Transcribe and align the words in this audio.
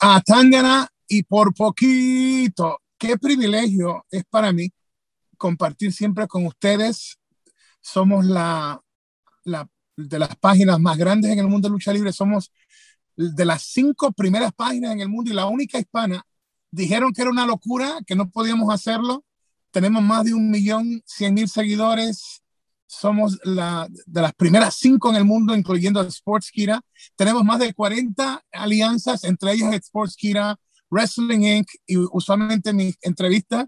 a 0.00 0.20
Tangana 0.22 0.88
y 1.06 1.22
por 1.22 1.54
poquito. 1.54 2.80
Qué 2.98 3.18
privilegio 3.18 4.04
es 4.10 4.24
para 4.24 4.52
mí 4.52 4.70
compartir 5.36 5.92
siempre 5.92 6.26
con 6.26 6.46
ustedes. 6.46 7.18
Somos 7.80 8.24
la, 8.24 8.80
la 9.44 9.68
de 9.96 10.18
las 10.18 10.34
páginas 10.36 10.80
más 10.80 10.96
grandes 10.96 11.30
en 11.30 11.38
el 11.38 11.48
mundo 11.48 11.68
de 11.68 11.72
lucha 11.72 11.92
libre. 11.92 12.12
Somos 12.12 12.50
de 13.16 13.44
las 13.44 13.62
cinco 13.62 14.12
primeras 14.12 14.52
páginas 14.52 14.92
en 14.92 15.00
el 15.00 15.08
mundo 15.08 15.30
y 15.30 15.34
la 15.34 15.46
única 15.46 15.78
hispana. 15.78 16.24
Dijeron 16.70 17.12
que 17.12 17.22
era 17.22 17.30
una 17.30 17.46
locura, 17.46 17.98
que 18.06 18.16
no 18.16 18.30
podíamos 18.30 18.72
hacerlo. 18.72 19.24
Tenemos 19.70 20.02
más 20.02 20.24
de 20.24 20.34
un 20.34 20.50
millón 20.50 21.02
cien 21.04 21.34
mil 21.34 21.48
seguidores. 21.48 22.42
Somos 22.92 23.38
la, 23.44 23.86
de 23.88 24.20
las 24.20 24.34
primeras 24.34 24.74
cinco 24.74 25.10
en 25.10 25.16
el 25.16 25.24
mundo, 25.24 25.54
incluyendo 25.54 26.02
Sportskira. 26.10 26.80
Tenemos 27.14 27.44
más 27.44 27.60
de 27.60 27.72
40 27.72 28.42
alianzas, 28.50 29.22
entre 29.22 29.52
ellas 29.52 29.76
Sportskira, 29.86 30.58
Wrestling 30.90 31.42
Inc. 31.42 31.68
Y 31.86 31.98
usualmente 31.98 32.72
mis 32.72 32.98
entrevistas 33.02 33.66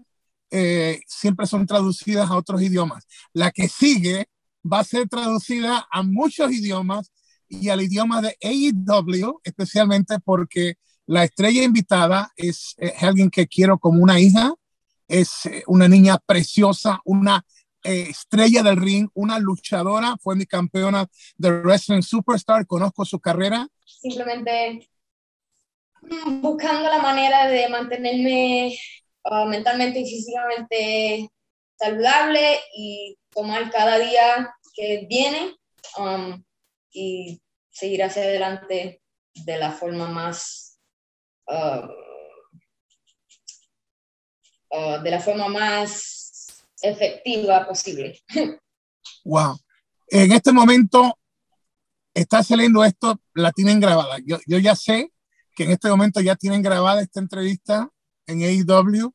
eh, 0.51 0.99
siempre 1.07 1.47
son 1.47 1.65
traducidas 1.65 2.29
a 2.29 2.35
otros 2.35 2.61
idiomas. 2.61 3.05
La 3.31 3.51
que 3.51 3.69
sigue 3.69 4.27
va 4.61 4.79
a 4.79 4.83
ser 4.83 5.07
traducida 5.07 5.87
a 5.89 6.03
muchos 6.03 6.51
idiomas 6.51 7.09
y 7.47 7.69
al 7.69 7.81
idioma 7.81 8.21
de 8.21 8.35
AEW, 8.41 9.39
especialmente 9.45 10.19
porque 10.19 10.75
la 11.05 11.23
estrella 11.23 11.63
invitada 11.63 12.33
es, 12.35 12.75
alguien 12.99 13.29
que 13.29 13.47
quiero 13.47 13.79
como 13.79 14.03
una 14.03 14.19
hija, 14.19 14.53
es 15.07 15.45
eh, 15.45 15.63
una 15.67 15.87
niña 15.87 16.17
preciosa, 16.25 16.99
una 17.05 17.45
eh, 17.83 18.07
estrella 18.09 18.63
del 18.63 18.77
ring, 18.77 19.09
una 19.13 19.39
luchadora, 19.39 20.15
fue 20.21 20.35
mi 20.35 20.45
campeona 20.45 21.07
de 21.37 21.51
Wrestling 21.51 22.01
Superstar, 22.01 22.65
conozco 22.65 23.05
su 23.05 23.19
carrera. 23.19 23.67
Simplemente 23.85 24.89
mm, 26.01 26.41
buscando 26.41 26.89
la 26.89 26.99
manera 26.99 27.47
de 27.47 27.67
mantenerme 27.69 28.75
ah, 29.25 29.45
mentalmente 29.45 29.99
y 29.99 30.05
físicamente 30.05 31.29
saludable 31.77 32.59
y 32.75 33.17
tomar 33.29 33.69
cada 33.71 33.97
día 33.97 34.55
que 34.73 35.05
viene 35.09 35.55
um, 35.97 36.43
y 36.91 37.41
seguir 37.69 38.03
hacia 38.03 38.23
adelante 38.23 39.01
de 39.33 39.57
la 39.57 39.71
forma 39.71 40.07
más 40.07 40.79
uh, 41.47 41.87
uh, 44.69 45.01
de 45.01 45.11
la 45.11 45.19
forma 45.19 45.47
más 45.47 46.22
efectiva 46.83 47.65
posible. 47.67 48.19
Wow. 49.25 49.57
En 50.07 50.31
este 50.31 50.51
momento 50.51 51.17
está 52.13 52.43
saliendo 52.43 52.83
esto, 52.85 53.19
la 53.33 53.51
tienen 53.51 53.79
grabada. 53.79 54.17
Yo, 54.25 54.37
yo 54.45 54.59
ya 54.59 54.75
sé 54.75 55.11
que 55.55 55.63
en 55.63 55.71
este 55.71 55.89
momento 55.89 56.21
ya 56.21 56.35
tienen 56.35 56.61
grabada 56.61 57.01
esta 57.01 57.19
entrevista 57.19 57.89
en 58.27 58.43
AEW 58.43 59.13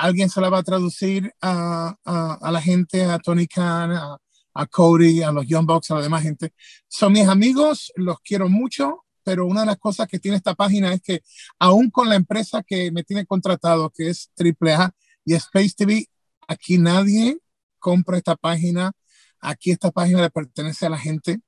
alguien 0.00 0.30
se 0.30 0.40
la 0.40 0.48
va 0.48 0.58
a 0.58 0.62
traducir 0.62 1.32
a, 1.40 1.94
a, 2.04 2.50
la 2.50 2.60
gente, 2.60 3.04
a 3.04 3.18
Tony 3.18 3.46
Khan, 3.46 3.92
a, 3.92 4.18
a, 4.54 4.66
Cody, 4.66 5.22
a 5.22 5.30
los 5.30 5.46
Young 5.46 5.66
Bucks, 5.66 5.90
a 5.90 5.96
la 5.96 6.02
demás 6.02 6.22
gente. 6.22 6.52
Son 6.88 7.12
mis 7.12 7.28
amigos, 7.28 7.92
los 7.96 8.18
quiero 8.20 8.48
mucho, 8.48 9.04
pero 9.22 9.46
una 9.46 9.60
de 9.60 9.66
las 9.66 9.78
cosas 9.78 10.08
que 10.08 10.18
tiene 10.18 10.36
esta 10.36 10.54
página 10.54 10.92
es 10.92 11.02
que 11.02 11.20
aún 11.58 11.90
con 11.90 12.08
la 12.08 12.14
empresa 12.14 12.62
que 12.62 12.90
me 12.90 13.04
tiene 13.04 13.26
contratado, 13.26 13.90
que 13.90 14.08
es 14.08 14.30
AAA 14.38 14.92
y 15.24 15.34
Space 15.34 15.74
TV, 15.76 16.06
aquí 16.50 16.78
nadie 16.78 17.38
compra 17.78 18.18
esta 18.18 18.36
página, 18.36 18.92
aquí 19.40 19.70
esta 19.70 19.90
página 19.90 20.20
le 20.20 20.30
pertenece 20.30 20.86
a 20.86 20.90
la 20.90 20.98
gente. 20.98 21.40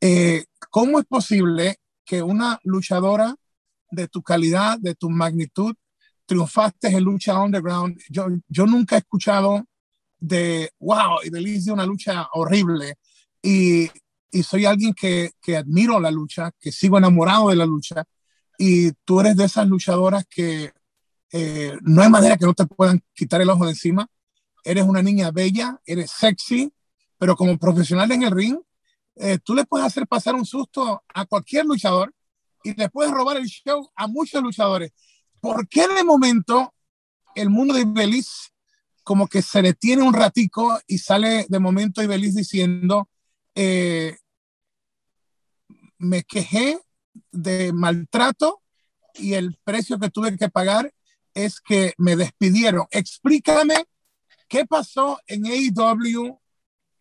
Eh, 0.00 0.46
¿Cómo 0.70 0.98
es 0.98 1.04
posible 1.06 1.76
que 2.04 2.22
una 2.22 2.58
luchadora 2.64 3.36
de 3.90 4.08
tu 4.08 4.22
calidad, 4.22 4.78
de 4.78 4.94
tu 4.94 5.10
magnitud, 5.10 5.74
triunfaste 6.24 6.88
en 6.88 7.04
lucha 7.04 7.38
underground. 7.38 8.00
Yo, 8.08 8.26
yo 8.48 8.66
nunca 8.66 8.96
he 8.96 9.00
escuchado 9.00 9.64
de, 10.18 10.70
wow, 10.80 11.18
y 11.22 11.30
de 11.30 11.72
una 11.72 11.86
lucha 11.86 12.26
horrible. 12.32 12.96
Y, 13.42 13.90
soy 14.42 14.66
alguien 14.66 14.92
que, 14.92 15.30
que, 15.40 15.56
admiro 15.56 15.98
la 15.98 16.10
lucha, 16.10 16.50
que 16.60 16.70
sigo 16.70 16.98
enamorado 16.98 17.48
de 17.48 17.56
la 17.56 17.64
lucha. 17.64 18.04
Y 18.58 18.92
tú 19.04 19.20
eres 19.20 19.36
de 19.36 19.44
esas 19.44 19.66
luchadoras 19.66 20.26
que 20.28 20.72
eh, 21.32 21.76
no 21.82 22.02
hay 22.02 22.10
manera 22.10 22.36
que 22.36 22.44
no 22.44 22.52
te 22.52 22.66
puedan 22.66 23.02
quitar 23.14 23.40
el 23.40 23.48
ojo 23.48 23.64
de 23.64 23.70
encima. 23.70 24.06
Eres 24.66 24.84
una 24.84 25.00
niña 25.00 25.30
bella, 25.30 25.80
eres 25.86 26.10
sexy, 26.10 26.72
pero 27.18 27.36
como 27.36 27.56
profesional 27.56 28.10
en 28.10 28.24
el 28.24 28.32
ring, 28.32 28.58
eh, 29.14 29.38
tú 29.42 29.54
le 29.54 29.64
puedes 29.64 29.86
hacer 29.86 30.08
pasar 30.08 30.34
un 30.34 30.44
susto 30.44 31.04
a 31.14 31.24
cualquier 31.24 31.64
luchador 31.64 32.12
y 32.64 32.74
le 32.74 32.88
puedes 32.88 33.12
robar 33.12 33.36
el 33.36 33.46
show 33.46 33.88
a 33.94 34.08
muchos 34.08 34.42
luchadores. 34.42 34.92
¿por 35.40 35.68
qué 35.68 35.86
de 35.86 36.02
momento 36.02 36.74
el 37.36 37.50
mundo 37.50 37.74
de 37.74 37.82
Ibeliz 37.82 38.52
como 39.04 39.28
que 39.28 39.42
se 39.42 39.62
detiene 39.62 40.02
un 40.02 40.12
ratico 40.12 40.80
y 40.88 40.98
sale 40.98 41.46
de 41.48 41.60
momento 41.60 42.02
Ibeliz 42.02 42.34
diciendo, 42.34 43.08
eh, 43.54 44.16
me 45.98 46.24
quejé 46.24 46.80
de 47.30 47.72
maltrato 47.72 48.60
y 49.14 49.34
el 49.34 49.56
precio 49.62 50.00
que 50.00 50.10
tuve 50.10 50.36
que 50.36 50.48
pagar 50.48 50.92
es 51.32 51.60
que 51.60 51.94
me 51.98 52.16
despidieron. 52.16 52.86
Explícame 52.90 53.86
qué 54.48 54.66
pasó 54.66 55.20
en 55.26 55.46
AEW 55.46 56.38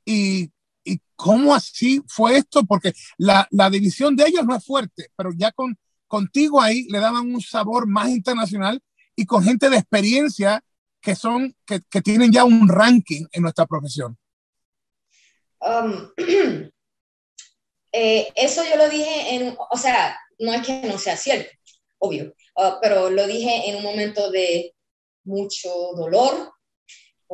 y, 0.06 0.51
y 0.83 1.00
cómo 1.16 1.53
así 1.53 2.01
fue 2.07 2.38
esto, 2.38 2.63
porque 2.66 2.94
la, 3.17 3.47
la 3.51 3.69
división 3.69 4.16
de 4.16 4.28
ellos 4.28 4.45
no 4.45 4.56
es 4.56 4.66
fuerte, 4.66 5.09
pero 5.16 5.31
ya 5.35 5.51
con 5.51 5.78
contigo 6.07 6.61
ahí 6.61 6.84
le 6.89 7.00
daban 7.00 7.34
un 7.34 7.41
sabor 7.41 7.88
más 7.88 8.09
internacional 8.09 8.81
y 9.16 9.25
con 9.25 9.44
gente 9.44 9.69
de 9.69 9.78
experiencia 9.78 10.63
que 11.01 11.16
son, 11.16 11.55
que, 11.66 11.81
que 11.89 12.01
tienen 12.01 12.31
ya 12.31 12.44
un 12.44 12.67
ranking 12.67 13.25
en 13.31 13.44
nuestra 13.44 13.66
profesión. 13.66 14.17
Um, 15.59 16.11
eh, 17.91 18.31
eso 18.35 18.63
yo 18.69 18.78
lo 18.78 18.89
dije 18.89 19.35
en, 19.35 19.55
o 19.57 19.78
sea, 19.78 20.17
no 20.39 20.53
es 20.53 20.66
que 20.66 20.81
no 20.88 20.97
sea 20.97 21.16
cierto, 21.17 21.50
obvio, 21.97 22.34
uh, 22.55 22.79
pero 22.81 23.09
lo 23.09 23.28
dije 23.28 23.69
en 23.69 23.78
un 23.78 23.84
momento 23.84 24.31
de 24.31 24.73
mucho 25.23 25.69
dolor 25.95 26.53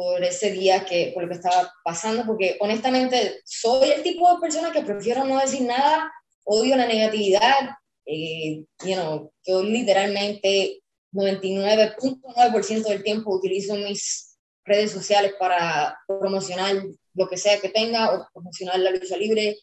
por 0.02 0.24
ese 0.24 0.52
día 0.52 0.84
que, 0.84 1.12
por 1.14 1.22
lo 1.22 1.30
que 1.30 1.36
estaba 1.36 1.72
pasando, 1.84 2.26
porque 2.26 2.58
honestamente 2.60 3.40
soy 3.46 3.92
el 3.92 4.02
tipo 4.02 4.34
de 4.34 4.40
persona 4.42 4.72
que 4.72 4.82
prefiero 4.82 5.24
no 5.26 5.40
decir 5.40 5.62
nada, 5.62 6.12
odio 6.44 6.76
la 6.76 6.88
negatividad, 6.88 7.70
eh, 8.08 8.66
you 8.84 8.96
know, 8.96 9.32
yo 9.46 9.62
literalmente 9.62 10.82
99.9% 11.14 12.84
del 12.88 13.04
tiempo 13.04 13.36
utilizo 13.36 13.76
mis 13.76 14.40
redes 14.66 14.90
sociales 14.90 15.34
para 15.40 15.96
promocionar 16.08 16.84
lo 17.14 17.28
que 17.28 17.38
sea 17.38 17.60
que 17.60 17.70
tenga 17.70 18.16
o 18.16 18.28
promocionar 18.34 18.80
la 18.80 18.90
lucha 18.90 19.18
libre 19.18 19.56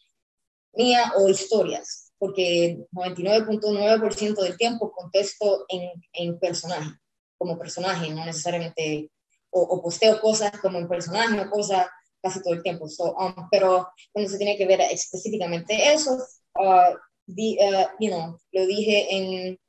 mía 0.72 1.15
o 1.16 1.28
historias, 1.28 2.12
porque 2.16 2.78
99.9% 2.93 4.41
del 4.41 4.56
tiempo 4.56 4.93
contesto 4.93 5.65
en, 5.69 5.91
en, 6.12 6.38
personaje, 6.38 6.93
como 7.37 7.59
personaje, 7.59 8.09
no 8.10 8.25
necesariamente, 8.25 9.10
o, 9.50 9.82
posteo 9.82 10.20
cosas 10.20 10.53
como 10.60 10.78
en 10.78 10.88
personaje 10.88 11.41
o 11.41 11.50
cosas 11.50 11.86
casi 12.22 12.42
todo 12.42 12.54
el 12.54 12.62
tiempo. 12.62 12.86
Um, 12.98 13.48
pero 13.50 13.88
cuando 14.12 14.31
se 14.31 14.38
tiene 14.38 14.56
que 14.56 14.66
ver 14.66 14.81
específicamente 14.81 15.92
eso, 15.92 16.19
uh, 16.54 16.97
Uh, 17.28 17.84
you 18.00 18.08
know, 18.08 18.38
lo 18.53 18.66
dije 18.66 19.14
en, 19.14 19.60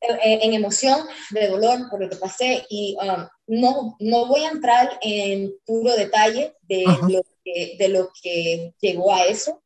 en, 0.00 0.52
emoción, 0.52 1.00
de 1.30 1.48
dolor 1.48 1.88
por 1.88 2.00
lo 2.02 2.10
que 2.10 2.16
pasé 2.16 2.66
y 2.68 2.94
um, 3.00 3.26
no, 3.46 3.96
no 3.98 4.26
voy 4.26 4.44
a 4.44 4.50
entrar 4.50 4.98
en 5.00 5.54
puro 5.64 5.96
detalle 5.96 6.54
de, 6.60 6.84
lo 7.08 7.22
que, 7.42 7.76
de 7.78 7.88
lo 7.88 8.10
que 8.22 8.74
llegó 8.80 9.14
a 9.14 9.24
eso 9.24 9.62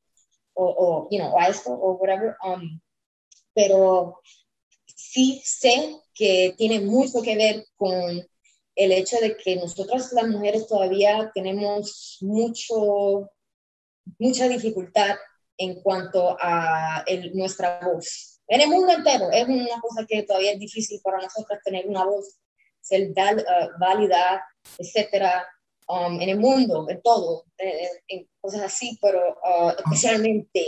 o, 0.55 0.65
o 0.65 1.09
you 1.11 1.19
know, 1.19 1.37
a 1.37 1.49
esto 1.49 1.73
o 1.73 1.95
whatever, 1.95 2.37
um, 2.45 2.81
pero 3.53 4.21
sí 4.87 5.43
sé 5.45 5.97
que 6.15 6.55
tiene 6.57 6.81
mucho 6.81 7.21
que 7.21 7.37
ver 7.37 7.67
con 7.75 8.25
el 8.77 8.93
hecho 8.93 9.17
de 9.21 9.37
que 9.37 9.57
nosotras 9.57 10.13
las 10.13 10.29
mujeres 10.29 10.67
todavía 10.69 11.31
tenemos 11.35 12.19
mucho, 12.21 13.31
mucha 14.19 14.49
dificultad 14.49 15.17
en 15.57 15.81
cuanto 15.81 16.37
a 16.39 17.03
nuestra 17.33 17.81
voz. 17.81 18.41
En 18.47 18.61
el 18.61 18.69
mundo 18.69 18.93
entero 18.93 19.31
es 19.33 19.49
una 19.49 19.81
cosa 19.81 20.07
que 20.07 20.23
todavía 20.23 20.53
es 20.53 20.61
difícil 20.61 21.01
para 21.03 21.23
nosotros 21.23 21.59
tener 21.65 21.87
una 21.89 22.05
voz, 22.05 22.37
ser 22.81 23.11
uh, 23.11 23.81
válida, 23.81 24.45
etcétera, 24.79 25.47
um, 25.89 26.21
en 26.21 26.29
el 26.29 26.39
mundo, 26.39 26.87
en 26.89 27.01
todo, 27.01 27.45
en, 27.57 28.29
cosas 28.41 28.61
así, 28.61 28.97
pero 29.01 29.19
uh, 29.19 29.71
especialmente 29.71 30.63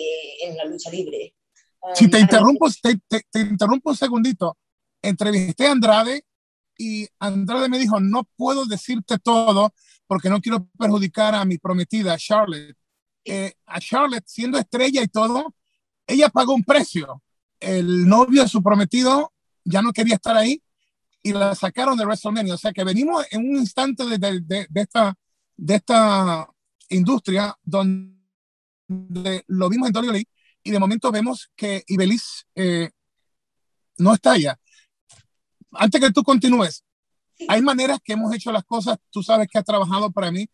en 0.44 0.56
la 0.56 0.64
lucha 0.64 0.90
libre. 0.90 1.34
Um, 1.80 1.94
si 1.94 2.08
te 2.08 2.18
interrumpo, 2.18 2.66
te, 2.82 3.22
te, 3.30 3.40
interrumpo 3.40 3.90
un 3.90 3.96
segundito. 3.96 4.56
Entrevisté 5.00 5.66
a 5.66 5.72
Andrade 5.72 6.24
y 6.78 7.06
Andrade 7.18 7.68
me 7.68 7.78
dijo, 7.78 8.00
no 8.00 8.24
puedo 8.36 8.64
decirte 8.64 9.18
todo 9.18 9.74
porque 10.06 10.30
no 10.30 10.40
quiero 10.40 10.66
perjudicar 10.78 11.34
a 11.34 11.44
mi 11.44 11.58
prometida, 11.58 12.16
Charlotte 12.16 12.78
a 13.66 13.80
Charlotte, 13.80 14.24
siendo 14.26 14.58
estrella 14.58 15.02
y 15.02 15.08
todo, 15.08 15.54
ella 16.06 16.28
pagó 16.28 16.54
un 16.54 16.64
precio. 16.64 17.22
El 17.60 18.08
novio, 18.08 18.46
su 18.48 18.62
prometido, 18.62 19.32
ya 19.64 19.82
no 19.82 19.92
quería 19.92 20.14
estar 20.14 20.36
ahí 20.36 20.62
y 21.22 21.32
la 21.32 21.54
sacaron 21.54 21.98
de 21.98 22.04
WrestleMania. 22.04 22.54
O 22.54 22.58
sea 22.58 22.72
que 22.72 22.84
venimos 22.84 23.26
en 23.30 23.40
un 23.40 23.56
instante 23.56 24.04
de, 24.04 24.18
de, 24.18 24.66
de, 24.68 24.80
esta, 24.80 25.14
de 25.56 25.74
esta 25.74 26.48
industria 26.90 27.56
donde 27.62 28.14
lo 29.46 29.68
vimos 29.68 29.88
en 29.88 29.96
WWE 29.96 30.24
y 30.62 30.70
de 30.70 30.78
momento 30.78 31.10
vemos 31.10 31.50
que 31.56 31.82
Ibeliz 31.86 32.46
eh, 32.54 32.90
no 33.98 34.14
está 34.14 34.32
allá. 34.32 34.58
Antes 35.72 36.00
que 36.00 36.10
tú 36.10 36.22
continúes, 36.22 36.84
hay 37.46 37.62
maneras 37.62 37.98
que 38.02 38.14
hemos 38.14 38.34
hecho 38.34 38.50
las 38.50 38.64
cosas, 38.64 38.98
tú 39.10 39.22
sabes 39.22 39.48
que 39.48 39.58
has 39.58 39.64
trabajado 39.64 40.10
para 40.10 40.30
mí. 40.32 40.48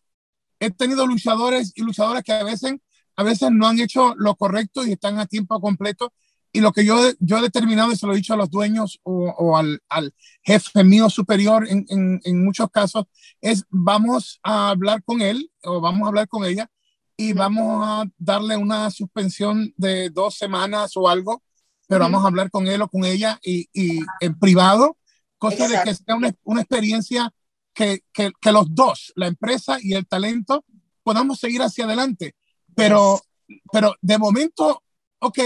He 0.59 0.69
tenido 0.71 1.07
luchadores 1.07 1.71
y 1.75 1.81
luchadoras 1.81 2.23
que 2.23 2.33
a 2.33 2.43
veces, 2.43 2.75
a 3.15 3.23
veces 3.23 3.49
no 3.51 3.67
han 3.67 3.79
hecho 3.79 4.13
lo 4.17 4.35
correcto 4.35 4.85
y 4.85 4.91
están 4.91 5.19
a 5.19 5.25
tiempo 5.25 5.59
completo. 5.59 6.13
Y 6.51 6.61
lo 6.61 6.71
que 6.71 6.85
yo, 6.85 6.95
yo 7.19 7.39
he 7.39 7.41
determinado, 7.41 7.91
y 7.91 7.97
se 7.97 8.07
lo 8.07 8.13
he 8.13 8.17
dicho 8.17 8.33
a 8.33 8.37
los 8.37 8.49
dueños 8.49 8.99
o, 9.03 9.25
o 9.37 9.57
al, 9.57 9.81
al, 9.89 10.13
jefe 10.41 10.85
mío 10.85 11.09
superior 11.09 11.67
en, 11.67 11.85
en, 11.89 12.21
en, 12.23 12.45
muchos 12.45 12.69
casos, 12.71 13.05
es 13.41 13.65
vamos 13.69 14.39
a 14.41 14.69
hablar 14.69 15.03
con 15.03 15.21
él 15.21 15.51
o 15.63 15.81
vamos 15.81 16.05
a 16.05 16.07
hablar 16.07 16.29
con 16.29 16.45
ella 16.45 16.71
y 17.17 17.33
vamos 17.33 17.81
a 17.85 18.05
darle 18.17 18.55
una 18.55 18.89
suspensión 18.89 19.73
de 19.75 20.09
dos 20.09 20.37
semanas 20.37 20.95
o 20.95 21.09
algo, 21.09 21.43
pero 21.87 22.01
vamos 22.01 22.23
a 22.23 22.27
hablar 22.27 22.49
con 22.49 22.67
él 22.67 22.81
o 22.81 22.87
con 22.87 23.03
ella 23.03 23.37
y, 23.43 23.67
y 23.73 23.99
en 24.21 24.39
privado, 24.39 24.97
cosa 25.37 25.65
Exacto. 25.65 25.77
de 25.77 25.83
que 25.83 26.03
sea 26.03 26.15
una, 26.15 26.35
una 26.43 26.61
experiencia 26.61 27.33
que, 27.73 28.03
que, 28.13 28.31
que, 28.39 28.51
los 28.51 28.73
dos, 28.73 29.11
la 29.15 29.27
empresa 29.27 29.77
y 29.81 29.93
el 29.93 30.07
talento, 30.07 30.63
podamos 31.03 31.39
seguir 31.39 31.61
hacia 31.61 31.85
adelante. 31.85 32.35
Pero, 32.73 33.21
yes. 33.47 33.61
pero 33.71 33.95
de 34.01 34.17
momento, 34.17 34.81
ok, 35.19 35.39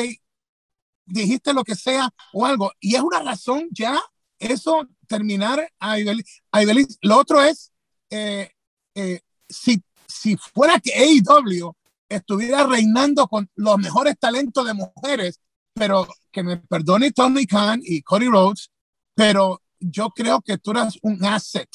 dijiste 1.05 1.53
lo 1.53 1.63
que 1.63 1.75
sea 1.75 2.09
o 2.33 2.45
algo. 2.45 2.71
Y 2.79 2.95
es 2.95 3.01
una 3.01 3.21
razón 3.21 3.67
ya 3.71 3.99
eso 4.39 4.87
terminar 5.07 5.71
a 5.79 5.99
Ibeliz. 5.99 6.41
A 6.51 6.63
Ibeliz. 6.63 6.97
Lo 7.01 7.17
otro 7.17 7.41
es, 7.41 7.71
eh, 8.09 8.49
eh, 8.95 9.21
si, 9.47 9.83
si 10.07 10.37
fuera 10.37 10.79
que 10.79 10.93
AEW 10.93 11.73
estuviera 12.07 12.65
reinando 12.65 13.27
con 13.27 13.49
los 13.55 13.77
mejores 13.77 14.17
talentos 14.17 14.65
de 14.65 14.73
mujeres, 14.73 15.39
pero 15.73 16.07
que 16.31 16.43
me 16.43 16.57
perdone 16.57 17.11
Tony 17.11 17.45
Khan 17.45 17.81
y 17.83 18.01
Cody 18.01 18.27
Rhodes, 18.27 18.71
pero 19.13 19.61
yo 19.79 20.09
creo 20.09 20.41
que 20.41 20.57
tú 20.57 20.71
eras 20.71 20.97
un 21.01 21.23
asset, 21.25 21.69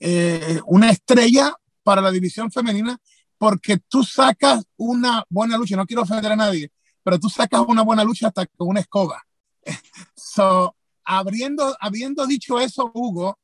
eh, 0.00 0.60
una 0.66 0.90
estrella 0.90 1.54
para 1.82 2.00
la 2.00 2.10
división 2.10 2.50
femenina, 2.50 2.98
porque 3.38 3.78
tú 3.88 4.04
sacas 4.04 4.64
una 4.76 5.24
buena 5.28 5.56
lucha. 5.56 5.76
No 5.76 5.86
quiero 5.86 6.02
ofender 6.02 6.32
a 6.32 6.36
nadie, 6.36 6.72
pero 7.02 7.18
tú 7.18 7.28
sacas 7.28 7.62
una 7.66 7.82
buena 7.82 8.04
lucha 8.04 8.28
hasta 8.28 8.46
con 8.46 8.68
una 8.68 8.80
escoba. 8.80 9.22
So, 10.14 10.76
habiendo, 11.04 11.76
habiendo 11.80 12.26
dicho 12.26 12.60
eso, 12.60 12.90
Hugo, 12.94 13.38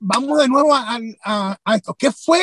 vamos 0.00 0.38
de 0.38 0.48
nuevo 0.48 0.74
a, 0.74 0.98
a, 1.24 1.56
a, 1.64 1.76
esto. 1.76 1.94
¿Qué 1.94 2.10
fue 2.10 2.42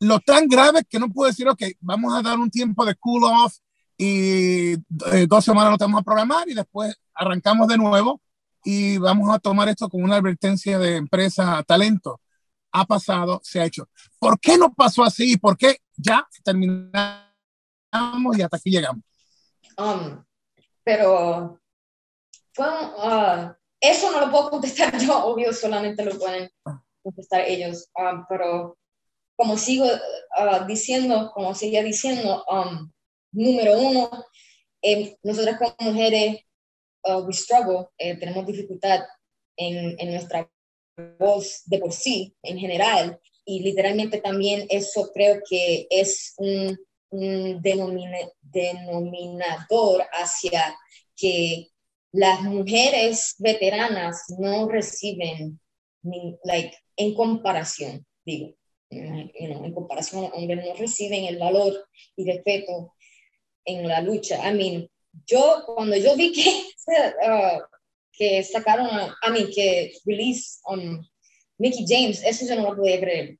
lo 0.00 0.20
tan 0.20 0.46
grave 0.48 0.84
que 0.84 0.98
no 0.98 1.08
puedo 1.08 1.30
decir, 1.30 1.48
ok, 1.48 1.62
vamos 1.80 2.14
a 2.14 2.22
dar 2.22 2.38
un 2.38 2.50
tiempo 2.50 2.84
de 2.84 2.94
cool 2.96 3.24
off 3.24 3.56
y 3.96 4.72
eh, 4.72 5.26
dos 5.28 5.44
semanas 5.44 5.70
no 5.70 5.78
te 5.78 5.84
vamos 5.84 6.00
a 6.00 6.04
programar 6.04 6.48
y 6.48 6.54
después 6.54 6.94
arrancamos 7.14 7.68
de 7.68 7.76
nuevo 7.76 8.20
y 8.64 8.98
vamos 8.98 9.34
a 9.34 9.38
tomar 9.38 9.68
esto 9.68 9.88
como 9.88 10.04
una 10.04 10.16
advertencia 10.16 10.78
de 10.78 10.96
empresa 10.96 11.62
talento? 11.64 12.20
Ha 12.72 12.86
pasado, 12.86 13.40
se 13.42 13.60
ha 13.60 13.64
hecho. 13.64 13.88
¿Por 14.18 14.40
qué 14.40 14.56
no 14.56 14.72
pasó 14.72 15.04
así? 15.04 15.36
¿Por 15.36 15.56
qué 15.56 15.78
ya 15.96 16.26
terminamos? 16.42 17.32
y 18.38 18.42
hasta 18.42 18.56
aquí 18.56 18.70
llegamos. 18.70 19.04
Um, 19.76 20.24
pero 20.82 21.60
fue, 22.54 22.66
uh, 22.66 23.52
eso 23.80 24.12
no 24.12 24.20
lo 24.20 24.30
puedo 24.30 24.50
contestar 24.50 24.96
yo, 24.98 25.24
obvio, 25.24 25.52
solamente 25.52 26.04
lo 26.04 26.18
pueden 26.18 26.50
contestar 27.02 27.42
ellos. 27.42 27.88
Um, 27.94 28.24
pero 28.28 28.78
como 29.36 29.56
sigo 29.56 29.86
uh, 29.86 30.66
diciendo, 30.66 31.30
como 31.34 31.54
seguía 31.54 31.82
diciendo, 31.82 32.44
um, 32.48 32.90
número 33.32 33.78
uno, 33.78 34.10
eh, 34.82 35.16
nosotras 35.22 35.58
como 35.58 35.92
mujeres, 35.92 36.44
uh, 37.04 37.24
we 37.26 37.32
struggle, 37.32 37.88
eh, 37.98 38.16
tenemos 38.16 38.46
dificultad 38.46 39.00
en, 39.56 39.96
en 39.98 40.10
nuestra 40.10 40.48
voz 41.18 41.62
de 41.66 41.78
por 41.78 41.92
sí, 41.92 42.34
en 42.42 42.58
general, 42.58 43.18
y 43.44 43.60
literalmente 43.60 44.20
también 44.20 44.66
eso 44.68 45.10
creo 45.12 45.40
que 45.48 45.86
es 45.90 46.34
un 46.36 46.78
un 47.12 47.60
denomina, 47.60 48.18
denominador 48.40 50.06
hacia 50.12 50.76
que 51.14 51.68
las 52.10 52.42
mujeres 52.42 53.34
veteranas 53.38 54.24
no 54.38 54.68
reciben, 54.68 55.60
like, 56.44 56.76
en 56.96 57.14
comparación, 57.14 58.04
digo, 58.24 58.54
you 58.90 59.00
know, 59.00 59.64
en 59.64 59.74
comparación 59.74 60.24
a 60.24 60.28
hombres, 60.28 60.64
no 60.66 60.74
reciben 60.74 61.24
el 61.24 61.38
valor 61.38 61.86
y 62.16 62.24
respeto 62.30 62.94
en 63.64 63.86
la 63.86 64.00
lucha. 64.00 64.50
I 64.50 64.54
mean, 64.54 64.90
yo, 65.26 65.64
cuando 65.66 65.96
yo 65.96 66.16
vi 66.16 66.32
que, 66.32 66.48
uh, 66.48 67.60
que 68.12 68.42
sacaron, 68.44 68.86
a, 68.86 69.30
mean, 69.30 69.50
que 69.50 69.92
release 70.04 70.60
um, 70.66 71.02
Mickey 71.58 71.84
James, 71.86 72.22
eso 72.24 72.46
yo 72.46 72.56
no 72.56 72.70
lo 72.70 72.76
podía 72.76 73.00
creer. 73.00 73.38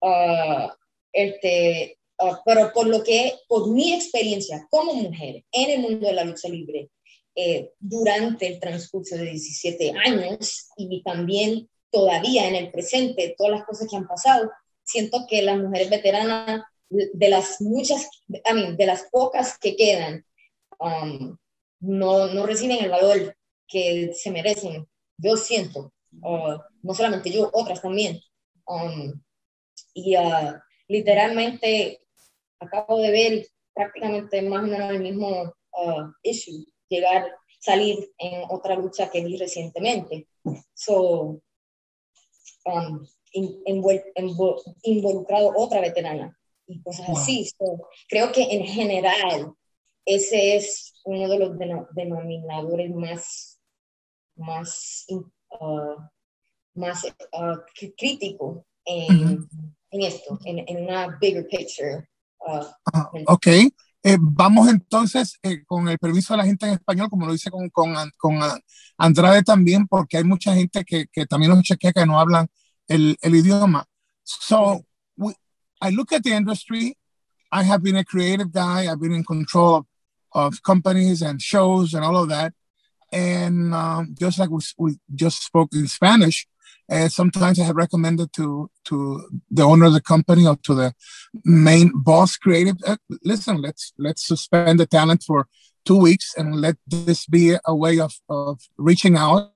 Uh, 0.00 0.68
este, 1.12 1.98
Uh, 2.20 2.36
pero 2.44 2.70
por 2.74 2.86
lo 2.86 3.02
que, 3.02 3.38
por 3.48 3.70
mi 3.70 3.94
experiencia 3.94 4.66
como 4.70 4.92
mujer 4.92 5.42
en 5.52 5.70
el 5.70 5.80
mundo 5.80 6.06
de 6.06 6.12
la 6.12 6.24
lucha 6.24 6.48
libre, 6.48 6.90
eh, 7.34 7.70
durante 7.78 8.46
el 8.46 8.60
transcurso 8.60 9.16
de 9.16 9.30
17 9.30 9.92
años 10.04 10.68
y 10.76 11.02
también 11.02 11.70
todavía 11.90 12.46
en 12.46 12.56
el 12.56 12.70
presente, 12.70 13.34
todas 13.38 13.52
las 13.52 13.64
cosas 13.64 13.88
que 13.88 13.96
han 13.96 14.06
pasado, 14.06 14.50
siento 14.84 15.26
que 15.28 15.40
las 15.40 15.58
mujeres 15.58 15.88
veteranas, 15.88 16.62
de 16.90 17.28
las 17.28 17.60
muchas, 17.60 18.08
I 18.28 18.52
mean, 18.52 18.76
de 18.76 18.86
las 18.86 19.04
pocas 19.10 19.56
que 19.58 19.76
quedan, 19.76 20.26
um, 20.80 21.36
no, 21.80 22.28
no, 22.28 22.46
reciben 22.46 22.84
el 22.84 22.90
valor 22.90 23.36
que 23.68 24.12
se 24.14 24.30
merecen. 24.30 24.88
Yo 25.16 25.36
siento, 25.36 25.92
uh, 26.22 26.58
no 26.82 26.94
solamente 26.94 27.30
yo, 27.30 27.50
otras 27.52 27.80
también. 27.80 28.20
Um, 28.66 29.20
y 29.94 30.16
uh, 30.16 30.58
literalmente 30.88 32.00
acabo 32.58 32.98
de 32.98 33.10
ver 33.10 33.46
prácticamente 33.74 34.42
más 34.42 34.62
o 34.62 34.66
menos 34.66 34.90
el 34.90 35.00
mismo 35.00 35.54
uh, 35.72 36.12
issue, 36.22 36.66
llegar, 36.88 37.30
salir 37.58 38.12
en 38.18 38.44
otra 38.50 38.74
lucha 38.74 39.10
que 39.10 39.24
vi 39.24 39.36
recientemente. 39.36 40.26
So, 40.74 41.40
um, 42.64 43.06
in, 43.32 43.62
envuel, 43.66 44.02
envol, 44.14 44.60
involucrado 44.82 45.52
otra 45.56 45.80
veterana 45.80 46.36
y 46.66 46.82
cosas 46.82 47.08
así. 47.10 47.46
So, 47.46 47.88
creo 48.08 48.32
que 48.32 48.42
en 48.42 48.64
general 48.64 49.54
ese 50.04 50.56
es 50.56 50.94
uno 51.04 51.28
de 51.28 51.38
los 51.38 51.58
denominadores 51.94 52.94
más, 52.94 53.60
más, 54.36 55.06
uh, 55.08 55.96
más 56.74 57.04
uh, 57.04 57.56
crítico 57.96 58.64
en, 58.84 59.14
uh 59.14 59.38
-huh. 59.38 59.74
en 59.90 60.02
esto, 60.02 60.38
en, 60.44 60.58
en, 60.66 60.84
una 60.84 61.18
bigger 61.20 61.46
picture 61.46 62.10
Ah, 62.46 63.10
ok. 63.26 63.46
Eh, 64.02 64.16
vamos 64.18 64.68
entonces, 64.68 65.38
eh, 65.42 65.62
con 65.66 65.88
el 65.88 65.98
permiso 65.98 66.32
de 66.32 66.38
la 66.38 66.44
gente 66.46 66.66
en 66.66 66.72
español, 66.72 67.10
como 67.10 67.26
lo 67.26 67.32
dice 67.32 67.50
con, 67.50 67.68
con, 67.68 67.94
con 68.16 68.38
Andrade 68.96 69.42
también, 69.42 69.86
porque 69.86 70.16
hay 70.16 70.24
mucha 70.24 70.54
gente 70.54 70.84
que, 70.84 71.06
que 71.12 71.26
también 71.26 71.52
nos 71.52 71.62
chequea 71.62 71.92
que 71.92 72.06
no 72.06 72.18
hablan 72.18 72.48
el, 72.88 73.16
el 73.20 73.34
idioma. 73.34 73.84
So, 74.24 74.86
we, 75.16 75.34
I 75.82 75.90
look 75.90 76.12
at 76.12 76.22
the 76.22 76.34
industry. 76.34 76.96
I 77.52 77.64
have 77.64 77.82
been 77.82 77.96
a 77.96 78.04
creative 78.04 78.50
guy. 78.52 78.86
I've 78.88 79.00
been 79.00 79.12
in 79.12 79.24
control 79.24 79.74
of, 79.74 79.86
of 80.32 80.62
companies 80.62 81.22
and 81.22 81.40
shows 81.40 81.94
and 81.94 82.04
all 82.04 82.16
of 82.16 82.28
that. 82.28 82.52
And 83.12 83.74
um, 83.74 84.14
just 84.18 84.38
like 84.38 84.50
we, 84.50 84.60
we 84.78 84.98
just 85.14 85.44
spoke 85.44 85.70
in 85.74 85.88
Spanish, 85.88 86.46
Uh, 86.90 87.08
sometimes 87.08 87.58
I 87.58 87.64
have 87.70 87.78
recommended 87.84 88.28
to 88.38 88.68
to 88.88 88.96
the 89.56 89.62
owner 89.62 89.86
of 89.86 89.94
the 89.94 90.02
company 90.12 90.44
or 90.46 90.56
to 90.66 90.74
the 90.74 90.90
main 91.44 91.88
boss 91.94 92.36
creative. 92.36 92.76
Uh, 92.82 92.98
listen, 93.22 93.62
let's 93.62 93.92
let's 93.96 94.26
suspend 94.26 94.78
the 94.78 94.86
talent 94.86 95.22
for 95.22 95.46
two 95.84 95.98
weeks 96.06 96.34
and 96.38 96.48
let 96.60 96.76
this 96.86 97.26
be 97.26 97.56
a 97.64 97.74
way 97.74 98.00
of 98.00 98.12
of 98.26 98.58
reaching 98.76 99.16
out 99.16 99.54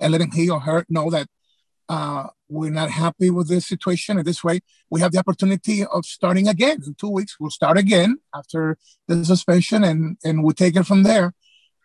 and 0.00 0.12
letting 0.12 0.32
he 0.32 0.46
or 0.54 0.60
her 0.60 0.84
know 0.88 1.10
that 1.10 1.26
uh, 1.90 2.28
we're 2.48 2.70
not 2.70 2.88
happy 2.88 3.30
with 3.30 3.48
this 3.48 3.66
situation. 3.66 4.16
And 4.16 4.24
this 4.24 4.44
way, 4.44 4.60
we 4.90 5.00
have 5.00 5.10
the 5.10 5.18
opportunity 5.18 5.84
of 5.84 6.06
starting 6.06 6.46
again 6.46 6.78
in 6.86 6.94
two 6.94 7.10
weeks. 7.10 7.36
We'll 7.40 7.50
start 7.50 7.76
again 7.76 8.18
after 8.32 8.78
the 9.08 9.24
suspension, 9.24 9.82
and 9.82 10.16
and 10.24 10.44
we 10.44 10.54
take 10.54 10.76
it 10.76 10.84
from 10.84 11.02
there. 11.02 11.34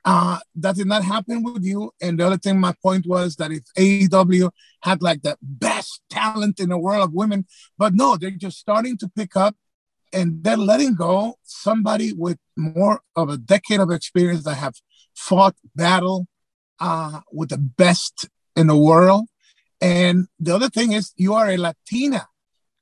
Uh, 0.05 0.37
that 0.53 0.75
did 0.75 0.85
not 0.85 1.03
happen 1.03 1.41
with 1.41 1.63
you. 1.63 1.91
And 1.99 2.19
the 2.19 2.27
other 2.27 2.37
thing, 2.37 2.59
my 2.59 2.75
point 2.83 3.07
was 3.07 3.37
that 3.37 3.51
if 3.51 3.63
AEW 3.75 4.51
had 4.83 5.01
like 5.01 5.23
the 5.23 5.35
best 5.41 6.01
talent 6.11 6.59
in 6.59 6.69
the 6.69 6.77
world 6.77 7.03
of 7.03 7.11
women, 7.11 7.47
but 7.75 7.95
no, 7.95 8.15
they're 8.15 8.29
just 8.29 8.59
starting 8.59 8.99
to 8.99 9.09
pick 9.09 9.35
up 9.35 9.55
and 10.13 10.43
they're 10.43 10.55
letting 10.57 10.93
go 10.93 11.39
somebody 11.41 12.13
with 12.13 12.37
more 12.55 13.01
of 13.15 13.29
a 13.29 13.37
decade 13.37 13.79
of 13.79 13.89
experience 13.89 14.43
that 14.43 14.57
have 14.57 14.75
fought 15.15 15.55
battle 15.75 16.27
uh, 16.79 17.21
with 17.31 17.49
the 17.49 17.57
best 17.57 18.29
in 18.55 18.67
the 18.67 18.77
world. 18.77 19.25
And 19.81 20.27
the 20.39 20.55
other 20.55 20.69
thing 20.69 20.93
is, 20.93 21.13
you 21.17 21.33
are 21.33 21.49
a 21.49 21.57
Latina. 21.57 22.27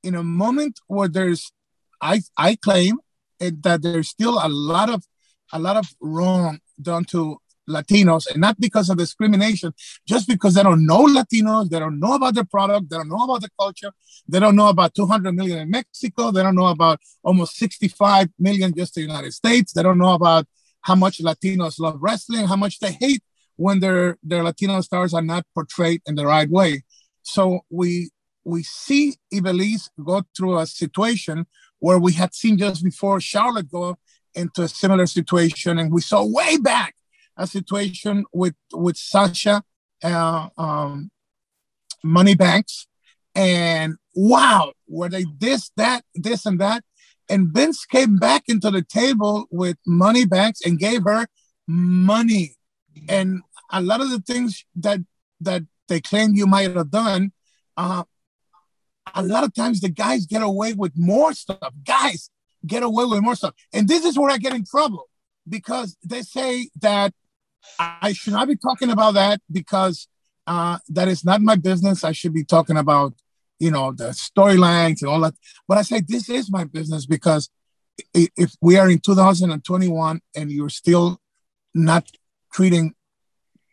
In 0.02 0.14
a 0.14 0.22
moment 0.22 0.80
where 0.86 1.08
there's, 1.08 1.52
I 2.00 2.22
I 2.36 2.56
claim 2.56 2.98
eh, 3.40 3.52
that 3.60 3.82
there's 3.82 4.08
still 4.08 4.38
a 4.42 4.48
lot 4.48 4.90
of 4.90 5.04
a 5.52 5.58
lot 5.58 5.76
of 5.76 5.86
wrong 6.00 6.60
done 6.80 7.04
to 7.06 7.38
Latinos, 7.68 8.30
and 8.30 8.40
not 8.40 8.60
because 8.60 8.90
of 8.90 8.98
discrimination, 8.98 9.72
just 10.06 10.28
because 10.28 10.54
they 10.54 10.62
don't 10.62 10.84
know 10.84 11.06
Latinos, 11.06 11.70
they 11.70 11.78
don't 11.78 11.98
know 11.98 12.14
about 12.14 12.34
the 12.34 12.44
product, 12.44 12.90
they 12.90 12.96
don't 12.96 13.08
know 13.08 13.24
about 13.24 13.40
the 13.40 13.48
culture, 13.58 13.90
they 14.28 14.38
don't 14.38 14.56
know 14.56 14.68
about 14.68 14.94
200 14.94 15.32
million 15.32 15.58
in 15.60 15.70
Mexico, 15.70 16.30
they 16.30 16.42
don't 16.42 16.54
know 16.54 16.66
about 16.66 17.00
almost 17.22 17.56
65 17.56 18.28
million 18.38 18.74
just 18.74 18.94
the 18.94 19.00
United 19.00 19.32
States, 19.32 19.72
they 19.72 19.82
don't 19.82 19.98
know 19.98 20.12
about 20.12 20.46
how 20.82 20.94
much 20.94 21.18
Latinos 21.18 21.80
love 21.80 21.98
wrestling, 22.00 22.46
how 22.46 22.56
much 22.56 22.78
they 22.80 22.92
hate 22.92 23.22
when 23.56 23.80
their 23.80 24.18
their 24.22 24.42
Latino 24.42 24.80
stars 24.80 25.14
are 25.14 25.22
not 25.22 25.46
portrayed 25.54 26.02
in 26.06 26.14
the 26.14 26.26
right 26.26 26.50
way. 26.50 26.82
So 27.22 27.60
we 27.70 28.10
we 28.44 28.62
see 28.62 29.14
Ivelisse 29.32 29.88
go 30.02 30.22
through 30.36 30.58
a 30.58 30.66
situation 30.66 31.46
where 31.78 31.98
we 31.98 32.12
had 32.12 32.34
seen 32.34 32.58
just 32.58 32.82
before 32.84 33.20
Charlotte 33.20 33.70
go 33.70 33.96
into 34.34 34.62
a 34.62 34.68
similar 34.68 35.06
situation, 35.06 35.78
and 35.78 35.92
we 35.92 36.00
saw 36.00 36.24
way 36.24 36.56
back 36.56 36.94
a 37.36 37.46
situation 37.46 38.24
with 38.32 38.54
with 38.72 38.96
Sasha 38.96 39.62
uh, 40.02 40.48
um, 40.58 41.10
Money 42.02 42.34
Banks, 42.34 42.86
and 43.34 43.96
wow, 44.14 44.72
were 44.88 45.08
they 45.08 45.24
this, 45.38 45.70
that, 45.76 46.02
this, 46.14 46.46
and 46.46 46.60
that? 46.60 46.84
And 47.28 47.48
Vince 47.52 47.84
came 47.86 48.18
back 48.18 48.44
into 48.48 48.70
the 48.70 48.82
table 48.82 49.46
with 49.50 49.76
Money 49.86 50.26
Banks 50.26 50.60
and 50.64 50.78
gave 50.78 51.04
her 51.04 51.26
money, 51.66 52.54
and 53.08 53.42
a 53.70 53.80
lot 53.80 54.00
of 54.00 54.10
the 54.10 54.20
things 54.20 54.64
that 54.76 55.00
that 55.40 55.62
they 55.88 56.00
claim 56.00 56.34
you 56.34 56.46
might 56.46 56.74
have 56.74 56.90
done. 56.90 57.32
Uh, 57.76 58.04
a 59.14 59.22
lot 59.22 59.44
of 59.44 59.54
times 59.54 59.80
the 59.80 59.88
guys 59.88 60.26
get 60.26 60.42
away 60.42 60.72
with 60.72 60.92
more 60.96 61.32
stuff. 61.32 61.72
Guys 61.84 62.30
get 62.66 62.82
away 62.82 63.04
with 63.04 63.22
more 63.22 63.34
stuff. 63.34 63.54
And 63.72 63.88
this 63.88 64.04
is 64.04 64.18
where 64.18 64.30
I 64.30 64.38
get 64.38 64.54
in 64.54 64.64
trouble 64.64 65.08
because 65.48 65.96
they 66.04 66.22
say 66.22 66.70
that 66.80 67.12
I 67.78 68.12
should 68.12 68.32
not 68.32 68.48
be 68.48 68.56
talking 68.56 68.90
about 68.90 69.14
that 69.14 69.40
because 69.50 70.08
uh, 70.46 70.78
that 70.88 71.08
is 71.08 71.24
not 71.24 71.40
my 71.40 71.56
business. 71.56 72.04
I 72.04 72.12
should 72.12 72.34
be 72.34 72.44
talking 72.44 72.76
about, 72.76 73.14
you 73.58 73.70
know, 73.70 73.92
the 73.92 74.10
storylines 74.10 75.02
and 75.02 75.10
all 75.10 75.20
that. 75.20 75.34
But 75.68 75.78
I 75.78 75.82
say 75.82 76.00
this 76.00 76.28
is 76.28 76.50
my 76.50 76.64
business 76.64 77.06
because 77.06 77.50
if 78.12 78.52
we 78.60 78.76
are 78.76 78.90
in 78.90 78.98
2021 78.98 80.20
and 80.34 80.50
you're 80.50 80.68
still 80.68 81.20
not 81.74 82.10
treating 82.54 82.94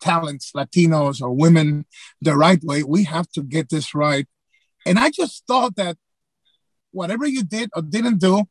talents, 0.01 0.51
Latinos 0.55 1.21
or 1.21 1.31
women 1.31 1.85
the 2.21 2.35
right 2.35 2.61
way, 2.63 2.83
we 2.83 3.03
have 3.03 3.29
to 3.31 3.43
get 3.43 3.69
this 3.69 3.93
right. 3.93 4.27
And 4.85 4.97
I 4.97 5.11
just 5.11 5.45
thought 5.47 5.75
that 5.75 5.97
whatever 6.91 7.25
you 7.25 7.43
did 7.43 7.69
or 7.75 7.83
didn't 7.83 8.17
do 8.17 8.43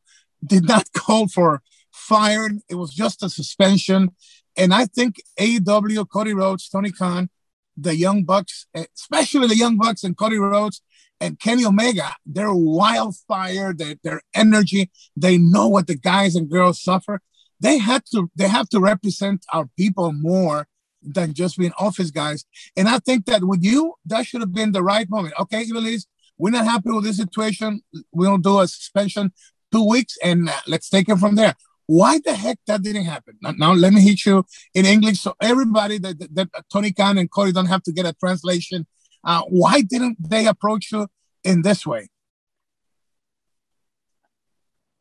did 0.43 0.65
not 0.67 0.91
call 0.95 1.27
for 1.27 1.61
firing. 1.91 2.61
It 2.69 2.75
was 2.75 2.93
just 2.93 3.21
a 3.21 3.29
suspension. 3.29 4.11
And 4.57 4.73
I 4.73 4.85
think 4.85 5.21
AEW, 5.39 6.09
Cody 6.09 6.33
Rhodes, 6.33 6.69
Tony 6.69 6.91
Khan, 6.91 7.29
the 7.77 7.95
Young 7.95 8.23
Bucks, 8.23 8.67
eh, 8.73 8.85
especially 8.95 9.47
the 9.47 9.55
Young 9.55 9.77
Bucks 9.77 10.03
and 10.03 10.17
Cody 10.17 10.37
Rhodes 10.37 10.81
and 11.19 11.39
Kenny 11.39 11.63
Omega, 11.63 12.15
they're 12.25 12.53
wildfire, 12.53 13.73
they, 13.73 13.97
their 14.03 14.21
energy, 14.33 14.89
they 15.15 15.37
know 15.37 15.67
what 15.67 15.87
the 15.87 15.95
guys 15.95 16.35
and 16.35 16.49
girls 16.49 16.81
suffer. 16.81 17.21
They 17.61 17.77
had 17.77 18.03
to, 18.13 18.29
they 18.35 18.47
have 18.47 18.67
to 18.69 18.79
represent 18.79 19.45
our 19.53 19.67
people 19.77 20.11
more 20.11 20.67
than 21.01 21.33
just 21.33 21.57
being 21.57 21.73
office 21.77 22.11
guys. 22.11 22.45
And 22.75 22.87
I 22.87 22.99
think 22.99 23.25
that 23.25 23.43
with 23.43 23.63
you, 23.63 23.95
that 24.05 24.25
should 24.25 24.41
have 24.41 24.53
been 24.53 24.71
the 24.71 24.83
right 24.83 25.09
moment. 25.09 25.35
Okay, 25.39 25.65
Ivelisse, 25.65 26.05
we're 26.37 26.51
not 26.51 26.65
happy 26.65 26.91
with 26.91 27.03
this 27.03 27.17
situation. 27.17 27.81
We'll 28.11 28.37
do 28.37 28.59
a 28.59 28.67
suspension 28.67 29.31
two 29.71 29.87
weeks 29.87 30.17
and 30.23 30.49
uh, 30.49 30.53
let's 30.67 30.89
take 30.89 31.07
it 31.09 31.17
from 31.17 31.35
there. 31.35 31.55
Why 31.87 32.19
the 32.23 32.33
heck 32.33 32.57
that 32.67 32.83
didn't 32.83 33.05
happen? 33.05 33.37
Now, 33.41 33.51
now 33.51 33.73
let 33.73 33.93
me 33.93 34.01
hit 34.01 34.25
you 34.25 34.45
in 34.73 34.85
English 34.85 35.19
so 35.19 35.35
everybody 35.41 35.97
that, 35.99 36.19
that, 36.19 36.35
that 36.35 36.49
Tony 36.71 36.91
Khan 36.93 37.17
and 37.17 37.29
Cody 37.29 37.51
don't 37.51 37.65
have 37.65 37.83
to 37.83 37.91
get 37.91 38.05
a 38.05 38.13
translation. 38.13 38.87
Uh, 39.23 39.41
why 39.49 39.81
didn't 39.81 40.17
they 40.19 40.47
approach 40.47 40.91
you 40.91 41.07
in 41.43 41.61
this 41.61 41.85
way? 41.85 42.07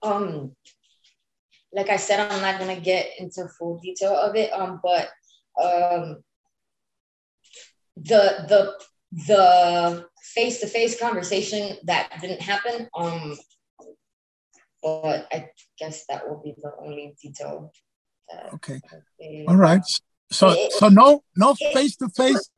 Um, 0.03 0.57
like 1.73 1.89
I 1.89 1.97
said, 1.97 2.21
I'm 2.21 2.43
not 2.43 2.59
gonna 2.59 2.81
get 2.81 3.11
into 3.19 3.49
full 3.59 3.79
detail 3.79 4.15
of 4.15 4.35
it. 4.37 4.53
Um, 4.53 4.81
but 4.83 5.09
um, 5.61 6.23
the 7.97 8.45
the 8.49 8.75
the 9.27 10.07
face 10.35 10.61
to 10.61 10.67
face 10.67 10.99
conversation 10.99 11.77
that 11.85 12.11
didn't 12.21 12.43
happen. 12.43 12.89
Um, 12.97 13.37
but 14.83 15.27
I 15.33 15.49
guess 15.79 16.05
that 16.09 16.29
will 16.29 16.41
be 16.43 16.55
the 16.61 16.73
only 16.81 17.15
detail. 17.23 17.73
okay. 18.55 18.81
All 19.47 19.57
right. 19.57 19.83
So 20.31 20.51
it, 20.51 20.73
so 20.73 20.89
no 20.89 21.23
no 21.37 21.55
face 21.55 21.97
to 21.97 22.09
face 22.09 22.51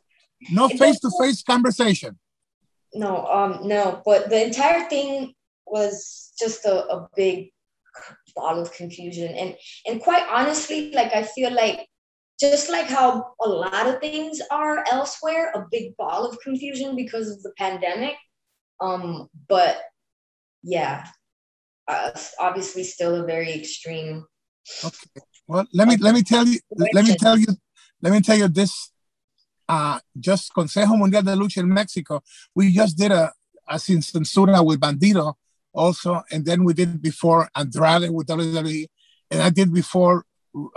no 0.50 0.68
face 0.68 1.00
to 1.00 1.10
face 1.20 1.42
conversation. 1.42 2.18
No, 2.94 3.26
um, 3.26 3.66
no, 3.66 4.02
but 4.04 4.28
the 4.28 4.44
entire 4.44 4.86
thing 4.88 5.32
was 5.66 6.32
just 6.38 6.66
a, 6.66 6.86
a 6.88 7.08
big 7.16 7.50
ball 8.34 8.60
of 8.60 8.72
confusion. 8.72 9.34
And 9.34 9.56
and 9.86 10.00
quite 10.00 10.26
honestly, 10.30 10.92
like 10.92 11.14
I 11.14 11.22
feel 11.24 11.52
like 11.52 11.88
just 12.40 12.70
like 12.70 12.86
how 12.86 13.34
a 13.40 13.48
lot 13.48 13.86
of 13.86 14.00
things 14.00 14.40
are 14.50 14.84
elsewhere, 14.90 15.52
a 15.54 15.64
big 15.70 15.96
ball 15.96 16.26
of 16.26 16.40
confusion 16.40 16.96
because 16.96 17.30
of 17.30 17.42
the 17.42 17.52
pandemic. 17.56 18.14
Um, 18.80 19.28
but 19.48 19.80
yeah, 20.62 21.06
uh, 21.86 22.10
obviously 22.40 22.84
still 22.84 23.14
a 23.14 23.24
very 23.24 23.52
extreme. 23.52 24.24
Okay. 24.84 25.20
Well, 25.46 25.66
let 25.72 25.88
me 25.88 25.96
let 25.96 26.14
me 26.14 26.22
tell 26.22 26.46
you 26.46 26.58
let 26.92 27.04
me 27.04 27.16
tell 27.16 27.38
you 27.38 27.46
let 28.00 28.12
me 28.12 28.20
tell 28.20 28.36
you 28.36 28.48
this. 28.48 28.90
Uh, 29.68 30.00
just 30.18 30.52
Consejo 30.52 30.98
Mundial 30.98 31.22
de 31.22 31.34
Lucha 31.34 31.58
in 31.58 31.72
Mexico. 31.72 32.20
We 32.54 32.72
just 32.72 32.98
did 32.98 33.12
a, 33.12 33.32
a 33.68 33.78
sin 33.78 34.00
censura 34.00 34.64
with 34.64 34.80
Bandido 34.80 35.34
also, 35.72 36.22
and 36.30 36.44
then 36.44 36.64
we 36.64 36.74
did 36.74 37.00
before 37.02 37.48
Andrade 37.56 38.10
with 38.10 38.26
WWE, 38.26 38.86
and 39.30 39.42
I 39.42 39.50
did 39.50 39.72
before 39.72 40.24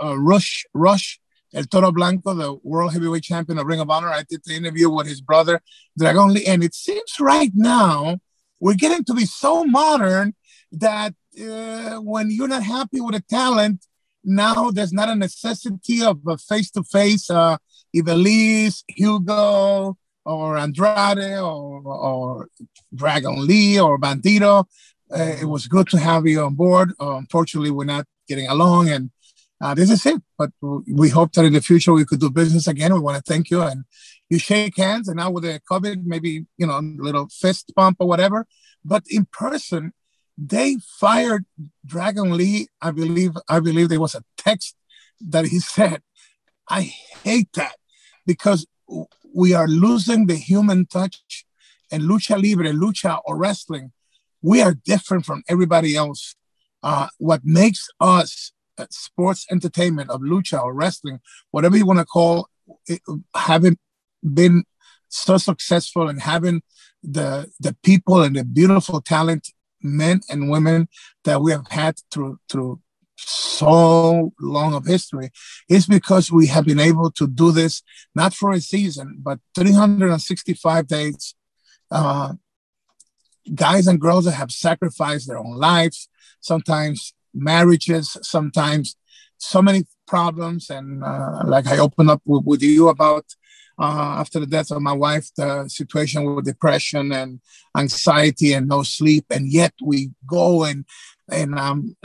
uh, 0.02 0.18
Rush 0.18 0.64
Rush 0.74 1.20
El 1.54 1.64
Toro 1.64 1.92
Blanco, 1.92 2.34
the 2.34 2.54
world 2.62 2.92
heavyweight 2.92 3.22
champion 3.22 3.58
of 3.58 3.66
Ring 3.66 3.80
of 3.80 3.90
Honor. 3.90 4.08
I 4.08 4.24
did 4.28 4.42
the 4.44 4.54
interview 4.54 4.90
with 4.90 5.06
his 5.06 5.20
brother 5.20 5.60
Dragon 5.96 6.34
Lee, 6.34 6.44
and 6.46 6.64
it 6.64 6.74
seems 6.74 7.20
right 7.20 7.52
now 7.54 8.18
we're 8.60 8.74
getting 8.74 9.04
to 9.04 9.14
be 9.14 9.26
so 9.26 9.64
modern 9.64 10.34
that 10.72 11.14
uh, 11.40 11.96
when 11.96 12.30
you're 12.30 12.48
not 12.48 12.62
happy 12.62 13.00
with 13.00 13.14
a 13.14 13.22
talent, 13.28 13.86
now 14.24 14.70
there's 14.70 14.92
not 14.92 15.08
a 15.08 15.14
necessity 15.14 16.02
of 16.02 16.20
a 16.26 16.36
face-to-face 16.36 17.30
uh, 17.30 17.56
Ivelisse, 17.94 18.82
Hugo, 18.88 19.96
or 20.26 20.58
Andrade, 20.58 21.38
or, 21.38 21.82
or 21.86 22.48
Dragon 22.94 23.46
Lee, 23.46 23.78
or 23.78 23.98
Bandido. 23.98 24.64
Uh, 25.10 25.36
it 25.40 25.44
was 25.44 25.68
good 25.68 25.88
to 25.88 25.98
have 25.98 26.26
you 26.26 26.42
on 26.42 26.54
board. 26.54 26.92
Uh, 27.00 27.16
unfortunately, 27.16 27.70
we're 27.70 27.84
not 27.84 28.06
getting 28.28 28.48
along, 28.48 28.88
and 28.88 29.10
uh, 29.60 29.72
this 29.74 29.90
is 29.90 30.04
it. 30.04 30.20
But 30.36 30.50
we 30.60 31.08
hope 31.10 31.32
that 31.32 31.44
in 31.44 31.52
the 31.52 31.60
future 31.60 31.92
we 31.92 32.04
could 32.04 32.20
do 32.20 32.30
business 32.30 32.66
again. 32.66 32.92
We 32.92 33.00
want 33.00 33.16
to 33.16 33.32
thank 33.32 33.50
you, 33.50 33.62
and 33.62 33.84
you 34.28 34.38
shake 34.38 34.76
hands, 34.76 35.06
and 35.08 35.16
now 35.16 35.30
with 35.30 35.44
the 35.44 35.60
COVID, 35.70 36.04
maybe 36.04 36.46
you 36.58 36.66
know, 36.66 36.78
a 36.78 36.82
little 36.82 37.28
fist 37.28 37.72
bump 37.76 37.98
or 38.00 38.08
whatever. 38.08 38.46
But 38.84 39.04
in 39.08 39.26
person, 39.26 39.92
they 40.36 40.78
fired 40.98 41.46
Dragon 41.84 42.36
Lee. 42.36 42.66
I 42.82 42.90
believe 42.90 43.32
I 43.48 43.60
believe 43.60 43.88
there 43.88 44.00
was 44.00 44.16
a 44.16 44.24
text 44.36 44.74
that 45.20 45.46
he 45.46 45.60
said, 45.74 46.02
"I 46.68 46.82
hate 47.22 47.52
that 47.54 47.76
because 48.26 48.66
we 49.42 49.48
are 49.58 49.68
losing 49.68 50.20
the 50.26 50.40
human 50.50 50.80
touch." 50.86 51.44
And 51.92 52.02
lucha 52.10 52.36
libre, 52.44 52.72
lucha 52.72 53.12
or 53.26 53.34
wrestling, 53.36 53.92
we 54.42 54.60
are 54.60 54.74
different 54.92 55.24
from 55.24 55.42
everybody 55.48 55.96
else. 55.96 56.34
Uh, 56.82 57.08
what 57.18 57.42
makes 57.44 57.82
us 58.00 58.52
uh, 58.78 58.86
sports 58.90 59.46
entertainment 59.50 60.10
of 60.10 60.20
lucha 60.20 60.62
or 60.62 60.74
wrestling, 60.74 61.20
whatever 61.50 61.76
you 61.76 61.86
want 61.86 61.98
to 61.98 62.04
call 62.04 62.48
it, 62.86 63.00
having 63.34 63.78
been 64.22 64.64
so 65.08 65.36
successful 65.38 66.08
and 66.08 66.20
having 66.20 66.62
the 67.02 67.50
the 67.60 67.74
people 67.82 68.22
and 68.22 68.36
the 68.36 68.44
beautiful 68.44 69.00
talent 69.00 69.48
men 69.80 70.20
and 70.28 70.50
women 70.50 70.88
that 71.24 71.40
we 71.40 71.52
have 71.52 71.68
had 71.70 71.94
through 72.10 72.38
through 72.48 72.80
so 73.16 74.32
long 74.40 74.74
of 74.74 74.86
history 74.86 75.30
is 75.68 75.86
because 75.86 76.30
we 76.30 76.46
have 76.46 76.64
been 76.66 76.80
able 76.80 77.10
to 77.10 77.26
do 77.26 77.50
this 77.50 77.82
not 78.14 78.34
for 78.34 78.52
a 78.52 78.60
season 78.60 79.16
but 79.18 79.38
365 79.54 80.86
days. 80.86 81.34
Uh, 81.90 82.34
guys 83.54 83.86
and 83.86 84.00
girls 84.00 84.24
that 84.24 84.32
have 84.32 84.50
sacrificed 84.50 85.28
their 85.28 85.38
own 85.38 85.56
lives 85.56 86.08
sometimes 86.40 87.14
marriages 87.32 88.16
sometimes 88.22 88.96
so 89.38 89.62
many 89.62 89.84
problems, 90.06 90.70
and 90.70 91.02
uh, 91.04 91.42
like 91.44 91.66
I 91.66 91.78
opened 91.78 92.10
up 92.10 92.22
with, 92.24 92.44
with 92.44 92.62
you 92.62 92.88
about 92.88 93.24
uh, 93.78 94.16
after 94.18 94.40
the 94.40 94.46
death 94.46 94.70
of 94.70 94.80
my 94.80 94.92
wife, 94.92 95.30
the 95.36 95.68
situation 95.68 96.24
with 96.24 96.44
depression 96.44 97.12
and 97.12 97.40
anxiety 97.76 98.52
and 98.52 98.68
no 98.68 98.82
sleep, 98.82 99.26
and 99.30 99.52
yet 99.52 99.74
we 99.82 100.10
go 100.26 100.64
and 100.64 100.84
and 101.30 101.58
um, 101.58 101.96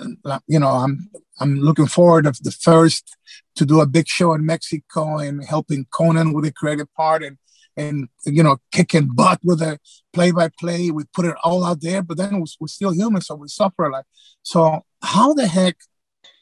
you 0.48 0.60
know, 0.60 0.70
I'm 0.70 1.10
I'm 1.40 1.60
looking 1.60 1.88
forward 1.88 2.26
of 2.26 2.42
the 2.42 2.52
first 2.52 3.16
to 3.56 3.66
do 3.66 3.82
a 3.82 3.86
big 3.86 4.08
show 4.08 4.34
in 4.34 4.46
Mexico 4.46 5.18
and 5.18 5.44
helping 5.44 5.86
Conan 5.92 6.34
with 6.34 6.46
the 6.46 6.52
creative 6.52 6.92
part 6.96 7.24
and 7.24 7.38
and 7.78 8.10
you 8.26 8.44
know 8.44 8.58
kicking 8.72 9.10
butt 9.14 9.40
with 9.44 9.62
a 9.62 9.80
play 10.14 10.32
by 10.32 10.50
play. 10.60 10.92
We 10.92 11.04
put 11.14 11.26
it 11.26 11.36
all 11.44 11.64
out 11.64 11.82
there, 11.82 12.02
but 12.02 12.18
then 12.18 12.44
we're 12.60 12.68
still 12.68 12.92
human, 12.92 13.22
so 13.22 13.36
we 13.36 13.48
suffer 13.48 13.86
a 13.86 13.92
lot. 13.92 14.06
So 14.44 14.86
how 15.02 15.34
the 15.34 15.48
heck 15.48 15.78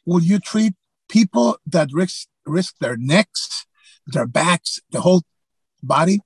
would 0.06 0.24
you 0.24 0.40
treat 0.40 0.74
people 1.10 1.58
that 1.68 1.90
risk 1.92 2.28
risk 2.46 2.76
their 2.80 2.98
necks, 2.98 3.66
their 4.12 4.28
backs, 4.28 4.80
the 4.92 5.02
whole 5.02 5.24
body 5.82 6.22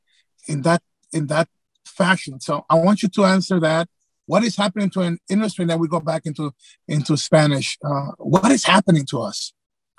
in 0.47 0.61
that 0.63 0.81
in 1.11 1.27
that 1.27 1.47
fashion? 1.85 2.39
So 2.39 2.65
I 2.69 2.75
want 2.75 3.03
you 3.03 3.09
to 3.09 3.25
answer 3.25 3.59
that. 3.59 3.87
What 4.25 4.43
is 4.43 4.55
happening 4.55 4.89
to 4.91 5.01
an 5.01 5.17
industry 5.29 5.65
that 5.65 5.79
we 5.79 5.87
go 5.87 5.99
back 5.99 6.25
into 6.25 6.53
into 6.87 7.17
spanish? 7.17 7.77
Uh, 7.83 8.11
what 8.17 8.51
is 8.51 8.65
happening 8.65 9.05
to 9.07 9.21
us? 9.21 9.53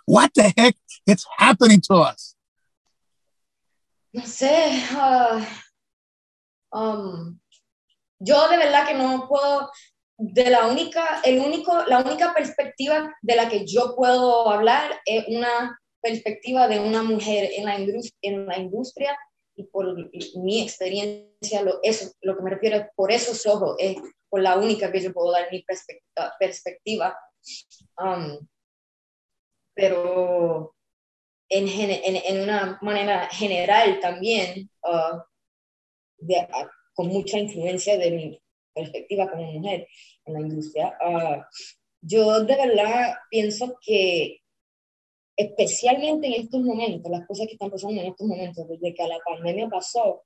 What 0.07 0.33
the 0.35 0.53
heck 0.57 0.77
is 1.07 1.25
happening 1.39 1.81
to 1.89 1.95
us? 1.97 2.35
No 4.13 4.23
sé 4.23 4.79
uh, 4.95 5.45
um, 6.73 7.41
yo 8.21 8.49
de 8.49 8.57
verdad 8.57 8.87
que 8.87 8.95
no 8.95 9.27
puedo 9.29 9.71
de 10.19 10.51
la 10.51 10.67
única 10.67 11.21
el 11.25 11.41
único 11.41 11.85
la 11.87 12.01
única 12.01 12.33
perspectiva 12.33 13.13
de 13.23 13.37
la 13.37 13.49
que 13.49 13.67
yo 13.67 13.95
puedo 13.97 14.51
hablar 14.51 15.01
es 15.05 15.25
una 15.29 15.79
perspectiva 16.05 16.69
de 16.69 16.79
una 16.79 17.03
mujer 17.03 17.51
en 17.57 17.65
la, 17.65 18.59
industria 18.59 19.17
y 19.57 19.65
por 19.65 19.97
mi 20.37 20.61
experiencia, 20.61 21.63
lo, 21.63 21.81
eso, 21.83 22.13
lo 22.21 22.37
que 22.37 22.43
me 22.43 22.51
refiero 22.51 22.87
por 22.95 23.11
esos 23.11 23.47
ojos, 23.47 23.77
es 23.79 23.97
por 24.29 24.43
la 24.43 24.59
única 24.59 24.93
que 24.93 25.01
yo 25.01 25.15
puedo 25.15 25.33
dar 25.33 25.51
mi 25.51 25.65
perspectiva. 26.39 27.19
Um, 27.97 28.47
pero 29.75 30.75
en, 31.49 31.69
en, 31.69 32.17
en, 32.17 32.43
una 32.43 32.79
manera 32.83 33.27
general 33.29 33.99
también, 34.01 34.71
uh, 34.83 35.21
con 36.93 37.09
mucha 37.09 37.39
influencia 37.39 37.97
de 37.97 38.11
mi 38.11 38.43
perspectiva 38.75 39.31
como 39.31 39.53
mujer 39.53 39.89
en 40.27 40.35
la 40.35 40.41
industria, 40.41 40.99
uh, 41.01 41.43
yo 42.03 42.45
de 42.45 42.57
verdad 42.57 43.15
pienso 43.31 43.79
que 43.81 44.44
especialmente 45.37 46.27
en 46.29 46.43
estos 46.43 46.61
momentos, 46.63 47.11
las 47.11 47.27
cosas 47.27 47.47
que 47.47 47.55
están 47.55 47.71
pasando 47.71 48.01
en 48.01 48.09
estos 48.09 48.27
momentos, 48.27 48.69
desde 48.69 48.95
que 48.95 49.09
la 49.09 49.19
pandemia 49.25 49.69
pasó, 49.69 50.25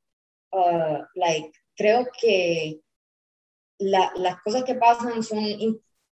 uh, 0.53 0.99
like, 1.15 1.53
creo 1.77 2.07
que 2.21 2.81
la, 3.79 4.13
las 4.17 4.43
cosas 4.43 4.65
que 4.65 4.75
pasan 4.75 5.23
son, 5.23 5.45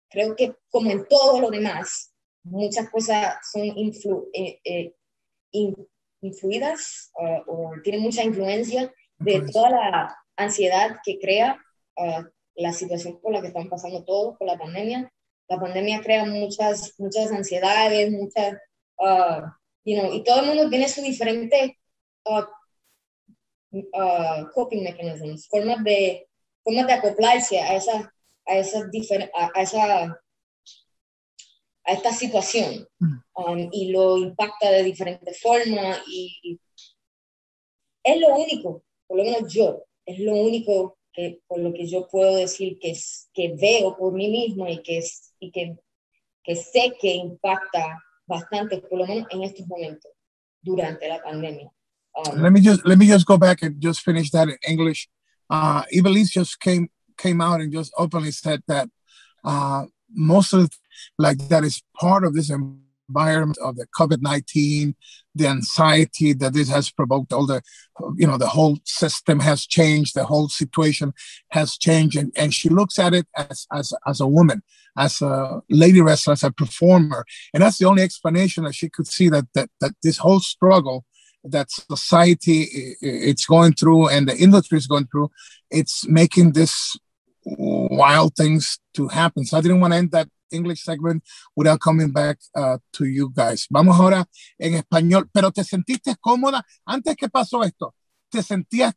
creo 0.10 0.36
que 0.36 0.56
como 0.70 0.92
en 0.92 1.08
todo 1.08 1.40
lo 1.40 1.50
demás, 1.50 2.14
muchas 2.44 2.90
cosas 2.90 3.38
son 3.52 3.66
influ, 3.78 4.30
eh, 4.34 4.60
eh, 4.64 4.94
influidas 6.22 7.12
uh, 7.16 7.52
o 7.52 7.74
tienen 7.84 8.02
mucha 8.02 8.24
influencia 8.24 8.94
de 9.20 9.46
toda 9.52 9.70
la 9.70 10.18
ansiedad 10.36 10.98
que 11.04 11.20
crea 11.20 11.58
uh, 11.98 12.24
la 12.56 12.74
situación 12.74 13.20
por 13.22 13.32
la 13.32 13.42
que 13.42 13.48
están 13.48 13.70
pasando 13.70 14.04
todos 14.04 14.38
con 14.38 14.48
la 14.48 14.58
pandemia. 14.58 15.12
La 15.48 15.60
pandemia 15.60 16.02
crea 16.02 16.26
muchas, 16.26 16.94
muchas 16.98 17.32
ansiedades, 17.32 18.12
muchas 18.12 18.58
uh, 19.02 19.42
you 19.84 20.00
know, 20.00 20.14
y 20.14 20.24
todo 20.24 20.42
el 20.42 20.48
mundo 20.48 20.70
tiene 20.70 20.88
su 20.88 21.02
diferente 21.02 21.78
uh, 22.26 22.44
uh, 23.72 24.50
coping 24.54 24.84
mechanisms, 24.84 25.48
formas 25.48 25.84
de, 25.84 26.28
formas 26.64 26.88
de 26.88 26.94
acoplarse 26.94 27.60
a 27.60 27.76
esa, 27.76 28.14
a 28.46 28.58
esa, 28.58 28.90
a, 29.34 29.62
esa 29.62 30.22
a 31.84 31.94
esta 31.94 32.12
situación 32.14 32.88
mm. 33.00 33.18
um, 33.34 33.70
y 33.72 33.92
lo 33.92 34.18
impacta 34.18 34.70
de 34.70 34.84
diferentes 34.84 35.42
formas 35.42 36.00
y 36.08 36.60
es 38.04 38.20
lo 38.20 38.36
único, 38.36 38.84
por 39.08 39.18
lo 39.18 39.24
menos 39.24 39.52
yo, 39.54 39.84
es 40.06 40.20
lo 40.20 40.36
único 40.36 40.98
que 41.14 41.42
por 41.48 41.60
lo 41.60 41.74
que 41.74 41.86
yo 41.88 42.08
puedo 42.08 42.36
decir 42.36 42.80
que, 42.80 42.92
es, 42.92 43.30
que 43.34 43.54
veo 43.54 43.98
por 43.98 44.14
mí 44.14 44.30
mismo 44.30 44.68
y 44.68 44.82
que, 44.82 44.98
es, 45.00 45.34
y 45.40 45.52
que, 45.52 45.78
que 46.44 46.56
sé 46.56 46.94
que 47.00 47.14
impacta 47.14 48.02
bastante, 48.28 48.78
por 48.78 49.00
lo 49.00 49.08
menos 49.08 49.28
en 49.32 49.44
estos 49.44 49.68
momentos, 49.68 50.12
durante 50.62 51.08
la 51.08 51.22
pandemia. 51.22 51.72
Um, 52.14 52.42
let 52.42 52.52
me 52.52 52.60
just 52.60 52.86
let 52.86 52.98
me 52.98 53.08
just 53.08 53.26
go 53.26 53.38
back 53.38 53.62
and 53.62 53.80
just 53.82 54.02
finish 54.02 54.32
that 54.32 54.50
in 54.50 54.58
English. 54.68 55.10
Uh, 55.50 55.84
Ibelis 55.94 56.30
just 56.30 56.60
came 56.60 56.90
came 57.18 57.42
out 57.42 57.62
and 57.62 57.72
just 57.72 57.94
openly 57.98 58.32
said 58.32 58.62
that 58.68 58.90
uh, 59.46 59.86
most 60.14 60.54
of 60.54 60.70
like 61.18 61.38
that 61.50 61.64
is 61.64 61.82
part 62.00 62.26
of 62.26 62.34
this 62.34 62.50
environment 62.50 63.58
of 63.64 63.78
the 63.78 63.88
COVID 63.98 64.22
nineteen, 64.22 64.96
the 65.36 65.48
anxiety 65.48 66.34
that 66.34 66.54
this 66.54 66.70
has 66.70 66.92
provoked. 66.92 67.32
All 67.32 67.48
the 67.48 67.62
you 68.18 68.28
know 68.28 68.38
the 68.38 68.48
whole 68.48 68.78
system 68.84 69.40
has 69.40 69.66
changed. 69.66 70.14
The 70.14 70.26
whole 70.26 70.50
situation 70.50 71.14
has 71.52 71.78
changed, 71.78 72.18
and, 72.18 72.34
and 72.36 72.54
she 72.54 72.68
looks 72.68 73.00
at 73.00 73.14
it 73.14 73.28
as 73.38 73.68
as 73.72 73.94
as 74.06 74.20
a 74.20 74.28
woman 74.28 74.64
as 74.98 75.22
a 75.22 75.62
lady 75.70 76.02
wrestler, 76.02 76.34
as 76.34 76.44
a 76.44 76.52
performer. 76.52 77.26
And 77.54 77.64
that's 77.64 77.78
the 77.78 77.86
only 77.86 78.04
explanation 78.04 78.64
that 78.64 78.76
she 78.76 78.90
could 78.90 79.08
see 79.08 79.30
that 79.30 79.46
that, 79.54 79.70
that 79.80 79.94
this 80.04 80.18
whole 80.18 80.40
struggle 80.40 81.06
that 81.44 81.72
society 81.72 82.96
it's 83.02 83.46
going 83.46 83.74
through 83.74 84.08
and 84.10 84.28
the 84.28 84.38
industry 84.38 84.78
is 84.78 84.88
going 84.88 85.08
through, 85.08 85.32
it's 85.72 86.08
making 86.08 86.52
this 86.52 86.96
wild 87.44 88.36
things 88.36 88.80
to 88.94 89.08
happen. 89.08 89.46
So 89.46 89.58
I 89.58 89.62
didn't 89.62 89.80
want 89.80 89.94
to 89.94 89.98
end 89.98 90.12
that 90.12 90.28
English 90.52 90.84
segment 90.84 91.24
without 91.56 91.80
coming 91.80 92.12
back 92.12 92.38
uh, 92.56 92.78
to 92.94 93.06
you 93.06 93.32
guys. 93.34 93.68
Vamos 93.70 93.98
ahora 93.98 94.26
en 94.60 94.76
español, 94.76 95.30
pero 95.34 95.52
te 95.52 95.64
sentiste 95.64 96.16
cómoda 96.20 96.64
antes 96.86 97.16
que 97.16 97.30
pasó 97.30 97.64
esto. 97.64 97.96
¿Te 98.30 98.44
sentías, 98.44 98.94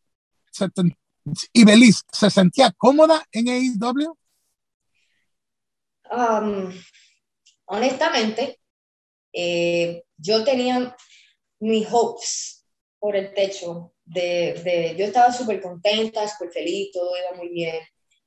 y 1.53 1.65
Belis, 1.65 2.03
se 2.13 2.31
sentía 2.31 2.73
cómoda 2.73 3.25
en 3.33 3.49
AEW? 3.49 4.17
Honestamente, 7.67 8.59
eh, 9.33 10.03
yo 10.17 10.45
tenía 10.45 10.97
mis 11.61 11.87
hopes 11.91 12.67
por 12.99 13.17
el 13.17 13.33
techo. 13.35 13.93
De, 14.05 14.95
yo 14.99 15.07
estaba 15.07 15.33
súper 15.33 15.61
contenta, 15.63 16.29
súper 16.29 16.53
feliz, 16.53 16.91
todo 16.93 17.11
iba 17.17 17.37
muy 17.37 17.49
bien 17.49 17.77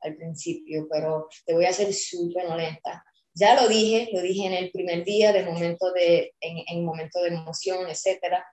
al 0.02 0.16
principio, 0.16 0.88
pero 0.92 1.28
te 1.46 1.54
voy 1.54 1.66
a 1.66 1.74
ser 1.74 1.94
súper 1.94 2.48
honesta. 2.48 3.04
Ya 3.34 3.62
lo 3.62 3.68
dije, 3.68 4.10
lo 4.12 4.22
dije 4.22 4.48
en 4.48 4.54
el 4.54 4.72
primer 4.72 5.04
día, 5.04 5.32
de 5.32 5.44
momento 5.44 5.92
de, 5.94 6.34
en, 6.40 6.63
en 6.68 6.84
momento 6.84 7.22
de 7.22 7.30
emoción, 7.30 7.88
etcétera. 7.88 8.44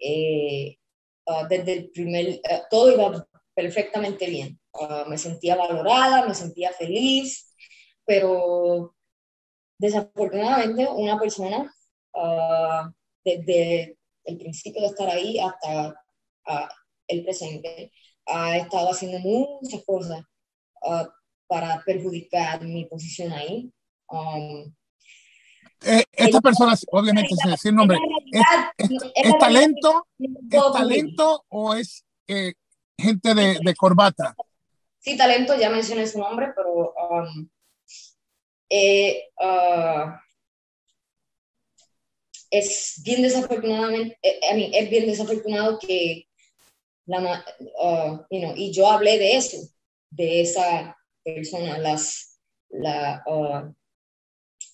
Eh, 0.00 0.78
ah, 1.26 1.46
desde 1.48 1.72
el 1.74 1.90
primer, 1.90 2.40
uh, 2.50 2.62
todo 2.70 2.90
iba 2.90 3.26
perfectamente 3.54 4.26
bien. 4.26 4.58
Ah, 4.72 5.04
me 5.06 5.18
sentía 5.18 5.56
valorada, 5.56 6.26
me 6.26 6.34
sentía 6.34 6.72
feliz, 6.72 7.49
pero 8.10 8.92
desafortunadamente 9.78 10.84
una 10.88 11.16
persona 11.16 11.72
uh, 12.12 12.90
desde 13.24 13.96
el 14.24 14.36
principio 14.36 14.82
de 14.82 14.88
estar 14.88 15.08
ahí 15.08 15.38
hasta 15.38 15.90
uh, 16.48 16.68
el 17.06 17.22
presente 17.22 17.92
ha 18.26 18.56
estado 18.56 18.90
haciendo 18.90 19.20
muchas 19.20 19.84
cosas 19.84 20.24
uh, 20.82 21.06
para 21.46 21.80
perjudicar 21.86 22.64
mi 22.64 22.84
posición 22.86 23.32
ahí. 23.32 23.72
Um, 24.08 24.74
eh, 25.82 26.02
esta 26.10 26.40
persona, 26.40 26.74
obviamente, 26.90 27.36
sin 27.36 27.52
decir 27.52 27.72
nombre, 27.72 27.96
¿es, 28.76 29.38
talento, 29.38 30.08
¿es 30.18 30.72
talento 30.72 31.44
o 31.48 31.74
es 31.74 32.04
eh, 32.26 32.54
gente 32.98 33.36
de, 33.36 33.60
de, 33.62 33.74
corbata? 33.76 34.34
Sí, 34.98 35.16
talento, 35.16 35.56
ya 35.56 35.70
mencioné 35.70 36.08
su 36.08 36.18
nombre, 36.18 36.52
pero 36.56 36.92
um, 36.92 37.48
eh, 38.70 39.24
ah, 39.40 40.22
es 42.50 43.00
bien 43.04 43.22
desafortunadamente, 43.22 44.18
eh, 44.22 44.70
es 44.72 44.90
bien 44.90 45.06
desafortunado 45.06 45.78
que 45.78 46.28
la, 47.06 47.44
uh, 47.82 48.24
y 48.30 48.72
yo 48.72 48.88
hablé 48.90 49.18
de 49.18 49.36
eso, 49.36 49.56
de 50.10 50.42
esa 50.42 50.96
persona, 51.24 51.78
las, 51.78 52.38
la, 52.68 53.22
uh, 53.26 53.74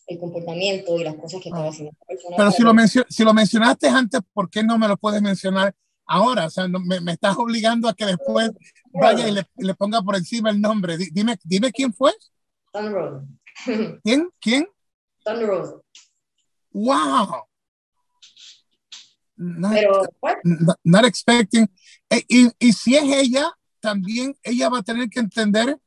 el 0.06 0.18
comportamiento 0.18 0.98
y 0.98 1.04
las 1.04 1.14
cosas 1.14 1.40
que 1.40 1.48
estaba 1.48 1.68
haciendo. 1.68 1.92
Pero 2.36 2.50
si 2.50 2.62
lo, 2.62 2.72
si 3.08 3.24
lo 3.24 3.34
mencionaste 3.34 3.88
antes, 3.88 4.20
¿por 4.32 4.50
qué 4.50 4.62
no 4.62 4.78
me 4.78 4.88
lo 4.88 4.96
puedes 4.96 5.22
mencionar 5.22 5.74
ahora? 6.04 6.46
O 6.46 6.50
sea, 6.50 6.68
me, 6.68 7.00
me, 7.00 7.12
estás 7.12 7.36
obligando 7.38 7.88
a 7.88 7.94
que 7.94 8.04
después 8.04 8.50
vaya 8.92 9.26
y 9.26 9.32
le, 9.32 9.46
le, 9.56 9.74
ponga 9.74 10.02
por 10.02 10.16
encima 10.16 10.50
el 10.50 10.60
nombre. 10.60 10.96
Dime, 11.12 11.38
dime 11.42 11.72
quién 11.72 11.92
fue. 11.92 12.12
¿Quién? 14.04 14.30
¿Quién? 14.40 14.68
Thunder 15.24 15.48
Rosa. 15.48 15.74
Wow. 16.72 17.44
Pero, 19.36 20.02
not, 20.84 21.04
expecting. 21.04 21.68
Eh, 22.10 22.24
y, 22.28 22.50
y 22.58 22.72
si 22.72 22.96
es 22.96 23.04
ella, 23.04 23.52
también 23.80 24.36
ella 24.42 24.68
va 24.68 24.78
a 24.78 24.82
tener 24.82 25.08
que 25.10 25.20
entender 25.20 25.78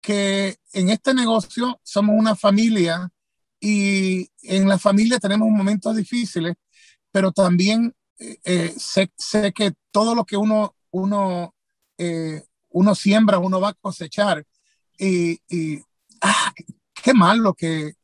que 0.00 0.56
en 0.72 0.90
este 0.90 1.14
negocio 1.14 1.80
somos 1.82 2.14
una 2.18 2.34
familia 2.36 3.10
y 3.60 4.28
en 4.42 4.68
la 4.68 4.78
familia 4.78 5.18
tenemos 5.18 5.48
momentos 5.48 5.96
difíciles, 5.96 6.54
pero 7.10 7.32
también 7.32 7.94
eh, 8.18 8.38
eh, 8.44 8.74
sé, 8.76 9.10
sé, 9.16 9.52
que 9.52 9.72
todo 9.90 10.14
lo 10.14 10.24
que 10.24 10.36
uno, 10.36 10.76
uno, 10.90 11.54
eh, 11.98 12.44
uno 12.70 12.94
siembra, 12.94 13.38
uno 13.38 13.60
va 13.60 13.70
a 13.70 13.74
cosechar. 13.74 14.44
Y, 14.98 15.40
y 15.48 15.80
ah, 16.20 16.52
qué 17.04 17.12
malo 17.12 17.52
que, 17.52 17.96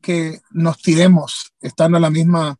que 0.00 0.40
nos 0.52 0.78
tiremos 0.78 1.52
estando 1.60 1.98
en 1.98 2.02
la 2.02 2.10
misma, 2.10 2.56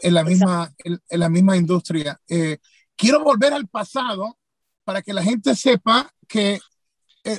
en 0.00 0.14
la 0.14 0.22
misma, 0.22 0.72
en, 0.84 1.00
la 1.10 1.28
misma 1.28 1.56
industria. 1.56 2.20
quiero 2.94 3.24
volver 3.24 3.52
al 3.52 3.66
pasado 3.66 4.38
para 4.84 5.02
que 5.02 5.12
la 5.12 5.24
gente 5.24 5.56
sepa 5.56 6.08
que 6.28 6.60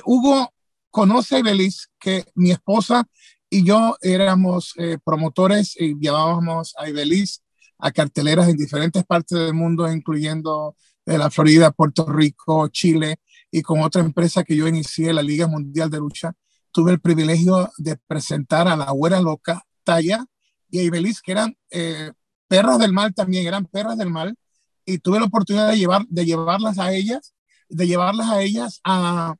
Hugo 0.04 0.52
conoce 0.90 1.36
a 1.36 1.38
Ibeliz, 1.38 1.88
que 1.98 2.26
mi 2.34 2.50
esposa 2.50 3.08
y 3.48 3.64
yo 3.64 3.96
éramos 4.02 4.74
eh, 4.76 4.98
promotores 5.02 5.74
y 5.80 5.98
llevábamos 5.98 6.74
a 6.76 6.90
Ibeliz 6.90 7.42
a 7.78 7.90
carteleras 7.90 8.48
en 8.48 8.58
diferentes 8.58 9.02
partes 9.04 9.38
del 9.38 9.54
mundo, 9.54 9.90
incluyendo 9.90 10.76
la 11.06 11.30
Florida, 11.30 11.70
Puerto 11.70 12.04
Rico, 12.04 12.68
Chile, 12.68 13.16
y 13.50 13.62
con 13.62 13.80
otra 13.80 14.02
empresa 14.02 14.44
que 14.44 14.54
yo 14.54 14.68
inicié, 14.68 15.14
la 15.14 15.22
Liga 15.22 15.46
Mundial 15.46 15.88
de 15.88 15.98
Lucha, 15.98 16.34
tuve 16.72 16.92
el 16.92 17.00
privilegio 17.00 17.70
de 17.76 17.96
presentar 17.96 18.68
a 18.68 18.76
la 18.76 18.90
Güera 18.90 19.20
Loca, 19.20 19.64
Talla, 19.84 20.26
y 20.70 20.80
a 20.80 20.82
Ibeliz, 20.82 21.22
que 21.22 21.32
eran 21.32 21.56
eh, 21.70 22.12
perros 22.46 22.78
del 22.78 22.92
mal 22.92 23.14
también, 23.14 23.46
eran 23.46 23.66
perras 23.66 23.96
del 23.96 24.10
mal, 24.10 24.36
y 24.84 24.98
tuve 24.98 25.18
la 25.18 25.26
oportunidad 25.26 25.68
de, 25.68 25.78
llevar, 25.78 26.06
de 26.08 26.24
llevarlas 26.24 26.78
a 26.78 26.92
ellas, 26.92 27.34
de 27.68 27.86
llevarlas 27.86 28.28
a 28.28 28.42
ellas 28.42 28.80
a, 28.84 29.34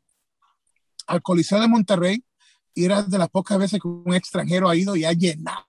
al 1.06 1.22
Coliseo 1.22 1.60
de 1.60 1.68
Monterrey 1.68 2.22
y 2.74 2.84
era 2.84 3.02
de 3.02 3.18
las 3.18 3.30
pocas 3.30 3.58
veces 3.58 3.80
que 3.80 3.88
un 3.88 4.14
extranjero 4.14 4.68
ha 4.68 4.76
ido 4.76 4.94
y 4.94 5.04
ha 5.04 5.12
llenado 5.12 5.64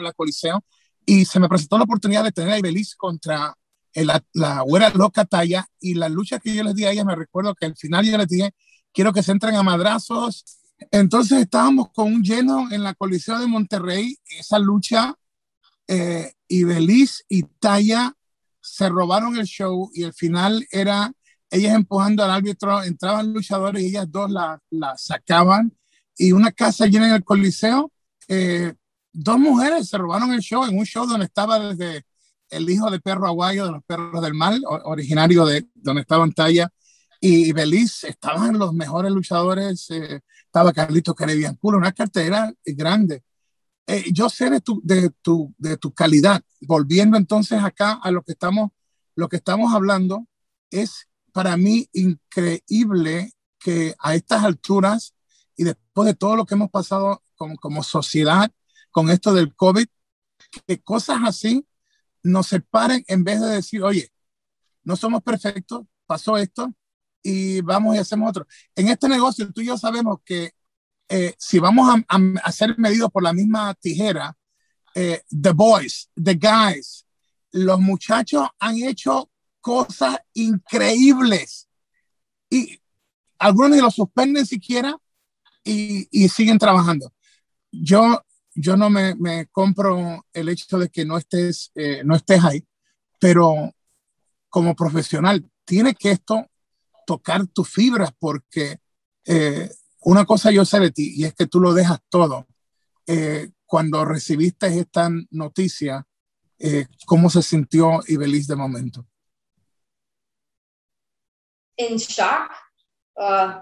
la 0.00 0.12
Coliseo 0.12 0.64
y 1.04 1.24
se 1.24 1.40
me 1.40 1.48
presentó 1.48 1.76
la 1.76 1.84
oportunidad 1.84 2.22
de 2.22 2.32
tener 2.32 2.52
a 2.52 2.58
Ibeliz 2.58 2.94
contra 2.94 3.54
la, 3.94 4.24
la 4.32 4.60
güera 4.62 4.90
loca 4.90 5.24
talla 5.24 5.66
y 5.80 5.94
la 5.94 6.08
lucha 6.08 6.38
que 6.38 6.54
yo 6.54 6.62
les 6.62 6.74
di 6.74 6.84
a 6.84 6.92
ella 6.92 7.04
me 7.04 7.16
recuerdo 7.16 7.54
que 7.54 7.66
al 7.66 7.76
final 7.76 8.06
yo 8.06 8.16
les 8.16 8.28
dije 8.28 8.54
quiero 8.92 9.12
que 9.12 9.22
se 9.22 9.32
entren 9.32 9.56
a 9.56 9.62
madrazos 9.62 10.44
entonces 10.90 11.42
estábamos 11.42 11.90
con 11.92 12.12
un 12.12 12.22
lleno 12.22 12.70
en 12.70 12.82
la 12.82 12.94
Coliseo 12.94 13.38
de 13.38 13.46
Monterrey 13.46 14.16
esa 14.38 14.58
lucha 14.58 15.14
eh, 15.86 16.32
Ibeliz 16.48 17.24
y 17.28 17.42
Talla 17.42 18.14
se 18.60 18.88
robaron 18.88 19.36
el 19.36 19.46
show 19.46 19.90
y 19.92 20.04
el 20.04 20.14
final 20.14 20.66
era 20.70 21.12
ellas 21.50 21.74
empujando 21.74 22.24
al 22.24 22.30
árbitro, 22.30 22.82
entraban 22.82 23.32
luchadores 23.32 23.82
y 23.82 23.86
ellas 23.86 24.10
dos 24.10 24.30
la, 24.30 24.58
la 24.70 24.96
sacaban 24.96 25.76
y 26.16 26.32
una 26.32 26.50
casa 26.50 26.86
llena 26.86 27.08
en 27.08 27.14
el 27.14 27.24
Coliseo. 27.24 27.92
Eh, 28.28 28.72
dos 29.12 29.38
mujeres 29.38 29.88
se 29.88 29.98
robaron 29.98 30.32
el 30.32 30.40
show 30.40 30.64
en 30.64 30.78
un 30.78 30.86
show 30.86 31.06
donde 31.06 31.26
estaba 31.26 31.58
desde 31.60 32.04
el 32.50 32.68
hijo 32.68 32.90
de 32.90 33.00
perro 33.00 33.26
aguayo 33.26 33.66
de 33.66 33.72
los 33.72 33.84
perros 33.84 34.22
del 34.22 34.34
mal, 34.34 34.62
originario 34.84 35.44
de 35.44 35.66
donde 35.74 36.02
estaba 36.02 36.28
Talla 36.30 36.70
y 37.20 37.52
Beliz, 37.52 38.04
estaban 38.04 38.58
los 38.58 38.74
mejores 38.74 39.10
luchadores, 39.10 39.90
eh, 39.90 40.20
estaba 40.54 40.72
Carlito 40.72 41.16
Culo, 41.16 41.78
una 41.78 41.90
cartera 41.90 42.54
grande. 42.64 43.24
Eh, 43.88 44.04
yo 44.12 44.28
sé 44.30 44.50
de 44.50 44.60
tu, 44.60 44.80
de, 44.84 45.10
tu, 45.20 45.52
de 45.58 45.76
tu 45.76 45.92
calidad. 45.92 46.44
Volviendo 46.60 47.16
entonces 47.16 47.60
acá 47.60 47.94
a 48.00 48.12
lo 48.12 48.22
que 48.22 48.32
estamos, 48.32 48.70
lo 49.16 49.28
que 49.28 49.34
estamos 49.34 49.74
hablando, 49.74 50.28
es 50.70 51.08
para 51.32 51.56
mí 51.56 51.88
increíble 51.92 53.32
que 53.58 53.96
a 53.98 54.14
estas 54.14 54.44
alturas 54.44 55.16
y 55.56 55.64
después 55.64 56.06
de 56.06 56.14
todo 56.14 56.36
lo 56.36 56.46
que 56.46 56.54
hemos 56.54 56.70
pasado 56.70 57.20
como, 57.34 57.56
como 57.56 57.82
sociedad 57.82 58.48
con 58.92 59.10
esto 59.10 59.34
del 59.34 59.56
COVID, 59.56 59.86
que 60.68 60.80
cosas 60.82 61.18
así 61.24 61.66
nos 62.22 62.46
separen 62.46 63.02
en 63.08 63.24
vez 63.24 63.40
de 63.40 63.48
decir, 63.48 63.82
oye, 63.82 64.08
no 64.84 64.94
somos 64.94 65.20
perfectos, 65.20 65.84
pasó 66.06 66.38
esto 66.38 66.72
y 67.24 67.62
vamos 67.62 67.96
y 67.96 67.98
hacemos 67.98 68.28
otro. 68.28 68.46
En 68.76 68.88
este 68.88 69.08
negocio 69.08 69.50
tú 69.52 69.62
y 69.62 69.66
yo 69.66 69.78
sabemos 69.78 70.18
que 70.24 70.52
eh, 71.08 71.34
si 71.38 71.58
vamos 71.58 71.88
a, 71.88 72.18
a, 72.44 72.52
ser 72.52 72.78
medidos 72.78 73.10
por 73.10 73.22
la 73.22 73.32
misma 73.32 73.74
tijera, 73.74 74.36
eh, 74.94 75.22
the 75.28 75.52
boys, 75.52 76.10
the 76.22 76.34
guys, 76.34 77.06
los 77.50 77.80
muchachos 77.80 78.46
han 78.58 78.76
hecho 78.78 79.30
cosas 79.60 80.18
increíbles. 80.34 81.68
Y 82.50 82.78
algunos 83.38 83.70
ni 83.70 83.80
lo 83.80 83.90
suspenden 83.90 84.46
siquiera 84.46 84.96
y, 85.64 86.06
y 86.10 86.28
siguen 86.28 86.58
trabajando. 86.58 87.12
Yo, 87.72 88.22
yo 88.54 88.76
no 88.76 88.90
me, 88.90 89.14
me, 89.14 89.46
compro 89.46 90.26
el 90.32 90.48
hecho 90.50 90.78
de 90.78 90.90
que 90.90 91.06
no 91.06 91.16
estés, 91.16 91.72
eh, 91.74 92.02
no 92.04 92.16
estés 92.16 92.44
ahí, 92.44 92.64
pero 93.18 93.72
como 94.50 94.76
profesional, 94.76 95.50
tiene 95.64 95.94
que 95.94 96.12
esto 96.12 96.46
tocar 97.06 97.46
tus 97.46 97.68
fibras 97.68 98.10
porque 98.18 98.78
eh, 99.24 99.70
una 100.00 100.24
cosa 100.24 100.50
yo 100.50 100.64
sé 100.64 100.80
de 100.80 100.90
ti 100.90 101.12
y 101.16 101.24
es 101.24 101.34
que 101.34 101.46
tú 101.46 101.60
lo 101.60 101.74
dejas 101.74 102.00
todo. 102.08 102.46
Eh, 103.06 103.50
cuando 103.66 104.04
recibiste 104.04 104.66
esta 104.78 105.10
noticia, 105.30 106.06
¿cómo 107.06 107.28
se 107.28 107.42
sintió 107.42 108.00
Ibeliz 108.06 108.46
de 108.46 108.56
momento? 108.56 109.06
en 111.76 111.96
shock, 111.96 112.50
uh, 113.16 113.60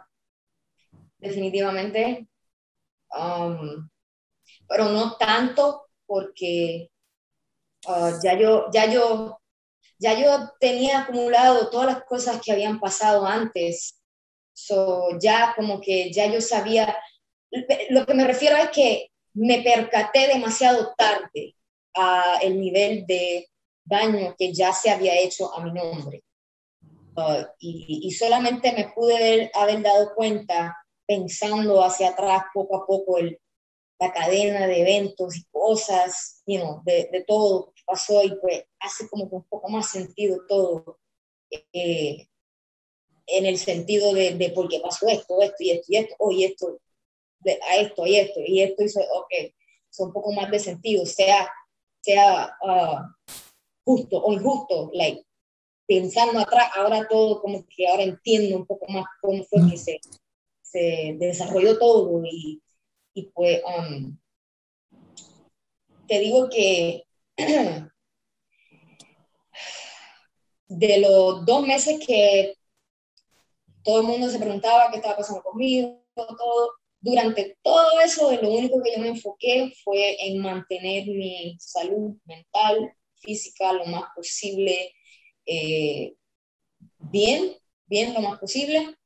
definitivamente, 1.19 2.29
um, 3.17 3.89
pero 4.69 4.89
no 4.91 5.17
tanto 5.17 5.89
porque 6.07 6.91
uh, 7.87 8.21
ya 8.23 8.39
yo, 8.39 8.71
ya 8.73 8.91
yo, 8.91 9.41
ya 10.03 10.19
yo 10.19 10.51
tenía 10.59 11.01
acumulado 11.01 11.71
todas 11.71 11.87
las 11.87 12.05
cosas 12.05 12.41
que 12.43 12.53
habían 12.53 12.81
pasado 12.81 13.25
antes, 13.25 14.01
so, 14.53 15.19
ya 15.21 15.55
como 15.57 15.81
que 15.81 16.13
ya 16.13 16.27
yo 16.27 16.41
sabía, 16.41 16.97
lo 17.91 18.05
que 18.05 18.15
me 18.15 18.27
refiero 18.27 18.57
es 18.57 18.71
que 18.71 19.11
me 19.35 19.63
percaté 19.63 20.27
demasiado 20.29 20.93
tarde 20.97 21.55
a 21.95 22.39
el 22.43 22.61
nivel 22.61 23.07
de 23.07 23.49
daño 23.85 24.35
que 24.37 24.53
ya 24.53 24.73
se 24.73 24.91
había 24.91 25.19
hecho 25.19 25.55
a 25.55 25.63
mi 25.63 25.73
nombre. 25.73 26.23
Uh, 27.15 27.45
y, 27.59 28.11
solamente 28.13 28.73
me 28.73 28.89
pude 28.89 29.51
haber, 29.55 29.83
dado 29.83 30.15
cuenta 30.15 30.75
pensando 31.07 31.85
hacia 31.85 32.09
atrás 32.09 32.45
poco 32.55 32.77
a 32.77 32.87
poco 32.87 33.19
el, 33.19 33.39
la 34.01 34.13
cadena 34.13 34.67
de 34.67 34.81
eventos 34.81 35.37
y 35.37 35.45
cosas, 35.51 36.43
you 36.47 36.59
know, 36.59 36.83
de, 36.85 37.11
de, 37.13 37.23
todo 37.25 37.72
que 37.83 37.87
pasó 37.87 38.23
y 38.25 38.35
pues 38.37 38.65
hace 38.81 39.09
como 39.09 39.29
que 39.29 39.37
un 39.37 39.45
poco 39.45 39.69
más 39.69 39.91
sentido 39.91 40.41
todo 40.49 40.99
eh, 41.73 42.29
en 43.27 43.47
el 43.47 43.59
sentido 43.59 44.13
de, 44.15 44.35
de, 44.35 44.51
por 44.51 44.69
qué 44.69 44.81
pasó 44.81 45.09
esto, 45.09 45.41
esto 45.41 45.57
y 45.61 45.71
esto 45.71 45.87
y 45.89 45.97
esto, 45.97 46.15
o 46.19 46.31
y 46.33 46.45
esto, 46.45 46.81
de, 47.41 47.59
a 47.69 47.77
esto 47.77 48.07
y 48.07 48.17
esto 48.17 48.41
y 48.45 48.61
esto, 48.63 48.83
y 48.83 48.87
ok, 48.87 49.55
son 49.91 50.09
un 50.09 50.13
poco 50.13 50.33
más 50.33 50.51
de 50.51 50.59
sentido, 50.59 51.07
sea, 51.07 51.49
sea 52.01 52.57
uh, 52.63 53.33
justo 53.85 54.23
o 54.23 54.33
injusto, 54.33 54.91
like, 54.95 55.25
pensando 55.87 56.41
atrás, 56.41 56.71
ahora 56.75 57.07
todo 57.09 57.41
como 57.41 57.65
que 57.67 57.87
ahora 57.89 58.03
entiendo 58.03 58.57
un 58.57 58.67
poco 58.67 58.87
más 58.91 59.05
cómo 59.21 59.45
fue 59.45 59.71
que 59.71 59.77
se, 59.77 60.01
se 60.63 61.17
desarrolló 61.19 61.79
todo 61.79 62.23
y, 62.25 62.63
y 63.15 63.23
pues 63.27 63.63
um, 63.65 64.17
te 66.07 66.19
digo 66.19 66.49
que 66.49 67.05
de 70.69 70.99
los 70.99 71.45
dos 71.45 71.67
meses 71.67 72.01
que 72.07 72.55
todo 73.83 74.01
el 74.01 74.07
mundo 74.07 74.29
se 74.29 74.39
preguntaba 74.39 74.91
qué 74.91 74.97
estaba 74.97 75.17
pasando 75.17 75.43
conmigo, 75.43 76.03
todo, 76.15 76.73
durante 77.01 77.59
todo 77.63 78.01
eso, 78.01 78.31
lo 78.41 78.51
único 78.51 78.83
que 78.83 78.93
yo 78.95 79.01
me 79.01 79.09
enfoqué 79.09 79.73
fue 79.83 80.17
en 80.27 80.39
mantener 80.39 81.07
mi 81.07 81.57
salud 81.59 82.17
mental, 82.25 82.95
física, 83.17 83.73
lo 83.73 83.87
más 83.87 84.05
posible 84.15 84.95
eh, 85.47 86.15
bien, 86.99 87.57
bien 87.87 88.15
lo 88.15 88.21
más 88.21 88.39
posible, 88.39 88.97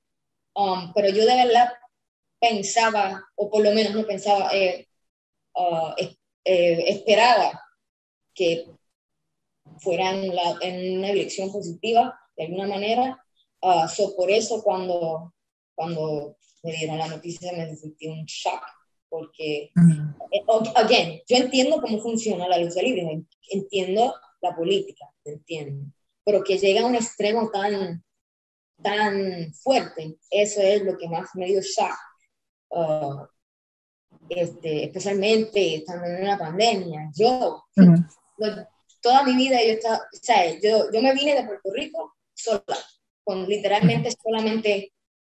um, 0.54 0.92
pero 0.94 1.08
yo 1.08 1.24
de 1.24 1.36
verdad 1.36 1.72
pensaba, 2.38 3.24
o 3.34 3.50
por 3.50 3.62
lo 3.62 3.72
menos 3.72 3.94
no 3.94 4.06
pensaba, 4.06 4.50
eh, 4.54 4.88
uh, 5.54 5.94
eh, 6.44 6.84
esperaba 6.88 7.65
que 8.36 8.66
fuera 9.78 10.12
en, 10.12 10.98
una 10.98 11.10
elección 11.10 11.50
positiva 11.50 12.18
de 12.36 12.44
alguna 12.44 12.68
manera. 12.68 13.20
Uh, 13.62 13.88
so 13.88 14.14
por 14.14 14.30
eso 14.30 14.62
cuando, 14.62 15.34
cuando 15.74 16.36
me 16.62 16.72
dieron 16.72 16.98
la 16.98 17.08
noticia 17.08 17.52
me 17.52 17.74
sentí 17.74 18.06
un 18.06 18.24
shock, 18.26 18.62
porque, 19.08 19.70
again, 20.74 21.22
yo 21.26 21.36
entiendo 21.36 21.80
cómo 21.80 21.98
funciona 22.00 22.48
la 22.48 22.58
lucha 22.58 22.82
libre, 22.82 23.24
entiendo 23.50 24.14
la 24.42 24.54
política, 24.54 25.06
¿me 25.24 25.32
entiendes? 25.32 25.94
Pero 26.24 26.44
que 26.44 26.58
llega 26.58 26.82
a 26.82 26.86
un 26.86 26.96
extremo 26.96 27.50
tan, 27.50 28.04
tan 28.82 29.54
fuerte, 29.54 30.18
eso 30.30 30.60
es 30.60 30.82
lo 30.82 30.98
que 30.98 31.08
más 31.08 31.30
me 31.34 31.46
dio 31.46 31.60
shock. 31.60 31.96
Uh, 32.68 33.26
este, 34.28 34.84
especialmente 34.84 35.76
estando 35.76 36.06
en 36.06 36.22
una 36.22 36.36
pandemia. 36.36 37.10
Yo, 37.14 37.64
toda 39.00 39.22
mi 39.22 39.36
vida, 39.36 39.62
yo, 39.62 39.72
estaba, 39.72 39.96
o 39.96 40.16
sea, 40.20 40.52
yo, 40.60 40.90
yo 40.92 41.02
me 41.02 41.14
vine 41.14 41.34
de 41.34 41.44
Puerto 41.44 41.70
Rico 41.72 42.16
sola, 42.34 42.76
con 43.24 43.46
literalmente 43.48 44.10
solamente 44.10 44.92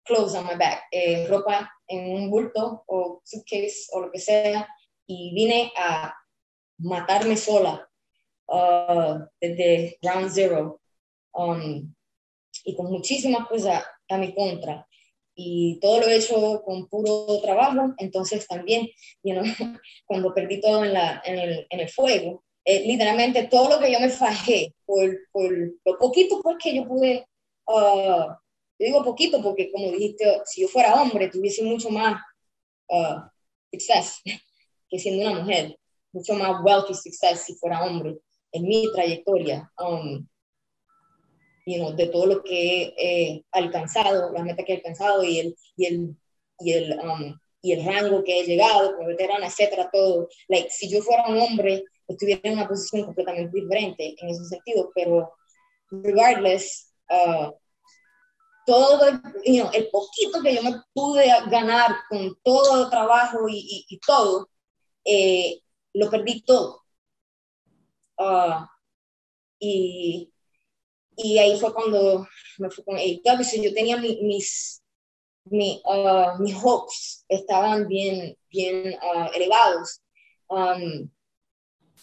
clothes 0.04 0.34
on 0.34 0.46
my 0.46 0.56
back, 0.56 0.84
eh, 0.90 1.26
ropa 1.28 1.70
en 1.86 2.14
un 2.14 2.30
bulto 2.30 2.84
o 2.86 3.20
suitcase 3.24 3.88
o 3.92 4.00
lo 4.00 4.10
que 4.10 4.18
sea, 4.18 4.68
y 5.06 5.32
vine 5.34 5.72
a 5.76 6.14
matarme 6.78 7.36
sola 7.36 7.88
uh, 8.46 9.18
desde 9.40 9.98
ground 10.00 10.30
zero 10.30 10.80
um, 11.32 11.94
y 12.64 12.76
con 12.76 12.86
muchísimas 12.90 13.46
cosas 13.48 13.84
a 14.08 14.18
mi 14.18 14.34
contra 14.34 14.86
y 15.34 15.78
todo 15.80 16.00
lo 16.00 16.08
he 16.08 16.16
hecho 16.16 16.62
con 16.64 16.88
puro 16.88 17.40
trabajo, 17.40 17.94
entonces 17.98 18.46
también, 18.48 18.88
you 19.22 19.34
know, 19.34 19.44
cuando 20.06 20.34
perdí 20.34 20.60
todo 20.60 20.84
en, 20.84 20.92
la, 20.92 21.22
en, 21.24 21.38
el, 21.38 21.66
en 21.70 21.80
el 21.80 21.88
fuego, 21.88 22.44
eh, 22.70 22.82
literalmente 22.86 23.44
todo 23.44 23.70
lo 23.70 23.80
que 23.80 23.90
yo 23.90 23.98
me 23.98 24.10
fajé 24.10 24.74
por, 24.84 25.18
por 25.32 25.50
lo 25.50 25.98
poquito 25.98 26.38
pues 26.42 26.58
que 26.62 26.76
yo 26.76 26.86
pude, 26.86 27.26
uh, 27.66 28.30
digo 28.78 29.02
poquito 29.02 29.40
porque 29.42 29.72
como 29.72 29.90
dijiste, 29.90 30.42
si 30.44 30.60
yo 30.60 30.68
fuera 30.68 31.00
hombre 31.00 31.28
tuviese 31.28 31.62
mucho 31.62 31.88
más 31.88 32.20
uh, 32.90 33.20
success 33.72 34.20
que 34.90 34.98
siendo 34.98 35.30
una 35.30 35.40
mujer, 35.40 35.78
mucho 36.12 36.34
más 36.34 36.62
wealthy 36.62 36.92
success 36.92 37.44
si 37.46 37.54
fuera 37.54 37.82
hombre 37.86 38.18
en 38.52 38.62
mi 38.64 38.92
trayectoria. 38.92 39.72
Um, 39.78 40.26
de 41.96 42.06
todo 42.06 42.26
lo 42.26 42.42
que 42.42 42.94
he 42.96 43.44
alcanzado, 43.52 44.32
las 44.32 44.42
metas 44.42 44.64
que 44.64 44.72
he 44.72 44.76
alcanzado 44.76 45.22
y 45.22 45.38
el, 45.38 45.56
y 45.76 45.84
el, 45.86 46.16
y 46.60 46.72
el, 46.72 46.98
um, 46.98 47.38
y 47.60 47.72
el 47.72 47.84
rango 47.84 48.24
que 48.24 48.40
he 48.40 48.44
llegado 48.44 48.96
como 48.96 49.08
veterana, 49.08 49.46
etcétera, 49.46 49.90
todo. 49.92 50.28
Like, 50.48 50.70
si 50.70 50.88
yo 50.88 51.02
fuera 51.02 51.28
un 51.28 51.38
hombre, 51.38 51.84
estuviera 52.08 52.40
en 52.44 52.54
una 52.54 52.68
posición 52.68 53.04
completamente 53.04 53.60
diferente 53.60 54.16
en 54.18 54.28
ese 54.30 54.44
sentido, 54.46 54.90
pero 54.94 55.32
regardless, 55.90 56.92
uh, 57.10 57.52
todo 58.66 59.10
you 59.44 59.62
know, 59.62 59.70
el 59.72 59.88
poquito 59.90 60.42
que 60.42 60.54
yo 60.56 60.62
me 60.62 60.82
pude 60.92 61.26
ganar 61.50 61.96
con 62.08 62.36
todo 62.42 62.84
el 62.84 62.90
trabajo 62.90 63.48
y, 63.48 63.86
y, 63.88 63.98
todo, 64.00 64.50
eh, 65.04 65.60
lo 65.94 66.10
perdí 66.10 66.42
todo. 66.42 66.82
Uh, 68.18 68.66
y 69.60 70.32
y 71.18 71.38
ahí 71.38 71.58
fue 71.58 71.74
cuando 71.74 72.26
me 72.58 72.70
fui 72.70 72.84
con 72.84 72.96
AW. 72.96 73.62
Yo 73.62 73.74
tenía 73.74 73.96
mis, 73.96 74.82
mi, 75.44 75.82
uh, 75.84 76.40
mis 76.40 76.56
hopes, 76.62 77.24
estaban 77.28 77.88
bien, 77.88 78.36
bien 78.48 78.94
uh, 78.94 79.28
elevados. 79.34 80.00
Um, 80.48 81.10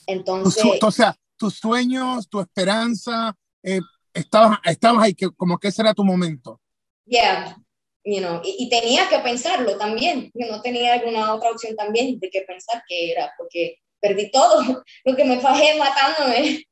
entonces... 0.08 0.64
O 0.82 0.92
sea, 0.92 1.16
tus 1.38 1.56
sueños, 1.56 2.28
tu 2.30 2.40
esperanza, 2.40 3.36
eh, 3.64 3.82
estabas, 4.14 4.60
estabas 4.64 5.04
ahí, 5.04 5.14
que, 5.14 5.30
como 5.36 5.58
que 5.58 5.68
ese 5.68 5.82
era 5.82 5.94
tu 5.94 6.04
momento. 6.04 6.60
Yeah, 7.06 7.56
you 8.04 8.20
know, 8.20 8.42
y, 8.44 8.56
y, 8.66 8.70
tenía 8.70 9.08
que 9.10 9.20
pensarlo 9.20 9.78
también. 9.78 10.32
Yo 10.34 10.48
no 10.50 10.62
tenía 10.62 10.94
alguna 10.94 11.34
otra 11.34 11.52
opción 11.52 11.76
también 11.76 12.20
de 12.20 12.30
que 12.30 12.42
pensar 12.42 12.84
que 12.88 13.12
era, 13.12 13.32
porque 13.38 13.80
perdí 14.00 14.32
todo 14.32 14.84
lo 15.06 15.16
que 15.16 15.26
me 15.26 15.40
fajé 15.40 15.78
matándome 15.78 16.66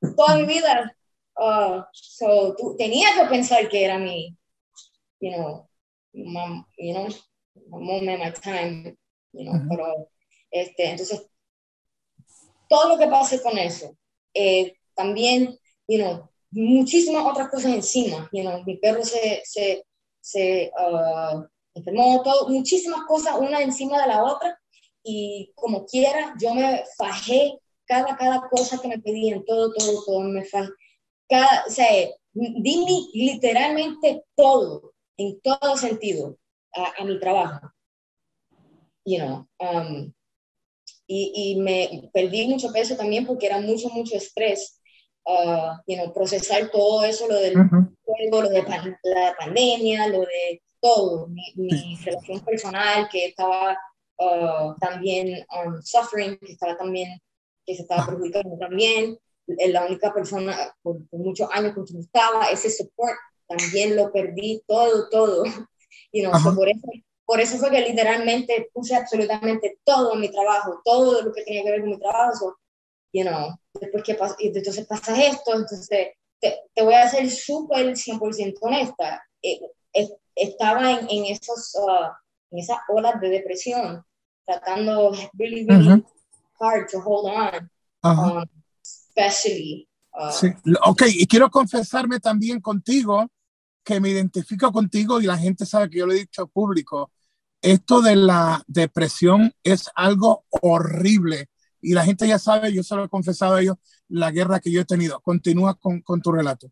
toda 0.16 0.36
mi 0.36 0.46
vida. 0.46 0.96
Uh, 1.38 1.82
so, 1.92 2.54
tú, 2.56 2.74
tenía 2.78 3.08
que 3.14 3.28
pensar 3.28 3.68
que 3.68 3.84
era 3.84 3.98
mi, 3.98 4.36
you 5.20 5.30
know, 5.32 5.68
my, 6.14 6.64
you 6.78 6.94
know, 6.94 7.08
my 7.68 7.78
moment, 7.78 8.20
my 8.20 8.32
time, 8.32 8.96
you 9.32 9.44
know, 9.44 9.60
pero, 9.68 10.08
este, 10.50 10.90
entonces, 10.90 11.28
todo 12.68 12.88
lo 12.88 12.98
que 12.98 13.08
pase 13.08 13.42
con 13.42 13.58
eso, 13.58 13.96
eh, 14.34 14.74
también, 14.94 15.58
you 15.88 15.98
know, 15.98 16.28
muchísimas 16.50 17.24
otras 17.24 17.50
cosas 17.50 17.72
encima, 17.72 18.28
you 18.32 18.42
know, 18.42 18.62
mi 18.64 18.76
perro 18.76 19.04
se, 19.04 19.42
se, 19.44 19.84
se 20.20 20.70
uh, 20.78 21.44
enfermó, 21.74 22.22
todo, 22.22 22.48
muchísimas 22.48 23.04
cosas 23.06 23.36
una 23.38 23.60
encima 23.60 24.00
de 24.00 24.08
la 24.08 24.24
otra, 24.24 24.58
y 25.02 25.52
como 25.54 25.86
quiera, 25.86 26.34
yo 26.40 26.54
me 26.54 26.84
fajé 26.96 27.58
cada, 27.84 28.16
cada 28.16 28.48
cosa 28.48 28.80
que 28.80 28.88
me 28.88 28.98
pedían, 28.98 29.44
todo, 29.44 29.72
todo, 29.72 30.04
todo, 30.04 30.20
me 30.20 30.44
fajé 30.44 30.70
cada, 31.28 31.64
o 31.66 31.70
sea, 31.70 31.86
di 32.32 33.10
literalmente 33.14 34.24
todo, 34.34 34.92
en 35.16 35.40
todo 35.40 35.76
sentido, 35.76 36.36
a, 36.74 37.04
mi 37.04 37.18
trabajo. 37.18 37.72
You 39.04 39.18
know, 39.18 39.48
um, 39.60 40.12
y, 41.06 41.32
y, 41.34 41.60
me 41.60 42.10
perdí 42.12 42.48
mucho 42.48 42.72
peso 42.72 42.96
también 42.96 43.26
porque 43.26 43.46
era 43.46 43.60
mucho, 43.60 43.88
mucho 43.90 44.16
estrés. 44.16 44.80
Uh, 45.24 45.76
you 45.86 45.96
know, 45.96 46.12
procesar 46.12 46.70
todo 46.70 47.04
eso, 47.04 47.26
lo 47.26 47.34
del 47.34 47.54
lo 47.54 48.48
de 48.48 48.62
la 49.02 49.36
pandemia, 49.36 50.06
lo 50.08 50.20
de 50.20 50.62
todo, 50.80 51.26
mi, 51.28 51.42
mi 51.56 51.96
relación 52.04 52.40
personal 52.44 53.08
que 53.10 53.26
estaba 53.26 53.76
uh, 54.18 54.74
también 54.78 55.44
um, 55.50 55.80
suffering, 55.82 56.38
que 56.38 56.52
estaba 56.52 56.76
también, 56.76 57.20
que 57.64 57.74
se 57.74 57.82
estaba 57.82 58.06
perjudicando 58.06 58.56
también, 58.58 59.18
la 59.46 59.86
única 59.86 60.12
persona 60.12 60.56
por, 60.82 60.98
muchos 61.12 61.48
años 61.52 61.74
que 61.74 61.98
estaba, 61.98 62.46
ese 62.46 62.70
support 62.70 63.16
también 63.46 63.96
lo 63.96 64.12
perdí 64.12 64.62
todo, 64.66 65.08
todo. 65.08 65.44
Y 66.12 66.22
no, 66.22 66.30
por, 66.30 66.68
eso, 66.68 66.86
por 67.26 67.40
eso 67.40 67.58
fue 67.58 67.70
que 67.70 67.80
literalmente 67.80 68.70
puse 68.72 68.94
absolutamente 68.94 69.80
todo 69.84 70.14
mi 70.14 70.30
trabajo, 70.30 70.80
todo 70.84 71.22
lo 71.22 71.32
que 71.32 71.42
tenía 71.42 71.64
que 71.64 71.70
ver 71.72 71.80
con 71.80 71.90
mi 71.90 71.98
trabajo. 71.98 72.56
you 73.16 73.24
know, 73.24 73.58
después 73.80 74.02
que 74.04 74.14
pasa, 74.14 74.36
y 74.38 74.48
entonces 74.48 74.86
pasa 74.86 75.16
esto, 75.24 75.52
entonces 75.54 75.88
te, 75.88 76.16
te 76.74 76.82
voy 76.82 76.94
a 76.94 77.08
ser 77.08 77.30
súper 77.30 77.86
100% 77.86 78.58
honesta. 78.60 79.22
Eh, 79.42 79.60
estaba 80.34 80.92
en, 80.92 81.06
en, 81.08 81.24
esos, 81.24 81.74
uh, 81.76 82.12
en 82.50 82.58
esas 82.58 82.78
olas 82.88 83.18
de 83.20 83.30
depresión, 83.30 84.04
tratando 84.44 85.12
really, 85.32 85.66
really 85.66 86.04
hard 86.60 86.88
to 86.90 87.00
hold 87.00 87.30
on. 87.30 87.70
Um, 88.02 88.44
especially. 88.82 89.88
Uh, 90.12 90.30
sí. 90.30 90.48
Ok, 90.84 91.02
y 91.08 91.26
quiero 91.26 91.50
confesarme 91.50 92.20
también 92.20 92.60
contigo 92.60 93.26
que 93.82 93.98
me 93.98 94.10
identifico 94.10 94.70
contigo 94.72 95.20
y 95.20 95.26
la 95.26 95.38
gente 95.38 95.64
sabe 95.64 95.88
que 95.88 95.98
yo 95.98 96.06
lo 96.06 96.12
he 96.12 96.16
dicho 96.16 96.46
público. 96.48 97.10
Esto 97.66 98.00
de 98.00 98.14
la 98.14 98.62
depresión 98.68 99.52
es 99.64 99.90
algo 99.96 100.44
horrible 100.50 101.48
y 101.80 101.94
la 101.94 102.04
gente 102.04 102.28
ya 102.28 102.38
sabe, 102.38 102.72
yo 102.72 102.84
se 102.84 102.94
lo 102.94 103.02
he 103.02 103.08
confesado 103.08 103.56
a 103.56 103.60
ellos, 103.60 103.74
la 104.08 104.30
guerra 104.30 104.60
que 104.60 104.70
yo 104.70 104.82
he 104.82 104.84
tenido. 104.84 105.20
Continúa 105.20 105.76
con, 105.76 106.22
tu 106.22 106.30
relato. 106.30 106.70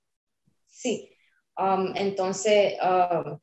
Sí, 0.68 1.11
um, 1.59 1.96
entonces, 1.96 2.74
uh, 2.80 3.37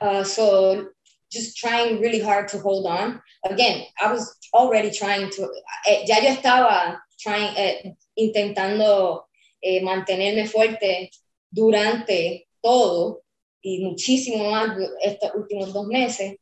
uh, 0.00 0.22
so 0.22 0.88
just 1.32 1.56
trying 1.56 2.00
really 2.00 2.20
hard 2.20 2.46
to 2.46 2.60
hold 2.60 2.86
on. 2.86 3.20
Again, 3.44 3.86
I 4.00 4.12
was 4.12 4.38
already 4.52 4.92
trying 4.92 5.30
to, 5.30 5.50
eh, 5.88 6.04
ya 6.06 6.20
yo 6.22 6.28
estaba 6.28 7.02
trying, 7.18 7.56
eh, 7.56 7.96
intentando 8.16 9.26
eh, 9.60 9.82
mantenerme 9.82 10.46
fuerte 10.46 11.10
durante 11.50 12.46
todo 12.62 13.23
y 13.64 13.82
muchísimo 13.82 14.50
más 14.50 14.76
estos 15.00 15.34
últimos 15.34 15.72
dos 15.72 15.86
meses 15.86 16.36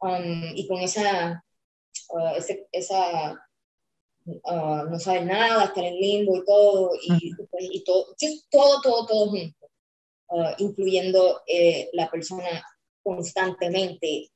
um, 0.00 0.42
y 0.54 0.66
con 0.66 0.80
esa, 0.80 1.44
uh, 2.08 2.28
ese, 2.34 2.66
esa 2.72 3.32
uh, 4.24 4.84
no 4.90 4.98
saber 4.98 5.26
nada, 5.26 5.66
estar 5.66 5.84
en 5.84 5.96
limbo 5.96 6.38
y 6.38 6.44
todo, 6.46 6.92
y, 7.02 7.34
pues, 7.50 7.68
y 7.70 7.84
todo, 7.84 8.16
todo, 8.50 8.80
todo, 8.80 9.06
todo 9.06 9.26
junto, 9.28 9.66
uh, 10.30 10.54
incluyendo 10.56 11.42
eh, 11.46 11.90
la 11.92 12.10
persona 12.10 12.64
constantemente 13.02 14.30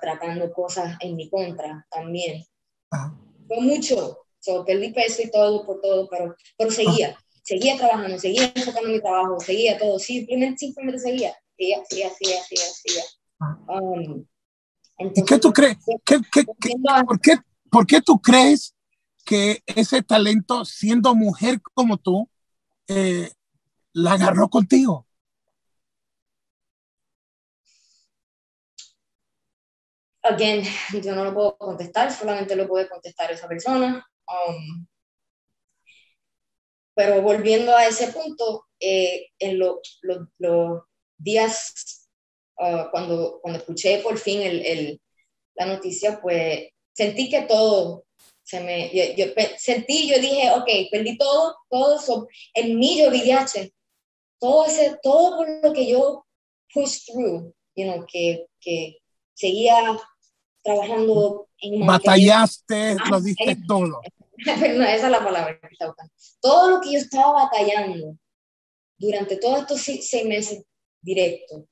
tratando 0.00 0.52
cosas 0.52 0.96
en 1.00 1.16
mi 1.16 1.28
contra 1.30 1.86
también. 1.90 2.44
Fue 3.48 3.60
mucho, 3.60 4.18
so, 4.38 4.64
perdí 4.64 4.92
peso 4.92 5.22
y 5.22 5.30
todo 5.30 5.64
por 5.64 5.80
todo, 5.80 6.06
pero, 6.08 6.36
pero 6.58 6.70
seguía, 6.70 7.18
seguía 7.42 7.76
trabajando, 7.78 8.18
seguía 8.18 8.52
enfocando 8.54 8.90
mi 8.90 9.00
trabajo, 9.00 9.40
seguía 9.40 9.78
todo, 9.78 9.98
simplemente, 9.98 10.58
simplemente 10.58 11.00
seguía, 11.00 11.34
seguía, 11.88 12.10
seguía. 12.12 12.42
seguía. 12.72 13.04
Um, 13.68 14.26
entonces, 14.98 15.22
¿Y 15.22 15.26
qué 15.26 15.38
tú 15.38 15.52
crees? 15.52 15.78
¿Qué, 16.04 16.20
qué, 16.30 16.44
qué, 16.60 16.72
por, 17.06 17.20
qué, 17.20 17.36
¿Por 17.70 17.86
qué 17.86 18.00
tú 18.02 18.20
crees 18.20 18.74
que 19.24 19.62
ese 19.66 20.02
talento, 20.02 20.64
siendo 20.64 21.14
mujer 21.14 21.60
como 21.74 21.96
tú, 21.96 22.28
eh, 22.88 23.30
la 23.92 24.12
agarró 24.12 24.48
contigo? 24.48 25.06
again, 30.22 30.64
yo 31.02 31.14
no 31.14 31.24
lo 31.24 31.34
puedo 31.34 31.56
contestar, 31.56 32.12
solamente 32.12 32.56
lo 32.56 32.68
puede 32.68 32.88
contestar 32.88 33.30
esa 33.30 33.48
persona. 33.48 34.06
Um, 34.26 34.86
pero 36.94 37.22
volviendo 37.22 37.74
a 37.76 37.86
ese 37.86 38.08
punto, 38.12 38.66
eh, 38.78 39.28
en 39.38 39.58
los 39.58 39.78
días 41.22 42.08
uh, 42.58 42.90
cuando, 42.90 43.40
cuando 43.42 43.58
escuché 43.58 43.98
por 43.98 44.18
fin 44.18 44.42
el, 44.42 44.64
el, 44.64 45.00
la 45.54 45.66
noticia, 45.66 46.20
pues 46.20 46.70
sentí 46.92 47.28
que 47.28 47.42
todo 47.42 48.04
se 48.42 48.60
me, 48.60 48.90
yo, 48.92 49.04
yo 49.16 49.32
sentí, 49.58 50.08
yo 50.08 50.18
dije, 50.18 50.50
ok, 50.50 50.68
perdí 50.90 51.16
todo, 51.16 51.56
todo 51.68 51.96
eso, 51.96 52.26
en 52.54 52.78
mí 52.78 52.98
yo 52.98 53.08
VIH, 53.08 53.72
todo 54.40 54.66
ese, 54.66 54.98
todo 55.02 55.44
lo 55.62 55.72
que 55.72 55.86
yo 55.86 56.26
push 56.74 57.04
through, 57.06 57.54
you 57.76 57.84
know, 57.84 58.04
que, 58.10 58.46
que 58.60 58.98
seguía 59.34 59.96
trabajando 60.62 61.48
en 61.58 61.86
Batallaste, 61.86 62.96
ah, 62.98 63.10
lo 63.10 63.20
diste 63.20 63.56
todo. 63.68 63.86
no, 64.46 64.84
esa 64.84 65.06
es 65.06 65.10
la 65.10 65.22
palabra 65.24 65.60
que 65.60 65.68
buscando. 65.68 66.12
Todo 66.40 66.70
lo 66.70 66.80
que 66.80 66.92
yo 66.92 66.98
estaba 66.98 67.44
batallando 67.44 68.16
durante 68.98 69.36
todos 69.36 69.60
estos 69.60 69.80
seis 69.80 70.24
meses 70.24 70.64
directos, 71.02 71.64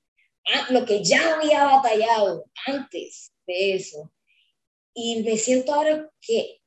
lo 0.71 0.85
que 0.85 1.05
ya 1.05 1.35
había 1.35 1.65
batallado 1.65 2.45
antes 2.67 3.33
de 3.47 3.75
eso, 3.75 4.13
y 4.95 5.23
me 5.23 5.37
siento 5.37 5.75
ahora 5.75 6.11
que 6.21 6.61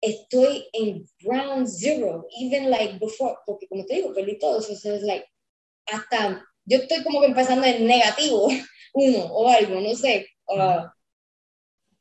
estoy 0.00 0.68
en 0.72 1.06
ground 1.20 1.66
zero, 1.68 2.26
even 2.40 2.70
like 2.70 2.98
before, 2.98 3.36
porque 3.46 3.68
como 3.68 3.84
te 3.84 3.94
digo, 3.96 4.14
perdí 4.14 4.38
todo 4.38 4.60
eso, 4.60 4.72
es 4.72 5.02
like, 5.02 5.26
hasta, 5.86 6.44
yo 6.64 6.78
estoy 6.78 7.02
como 7.04 7.20
que 7.20 7.26
empezando 7.26 7.66
en 7.66 7.86
negativo, 7.86 8.48
uno 8.94 9.24
o 9.26 9.48
algo, 9.48 9.80
no 9.80 9.94
sé. 9.94 10.26
Uh, 10.46 10.88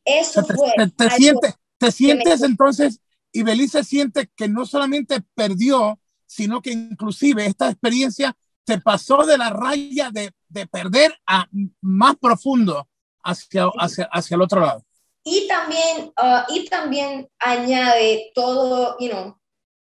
eso 0.04 0.44
te, 0.44 0.54
fue. 0.54 0.72
Te, 0.96 1.10
sientes, 1.12 1.54
te 1.78 1.92
sientes 1.92 2.42
entonces, 2.42 3.00
y 3.32 3.44
Belice 3.44 3.84
siente 3.84 4.30
que 4.36 4.48
no 4.48 4.66
solamente 4.66 5.22
perdió, 5.34 6.00
sino 6.26 6.62
que 6.62 6.72
inclusive 6.72 7.46
esta 7.46 7.70
experiencia 7.70 8.36
te 8.66 8.80
pasó 8.80 9.26
de 9.26 9.38
la 9.38 9.50
raya 9.50 10.10
de, 10.12 10.32
de 10.50 10.68
perder 10.68 11.16
a 11.26 11.48
más 11.82 12.16
profundo 12.18 12.88
hacia, 13.24 13.66
hacia, 13.80 14.06
hacia 14.12 14.36
el 14.36 14.42
otro 14.42 14.62
lado. 14.62 14.84
Y 15.24 15.48
también, 15.48 16.14
uh, 16.22 16.54
y 16.54 16.66
también 16.70 17.28
añade 17.40 18.32
todo, 18.36 18.96
you 19.00 19.10
know, 19.10 19.36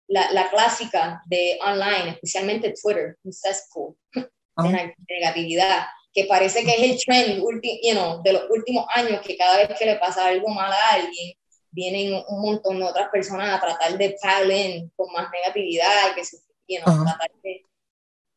la, 0.08 0.32
la, 0.32 0.50
clásica 0.50 1.22
de 1.26 1.60
online, 1.65 2.12
especialmente 2.12 2.74
Twitter, 2.82 3.17
un 3.24 3.34
cesspool 3.34 3.96
de 4.13 4.96
negatividad, 5.10 5.86
que 6.13 6.26
parece 6.26 6.63
que 6.63 6.72
es 6.72 6.91
el 6.91 7.00
trend 7.04 7.41
you 7.84 7.93
know, 7.93 8.22
de 8.22 8.34
los 8.34 8.43
últimos 8.50 8.86
años, 8.96 9.22
que 9.22 9.36
cada 9.36 9.58
vez 9.58 9.78
que 9.78 9.86
le 9.86 9.96
pasa 9.96 10.28
algo 10.28 10.48
mal 10.50 10.72
a 10.72 10.93
alguien, 10.93 11.34
vienen 11.72 12.24
un 12.28 12.41
montón 12.41 12.78
de 12.78 12.86
otras 12.86 13.10
personas 13.10 13.50
a 13.50 13.60
tratar 13.60 13.98
de 13.98 14.15
pile 14.22 14.89
con 14.96 15.12
más 15.12 15.30
negatividad 15.32 16.12
y 16.12 16.15
que 16.15 16.26
se, 16.26 16.38
you 16.67 16.80
know, 16.84 17.04
tratar 17.04 17.32
de, 17.41 17.65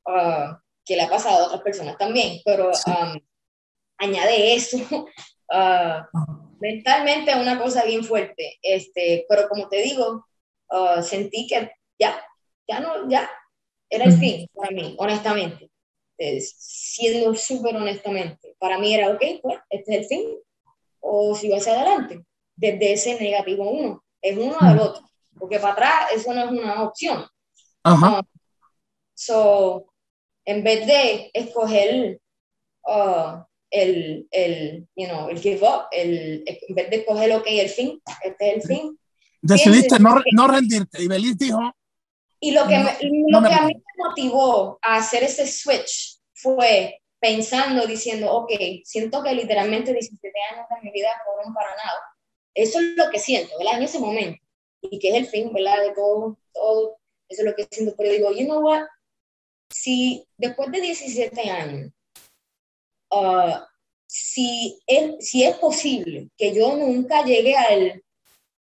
uh, 0.07 0.57
que 0.85 0.97
le 0.97 1.03
ha 1.03 1.09
pasado 1.09 1.45
a 1.45 1.47
otras 1.47 1.63
personas 1.63 1.99
también, 1.99 2.41
pero 2.45 2.71
um, 2.71 3.21
añade 3.99 4.55
eso. 4.55 4.79
Uh, 5.49 6.03
mentalmente 6.59 7.31
es 7.31 7.37
una 7.37 7.57
cosa 7.57 7.85
bien 7.85 8.03
fuerte, 8.03 8.59
este, 8.61 9.27
pero 9.29 9.49
como 9.49 9.69
te 9.69 9.81
digo, 9.81 10.27
uh, 10.71 11.01
sentí 11.05 11.47
que 11.47 11.71
ya, 11.97 12.21
ya 12.67 12.81
no, 12.81 13.09
ya, 13.09 13.31
era 13.89 14.07
el 14.07 14.19
fin 14.19 14.49
para 14.53 14.73
mí, 14.73 14.97
honestamente, 14.99 15.71
siendo 16.41 17.33
súper 17.37 17.77
honestamente, 17.77 18.57
para 18.59 18.77
mí 18.79 18.93
era, 18.93 19.11
ok, 19.11 19.23
pues, 19.41 19.59
este 19.71 19.95
es 19.95 19.99
el 20.01 20.07
fin, 20.07 20.39
o 20.99 21.35
sigo 21.37 21.57
hacia 21.57 21.75
adelante, 21.75 22.25
desde 22.57 22.93
ese 22.93 23.21
negativo 23.21 23.71
uno, 23.71 24.05
es 24.21 24.37
uno 24.37 24.57
del 24.61 24.81
otro, 24.81 25.09
porque 25.39 25.61
para 25.61 25.75
atrás 25.75 25.95
eso 26.15 26.35
no 26.35 26.45
es 26.45 26.51
una 26.51 26.83
opción. 26.83 27.25
Ajá. 27.85 28.21
So, 29.15 29.87
en 30.47 30.65
vez 30.65 30.87
de 30.87 31.31
escoger 31.35 32.21
uh, 32.85 33.45
el, 33.71 34.27
el, 34.31 34.89
you 34.95 35.07
know, 35.07 35.29
el 35.29 35.39
give 35.39 35.67
up, 35.67 35.89
el, 35.91 36.45
en 36.47 36.75
vez 36.75 36.91
de 36.91 37.05
coger, 37.05 37.33
ok, 37.33 37.47
el 37.49 37.69
fin, 37.69 38.01
este 38.23 38.49
es 38.49 38.55
el 38.57 38.63
fin. 38.63 38.99
Decidiste 39.43 39.99
no, 39.99 40.23
no 40.33 40.49
rendirte 40.49 41.03
y 41.03 41.09
Belis 41.09 41.37
dijo... 41.37 41.61
Y 42.39 42.53
lo 42.53 42.67
que, 42.67 42.79
me, 42.79 42.93
lo 43.29 43.43
que 43.43 43.55
a 43.55 43.63
mí 43.63 43.75
me 43.75 44.05
motivó 44.09 44.79
a 44.83 44.97
hacer 44.97 45.23
ese 45.25 45.47
switch 45.47 46.19
fue 46.35 47.01
pensando, 47.19 47.87
diciendo, 47.87 48.31
ok, 48.31 48.53
siento 48.85 49.23
que 49.23 49.33
literalmente 49.33 49.93
17 49.93 50.33
años 50.53 50.67
de 50.69 50.83
mi 50.83 50.93
vida 50.93 51.09
fueron 51.25 51.55
para 51.55 51.71
nada. 51.71 51.99
Eso 52.55 52.79
es 52.79 52.95
lo 52.97 53.11
que 53.11 53.19
siento, 53.19 53.57
¿verdad? 53.59 53.79
En 53.79 53.85
ese 53.85 53.99
momento. 53.99 54.39
Y 54.83 54.99
que 54.99 55.09
es 55.09 55.15
el 55.15 55.27
fin, 55.27 55.53
¿verdad? 55.53 55.83
De 55.83 55.95
todo, 55.95 56.39
todo. 56.53 56.99
Eso 57.29 57.43
es 57.43 57.49
lo 57.49 57.55
que 57.55 57.67
siento. 57.71 57.95
Pero 57.97 58.13
digo, 58.13 58.33
you 58.33 58.45
know 58.45 58.61
what? 58.61 58.83
Si 59.71 60.27
después 60.37 60.71
de 60.71 60.81
17 60.81 61.51
años 61.51 61.93
Uh, 63.11 63.65
si, 64.07 64.79
es, 64.87 65.29
si 65.29 65.45
es 65.45 65.57
posible 65.57 66.29
que 66.37 66.55
yo 66.55 66.77
nunca 66.77 67.25
llegue 67.25 67.55
al, 67.57 68.03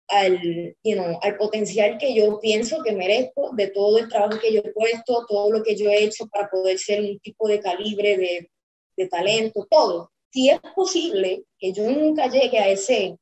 al, 0.09 0.77
you 0.83 0.95
know, 0.95 1.19
al 1.23 1.37
potencial 1.37 1.99
que 1.99 2.15
yo 2.15 2.39
pienso 2.41 2.83
que 2.83 2.93
merezco, 2.93 3.51
de 3.55 3.69
todo 3.69 3.99
el 3.99 4.09
trabajo 4.09 4.39
que 4.41 4.53
yo 4.53 4.61
he 4.65 4.73
puesto, 4.73 5.27
todo 5.27 5.51
lo 5.51 5.63
que 5.63 5.77
yo 5.77 5.91
he 5.91 6.05
hecho 6.05 6.27
para 6.29 6.49
poder 6.49 6.79
ser 6.79 7.01
un 7.01 7.19
tipo 7.21 7.49
de 7.49 7.61
calibre 7.61 8.17
de, 8.17 8.51
de 8.97 9.09
talento, 9.09 9.67
todo. 9.69 10.13
Si 10.33 10.51
es 10.51 10.61
posible 10.75 11.45
que 11.59 11.73
yo 11.73 11.85
nunca 11.91 12.29
llegue 12.29 12.59
a 12.59 12.69
ese, 12.69 13.19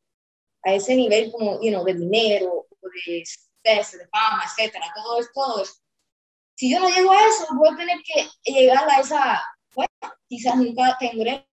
a 0.64 0.74
ese 0.74 0.96
nivel 0.96 1.32
como, 1.32 1.60
you 1.62 1.70
know, 1.70 1.84
de 1.84 1.94
dinero, 1.94 2.66
de 2.82 3.24
suceso, 3.24 3.98
de 3.98 4.08
fama, 4.08 4.44
etcétera, 4.44 4.86
todo 4.94 5.20
esto, 5.20 5.32
todo 5.34 5.62
Si 6.56 6.70
yo 6.70 6.80
no 6.80 6.88
llego 6.88 7.12
a 7.12 7.26
eso, 7.26 7.46
voy 7.54 7.68
a 7.68 7.76
tener 7.76 7.98
que 8.02 8.50
llegar 8.50 8.88
a 8.88 9.00
esa, 9.00 9.42
bueno, 9.74 9.90
quizás 10.26 10.56
nunca 10.56 10.96
tendré 10.98 11.46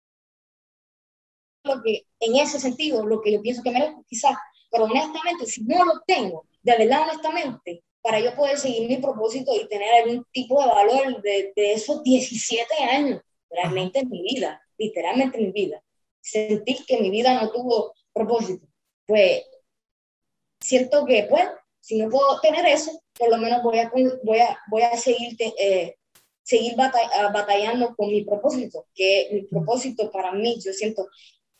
lo 1.66 1.82
que, 1.82 2.06
en 2.20 2.36
ese 2.38 2.60
sentido, 2.60 3.06
lo 3.06 3.22
que 3.22 3.34
yo 3.34 3.42
pienso 3.42 3.62
que 3.62 3.72
merezco, 3.72 4.04
quizás, 4.08 4.36
pero 4.72 4.86
honestamente, 4.86 5.46
si 5.46 5.64
no 5.66 5.84
lo 5.84 6.02
tengo, 6.08 6.46
de 6.62 6.78
verdad, 6.78 7.02
honestamente, 7.04 7.84
para 8.02 8.20
yo 8.22 8.34
poder 8.34 8.58
seguir 8.58 8.88
mi 8.88 8.98
propósito 8.98 9.52
y 9.56 9.68
tener 9.68 9.94
algún 9.94 10.26
tipo 10.32 10.62
de 10.62 10.68
valor 10.68 11.22
de, 11.22 11.54
de 11.54 11.74
esos 11.74 12.02
17 12.02 12.74
años, 12.84 13.22
realmente 13.50 14.00
en 14.00 14.10
mi 14.10 14.24
vida, 14.24 14.62
literalmente 14.78 15.38
en 15.38 15.46
mi 15.46 15.52
vida, 15.52 15.84
sentir 16.22 16.86
que 16.86 17.02
mi 17.02 17.10
vida 17.10 17.42
no 17.42 17.52
tuvo 17.52 17.94
propósito, 18.14 18.66
pues 19.06 19.44
siento 20.62 21.06
que, 21.06 21.28
pues, 21.30 21.46
si 21.82 22.02
no 22.02 22.10
puedo 22.10 22.40
tener 22.40 22.66
eso, 22.66 23.03
por 23.18 23.30
lo 23.30 23.38
menos 23.38 23.64
voy 23.64 23.80
a, 23.80 23.92
voy 24.24 24.40
a, 24.40 24.60
voy 24.70 24.82
a 24.82 24.98
seguir 24.98 25.36
eh, 25.40 25.96
seguir 26.44 26.76
ah, 26.78 27.32
batallando 27.34 27.96
con 27.96 28.10
mi 28.10 28.24
propósito, 28.24 28.86
que 28.94 29.30
mi 29.32 29.44
propósito 29.44 30.12
para 30.12 30.32
mí, 30.34 30.60
yo 30.64 30.74
siento, 30.74 31.08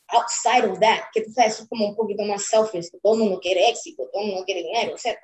outside 0.08 0.70
of 0.70 0.78
that, 0.78 1.04
que 1.12 1.22
tú 1.22 1.32
sabes, 1.32 1.60
es 1.60 1.68
como 1.68 1.88
un 1.88 1.96
poquito 1.96 2.22
más 2.24 2.44
selfish, 2.44 2.90
que 2.90 3.00
todo 3.00 3.14
el 3.14 3.20
mundo 3.20 3.40
quiere 3.40 3.68
éxito, 3.68 4.08
todo 4.12 4.22
el 4.22 4.28
mundo 4.28 4.44
quiere 4.44 4.62
dinero, 4.62 4.94
etc. 4.94 5.18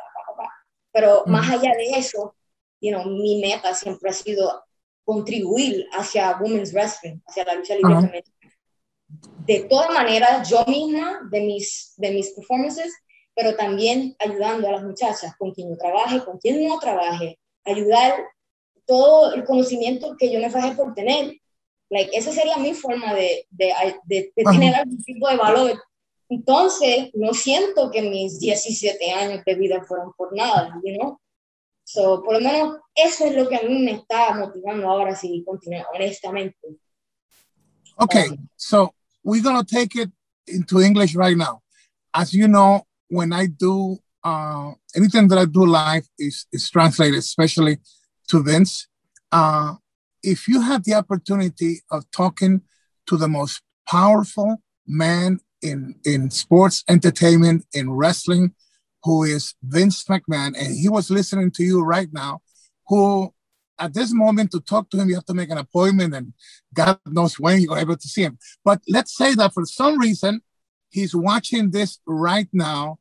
Pero 0.93 1.23
más 1.27 1.49
allá 1.51 1.73
de 1.77 1.91
eso, 1.91 2.35
you 2.81 2.91
know, 2.91 3.05
mi 3.05 3.41
meta 3.41 3.75
siempre 3.75 4.11
ha 4.11 4.13
sido 4.13 4.65
contribuir 5.05 5.87
hacia 5.93 6.39
women's 6.41 6.73
wrestling, 6.73 7.21
hacia 7.27 7.45
la 7.45 7.55
lucha 7.55 7.75
libre 7.77 8.25
De 9.47 9.61
todas 9.65 9.91
maneras, 9.91 10.49
yo 10.49 10.65
misma, 10.67 11.21
de 11.31 11.41
mis, 11.43 11.95
de 11.97 12.11
mis 12.13 12.31
performances, 12.31 12.93
pero 13.41 13.57
también 13.57 14.15
ayudando 14.19 14.69
a 14.69 14.73
las 14.73 14.83
muchachas 14.83 15.35
con 15.39 15.53
quien 15.53 15.71
yo 15.71 15.79
trabaje, 15.79 16.23
con 16.23 16.37
quien 16.37 16.69
no 16.69 16.79
trabaje, 16.79 17.39
ayudar 17.65 18.23
todo 18.85 19.33
el 19.33 19.45
conocimiento 19.45 20.15
que 20.19 20.31
yo 20.31 20.39
me 20.39 20.51
fajé 20.51 20.75
por 20.75 20.93
tener. 20.93 21.41
Like, 21.89 22.15
esa 22.15 22.33
sería 22.33 22.59
mi 22.59 22.75
forma 22.75 23.15
de, 23.15 23.47
de, 23.49 23.73
de, 24.05 24.31
tener 24.45 24.75
algún 24.75 25.03
tipo 25.03 25.27
de 25.27 25.37
valor. 25.39 25.83
Entonces, 26.29 27.11
no 27.15 27.33
siento 27.33 27.91
que 27.91 28.03
mis 28.03 28.39
17 28.41 29.11
años 29.11 29.43
de 29.47 29.55
vida 29.55 29.83
fueron 29.85 30.13
por 30.19 30.37
nada, 30.37 30.79
you 30.85 30.99
know? 30.99 31.19
So, 31.85 32.23
por 32.23 32.35
lo 32.35 32.41
menos 32.41 32.77
eso 32.95 33.25
es 33.25 33.35
lo 33.35 33.49
que 33.49 33.57
a 33.57 33.63
mí 33.63 33.79
me 33.79 33.93
está 33.93 34.35
motivando 34.35 34.87
ahora 34.87 35.17
si 35.17 35.43
continuar 35.45 35.87
honestamente. 35.95 36.59
Okay, 37.97 38.29
um, 38.29 38.49
so 38.57 38.93
we're 39.25 39.43
going 39.43 39.57
to 39.57 39.65
take 39.65 39.97
it 39.97 40.11
into 40.47 40.81
English 40.81 41.15
right 41.17 41.39
now. 41.39 41.63
As 42.13 42.35
you 42.35 42.47
know, 42.47 42.85
when 43.11 43.33
I 43.33 43.47
do 43.47 43.99
uh, 44.25 44.73
anything 44.97 45.29
that 45.29 45.39
I 45.39 45.45
do 45.45 45.67
live 45.67 46.07
is, 46.19 46.47
is 46.53 46.71
translated, 46.71 47.19
especially 47.19 47.79
to 48.29 48.43
Vince. 48.43 48.89
Uh, 49.33 49.75
if 50.23 50.49
you 50.49 50.61
have 50.61 50.85
the 50.85 50.95
opportunity 50.95 51.81
of 51.91 52.11
talking 52.11 52.63
to 53.07 53.17
the 53.17 53.29
most 53.29 53.63
powerful 53.89 54.57
man 54.87 55.41
in, 55.63 55.95
in 56.05 56.31
sports 56.31 56.85
entertainment, 56.89 57.67
in 57.75 57.91
wrestling, 57.91 58.55
who 59.03 59.25
is 59.25 59.55
Vince 59.63 60.05
McMahon, 60.05 60.55
and 60.59 60.77
he 60.77 60.89
was 60.89 61.11
listening 61.11 61.51
to 61.53 61.65
you 61.65 61.83
right 61.83 62.09
now, 62.13 62.41
who 62.87 63.33
at 63.79 63.95
this 63.95 64.13
moment 64.13 64.51
to 64.53 64.61
talk 64.61 64.91
to 64.91 64.99
him, 64.99 65.09
you 65.09 65.15
have 65.15 65.25
to 65.25 65.35
make 65.35 65.51
an 65.51 65.59
appointment, 65.59 66.15
and 66.15 66.35
God 66.75 66.99
knows 67.07 67.41
when 67.41 67.61
you're 67.61 67.79
able 67.79 67.97
to 67.97 68.09
see 68.09 68.23
him. 68.23 68.39
But 68.65 68.83
let's 68.89 69.17
say 69.17 69.35
that 69.35 69.55
for 69.55 69.65
some 69.65 69.99
reason, 69.99 70.43
he's 70.91 71.15
watching 71.15 71.71
this 71.71 71.99
right 72.07 72.49
now. 72.53 72.99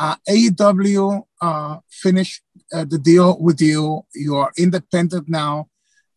Uh, 0.00 0.16
AEW 0.26 1.24
uh, 1.42 1.76
finished 1.90 2.42
uh, 2.72 2.86
the 2.86 2.98
deal 2.98 3.38
with 3.38 3.60
you. 3.60 4.00
You 4.14 4.36
are 4.36 4.50
independent 4.56 5.28
now. 5.28 5.68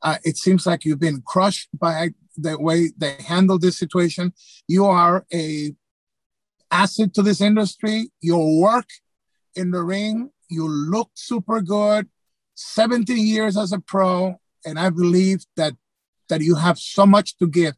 Uh, 0.01 0.17
it 0.23 0.37
seems 0.37 0.65
like 0.65 0.85
you've 0.85 1.01
been 1.01 1.21
crushed 1.21 1.67
by 1.77 2.11
the 2.37 2.57
way 2.57 2.91
they 2.97 3.17
handled 3.27 3.61
this 3.61 3.77
situation. 3.77 4.33
You 4.69 4.85
are 4.85 5.25
a 5.33 5.75
asset 6.71 7.13
to 7.15 7.21
this 7.21 7.41
industry. 7.41 8.09
Your 8.21 8.61
work 8.61 8.87
in 9.53 9.71
the 9.71 9.83
ring, 9.83 10.31
you 10.49 10.65
look 10.67 11.11
super 11.15 11.59
good. 11.59 12.07
17 12.55 13.17
years 13.17 13.57
as 13.57 13.73
a 13.73 13.79
pro, 13.79 14.39
and 14.65 14.79
I 14.79 14.91
believe 14.91 15.43
that 15.57 15.73
that 16.29 16.39
you 16.39 16.55
have 16.55 16.79
so 16.79 17.05
much 17.05 17.37
to 17.39 17.47
give. 17.47 17.73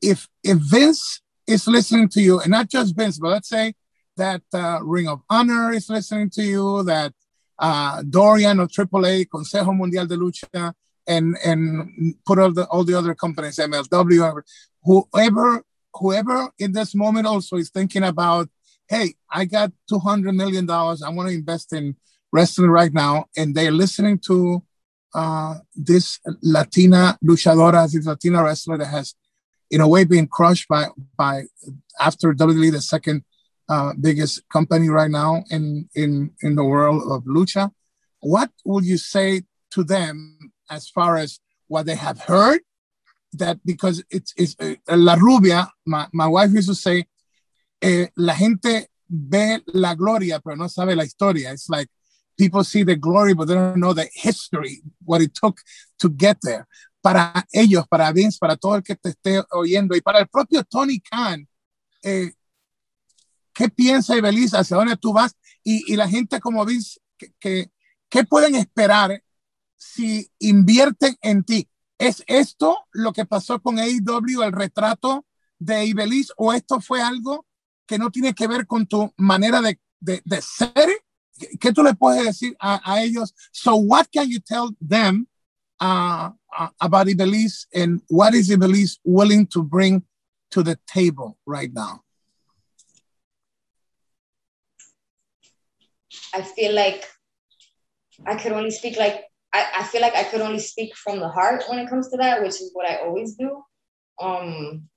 If 0.00 0.28
if 0.44 0.58
Vince 0.58 1.20
is 1.48 1.66
listening 1.66 2.08
to 2.10 2.20
you, 2.20 2.38
and 2.38 2.52
not 2.52 2.68
just 2.68 2.94
Vince, 2.94 3.18
but 3.18 3.30
let's 3.30 3.48
say 3.48 3.74
that 4.18 4.42
uh, 4.52 4.80
Ring 4.82 5.08
of 5.08 5.22
Honor 5.30 5.72
is 5.72 5.88
listening 5.88 6.30
to 6.30 6.42
you, 6.42 6.82
that 6.84 7.12
uh, 7.58 8.02
Dorian 8.08 8.60
of 8.60 8.68
AAA, 8.68 9.26
Consejo 9.26 9.76
Mundial 9.76 10.06
de 10.06 10.16
Lucha, 10.16 10.74
and 11.06 11.36
and 11.44 12.14
put 12.26 12.38
all 12.38 12.52
the 12.52 12.66
all 12.66 12.84
the 12.84 12.94
other 12.94 13.14
companies, 13.14 13.56
MLW, 13.56 14.42
whoever 14.84 15.62
whoever 15.94 16.50
in 16.58 16.72
this 16.72 16.94
moment 16.94 17.26
also 17.26 17.56
is 17.56 17.70
thinking 17.70 18.04
about, 18.04 18.48
hey, 18.88 19.14
I 19.30 19.46
got 19.46 19.72
two 19.88 19.98
hundred 19.98 20.34
million 20.34 20.66
dollars, 20.66 21.02
I 21.02 21.08
want 21.08 21.28
to 21.30 21.34
invest 21.34 21.72
in 21.72 21.96
wrestling 22.30 22.70
right 22.70 22.92
now, 22.92 23.24
and 23.36 23.54
they're 23.54 23.72
listening 23.72 24.18
to 24.26 24.62
uh, 25.14 25.54
this 25.74 26.20
Latina 26.42 27.18
luchadora, 27.24 27.90
this 27.90 28.06
Latina 28.06 28.44
wrestler 28.44 28.76
that 28.76 28.86
has, 28.86 29.14
in 29.70 29.80
a 29.80 29.88
way, 29.88 30.04
been 30.04 30.26
crushed 30.26 30.68
by 30.68 30.86
by 31.16 31.44
after 32.00 32.32
WWE, 32.34 32.70
the 32.70 32.80
second 32.80 33.24
uh, 33.68 33.92
biggest 34.00 34.48
company 34.48 34.88
right 34.88 35.10
now 35.10 35.44
in 35.50 35.88
in 35.94 36.30
in 36.42 36.54
the 36.54 36.64
world 36.64 37.02
of 37.10 37.24
lucha. 37.24 37.70
What 38.20 38.50
would 38.64 38.84
you 38.84 38.98
say 38.98 39.42
to 39.72 39.84
them 39.84 40.52
as 40.70 40.88
far 40.88 41.16
as 41.16 41.40
what 41.68 41.86
they 41.86 41.94
have 41.94 42.20
heard? 42.20 42.60
That 43.34 43.58
because 43.64 44.02
it's, 44.10 44.32
it's 44.36 44.56
uh, 44.58 44.96
La 44.96 45.14
Rubia, 45.14 45.68
my, 45.86 46.06
my 46.12 46.26
wife 46.26 46.50
used 46.50 46.68
to 46.68 46.74
say, 46.74 47.04
eh, 47.82 48.06
la 48.16 48.34
gente 48.34 48.88
ve 49.08 49.58
la 49.66 49.94
gloria, 49.94 50.40
pero 50.40 50.56
no 50.56 50.66
sabe 50.66 50.96
la 50.96 51.04
historia. 51.04 51.52
It's 51.52 51.68
like 51.68 51.88
people 52.38 52.64
see 52.64 52.84
the 52.84 52.96
glory, 52.96 53.34
but 53.34 53.48
they 53.48 53.54
don't 53.54 53.80
know 53.80 53.92
the 53.92 54.08
history, 54.14 54.80
what 55.04 55.20
it 55.20 55.34
took 55.34 55.58
to 55.98 56.08
get 56.08 56.38
there. 56.42 56.66
Para 57.02 57.44
ellos, 57.54 57.86
para 57.88 58.12
Vince, 58.12 58.38
para 58.40 58.56
todo 58.56 58.76
el 58.76 58.82
que 58.82 58.96
te 58.96 59.10
esté 59.10 59.44
oyendo 59.52 59.94
y 59.94 60.00
para 60.00 60.20
el 60.20 60.26
propio 60.26 60.64
Tony 60.64 61.00
Khan, 61.00 61.46
eh, 62.02 62.30
¿qué 63.58 63.68
piensa 63.68 64.16
Ibeliz? 64.16 64.54
¿Hacia 64.54 64.76
dónde 64.76 64.96
tú 64.96 65.12
vas? 65.12 65.36
Y, 65.64 65.92
y 65.92 65.96
la 65.96 66.08
gente 66.08 66.38
como 66.38 66.64
Vince, 66.64 67.00
que, 67.16 67.32
que, 67.40 67.72
¿qué 68.08 68.22
pueden 68.22 68.54
esperar 68.54 69.24
si 69.76 70.30
invierten 70.38 71.16
en 71.22 71.42
ti? 71.42 71.68
¿Es 71.98 72.22
esto 72.28 72.78
lo 72.92 73.12
que 73.12 73.26
pasó 73.26 73.60
con 73.60 73.80
AEW, 73.80 74.44
el 74.44 74.52
retrato 74.52 75.26
de 75.58 75.86
Ibeliz, 75.86 76.32
o 76.36 76.52
esto 76.52 76.80
fue 76.80 77.02
algo 77.02 77.46
que 77.84 77.98
no 77.98 78.12
tiene 78.12 78.32
que 78.32 78.46
ver 78.46 78.64
con 78.68 78.86
tu 78.86 79.12
manera 79.16 79.60
de, 79.60 79.80
de, 79.98 80.22
de 80.24 80.40
ser? 80.40 81.02
¿Qué 81.58 81.72
tú 81.72 81.82
le 81.82 81.94
puedes 81.94 82.24
decir 82.26 82.56
a, 82.60 82.80
a, 82.84 83.02
ellos? 83.02 83.34
So 83.50 83.74
what 83.74 84.06
can 84.12 84.30
you 84.30 84.38
tell 84.38 84.70
them 84.80 85.26
uh, 85.80 86.30
uh, 86.56 86.68
about 86.78 87.08
Ibeliz 87.08 87.66
and 87.74 88.02
what 88.08 88.34
is 88.34 88.50
Ibeliz 88.50 88.98
willing 89.02 89.48
to 89.48 89.64
bring 89.64 90.04
to 90.52 90.62
the 90.62 90.78
table 90.86 91.38
right 91.44 91.72
now? 91.72 92.04
I 96.34 96.42
feel 96.42 96.74
like 96.74 97.04
I 98.26 98.36
could 98.36 98.52
only 98.52 98.70
speak 98.70 98.98
like 98.98 99.24
I, 99.52 99.66
I 99.78 99.82
feel 99.84 100.02
like 100.02 100.14
I 100.14 100.24
could 100.24 100.40
only 100.40 100.58
speak 100.58 100.94
from 100.94 101.20
the 101.20 101.28
heart 101.28 101.64
when 101.68 101.78
it 101.78 101.88
comes 101.88 102.08
to 102.10 102.16
that, 102.18 102.42
which 102.42 102.60
is 102.60 102.70
what 102.74 102.88
I 102.88 102.96
always 102.96 103.34
do. 103.34 103.62
Um, 104.20 104.88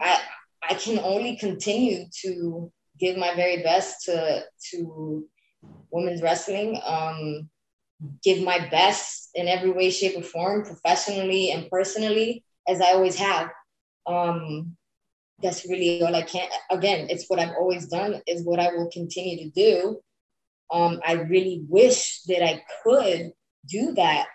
I 0.00 0.20
I 0.68 0.74
can 0.74 0.98
only 0.98 1.36
continue 1.36 2.06
to 2.22 2.72
give 2.98 3.16
my 3.16 3.34
very 3.34 3.62
best 3.62 4.04
to 4.06 4.44
to 4.70 5.26
women's 5.90 6.22
wrestling. 6.22 6.80
Um, 6.84 7.48
give 8.22 8.42
my 8.42 8.68
best 8.70 9.30
in 9.34 9.48
every 9.48 9.70
way, 9.70 9.90
shape, 9.90 10.16
or 10.18 10.22
form, 10.22 10.64
professionally 10.64 11.50
and 11.50 11.70
personally, 11.70 12.44
as 12.68 12.80
I 12.80 12.92
always 12.92 13.16
have. 13.16 13.50
Um, 14.06 14.76
that's 15.44 15.68
really 15.68 16.02
all 16.02 16.14
I 16.14 16.22
can. 16.22 16.48
Again, 16.70 17.06
it's 17.10 17.26
what 17.28 17.38
I've 17.38 17.54
always 17.60 17.86
done. 17.86 18.22
Is 18.26 18.44
what 18.44 18.58
I 18.58 18.72
will 18.72 18.90
continue 18.90 19.36
to 19.44 19.50
do. 19.50 20.00
Um, 20.72 21.00
I 21.06 21.12
really 21.12 21.64
wish 21.68 22.22
that 22.22 22.42
I 22.42 22.62
could 22.82 23.32
do 23.68 23.92
that 23.92 24.26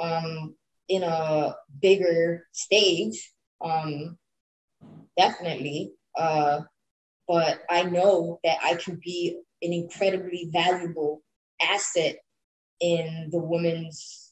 um, 0.00 0.56
in 0.88 1.04
a 1.04 1.54
bigger 1.80 2.46
stage. 2.52 3.32
Um, 3.64 4.18
definitely. 5.16 5.92
Uh, 6.18 6.62
but 7.28 7.60
I 7.70 7.84
know 7.84 8.40
that 8.42 8.58
I 8.62 8.74
can 8.74 9.00
be 9.02 9.38
an 9.62 9.72
incredibly 9.72 10.50
valuable 10.52 11.22
asset 11.62 12.16
in 12.80 13.28
the 13.30 13.38
women's 13.38 14.31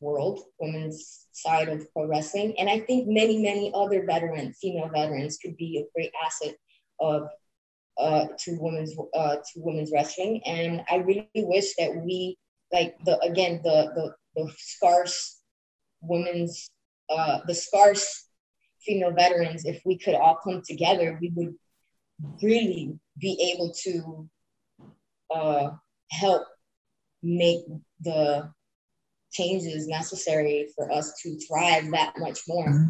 world, 0.00 0.40
women's 0.60 1.26
side 1.32 1.68
of 1.68 1.90
pro 1.92 2.06
wrestling. 2.06 2.54
And 2.58 2.68
I 2.68 2.80
think 2.80 3.08
many, 3.08 3.38
many 3.38 3.72
other 3.74 4.04
veterans, 4.04 4.58
female 4.60 4.90
veterans, 4.92 5.38
could 5.38 5.56
be 5.56 5.78
a 5.78 5.88
great 5.94 6.12
asset 6.24 6.54
of 7.00 7.28
uh, 7.98 8.26
to 8.38 8.56
women's 8.60 8.94
uh, 9.14 9.36
to 9.36 9.52
women's 9.56 9.90
wrestling. 9.92 10.40
And 10.46 10.82
I 10.90 10.96
really 10.96 11.28
wish 11.34 11.74
that 11.76 11.96
we 11.96 12.38
like 12.72 12.96
the 13.04 13.18
again 13.20 13.60
the 13.64 13.90
the, 13.94 14.14
the 14.36 14.52
scarce 14.56 15.40
women's 16.00 16.70
uh, 17.10 17.40
the 17.46 17.54
scarce 17.54 18.28
female 18.88 19.12
veterans, 19.12 19.64
if 19.64 19.82
we 19.84 19.98
could 19.98 20.14
all 20.14 20.38
come 20.42 20.62
together, 20.66 21.18
we 21.20 21.32
would 21.34 21.54
really 22.42 22.98
be 23.18 23.52
able 23.54 23.72
to 23.72 24.28
uh, 25.34 25.70
help 26.10 26.42
make 27.22 27.60
the 28.00 28.50
changes 29.38 29.86
necessary 29.86 30.68
for 30.74 30.84
us 30.98 31.06
to 31.22 31.28
thrive 31.46 31.90
that 31.96 32.12
much 32.18 32.40
more. 32.48 32.68
Mm-hmm. 32.68 32.88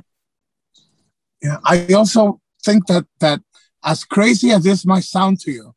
Yeah, 1.42 1.59
I 1.64 1.94
also 1.94 2.40
think 2.64 2.86
that 2.86 3.07
that 3.20 3.40
as 3.84 4.05
crazy 4.05 4.51
as 4.51 4.62
this 4.64 4.84
might 4.84 5.05
sound 5.05 5.38
to 5.40 5.51
you, 5.53 5.74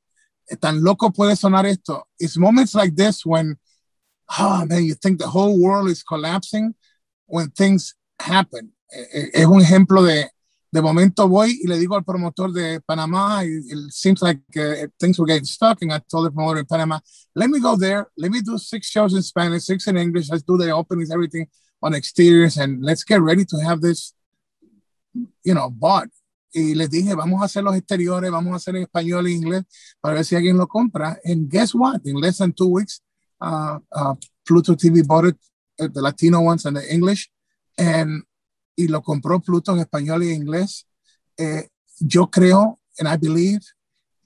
eh, 0.49 0.55
tan 0.61 0.83
loco 0.83 1.09
puede 1.09 1.37
sonar 1.37 1.65
esto. 1.65 2.03
It's 2.19 2.37
moments 2.37 2.73
like 2.73 2.95
this 2.95 3.25
when, 3.25 3.57
oh 4.39 4.65
man, 4.65 4.83
you 4.85 4.95
think 4.95 5.19
the 5.19 5.27
whole 5.27 5.61
world 5.61 5.89
is 5.89 6.03
collapsing 6.03 6.73
when 7.27 7.51
things 7.51 7.93
happen. 8.19 8.71
Eh, 8.91 9.05
eh, 9.13 9.27
es 9.33 9.45
un 9.45 9.61
ejemplo 9.61 10.05
de, 10.05 10.29
de 10.71 10.81
momento 10.81 11.27
voy 11.27 11.59
y 11.61 11.67
le 11.67 11.77
digo 11.77 11.95
al 11.95 12.03
promotor 12.03 12.53
de 12.53 12.79
Panamá, 12.81 13.43
it 13.43 13.91
seems 13.91 14.21
like 14.21 14.41
uh, 14.55 14.87
things 14.97 15.19
were 15.19 15.27
getting 15.27 15.45
stuck, 15.45 15.81
and 15.81 15.91
I 15.91 15.99
told 16.09 16.25
the 16.25 16.31
promoter 16.31 16.61
in 16.61 16.65
Panama, 16.65 16.99
let 17.35 17.49
me 17.49 17.59
go 17.59 17.75
there, 17.75 18.07
let 18.17 18.31
me 18.31 18.41
do 18.41 18.57
six 18.57 18.87
shows 18.87 19.13
in 19.13 19.21
Spanish, 19.21 19.63
six 19.63 19.87
in 19.87 19.97
English, 19.97 20.29
let's 20.29 20.43
do 20.43 20.57
the 20.57 20.71
openings, 20.71 21.11
everything 21.11 21.47
on 21.83 21.93
exteriors, 21.93 22.57
and 22.57 22.81
let's 22.81 23.03
get 23.03 23.21
ready 23.21 23.43
to 23.43 23.57
have 23.57 23.81
this, 23.81 24.13
you 25.43 25.53
know, 25.53 25.69
bought. 25.69 26.07
Y 26.53 26.73
les 26.75 26.89
dije, 26.89 27.15
vamos 27.15 27.41
a 27.41 27.45
hacer 27.45 27.63
los 27.63 27.75
exteriores, 27.75 28.31
vamos 28.31 28.53
a 28.53 28.55
hacer 28.57 28.75
en 28.75 28.83
español 28.83 29.27
e 29.27 29.31
inglés 29.31 29.63
para 30.01 30.15
ver 30.15 30.25
si 30.25 30.35
alguien 30.35 30.57
lo 30.57 30.67
compra. 30.67 31.17
And 31.23 31.49
guess 31.49 31.73
what? 31.73 32.01
In 32.05 32.15
less 32.15 32.39
than 32.39 32.53
two 32.53 32.67
weeks, 32.67 33.01
uh, 33.39 33.79
uh, 33.91 34.15
Pluto 34.45 34.75
TV 34.75 35.05
bought 35.05 35.25
it, 35.25 35.37
uh, 35.79 35.87
the 35.93 36.01
Latino 36.01 36.41
ones 36.41 36.65
and 36.65 36.75
the 36.75 36.93
English. 36.93 37.29
And 37.77 38.23
y 38.75 38.87
lo 38.87 39.01
compró 39.01 39.39
Pluto 39.39 39.73
en 39.73 39.79
español 39.79 40.23
y 40.23 40.31
inglés. 40.31 40.87
Eh, 41.37 41.67
yo 41.99 42.29
creo, 42.29 42.79
and 42.99 43.07
I 43.07 43.17
believe, 43.17 43.61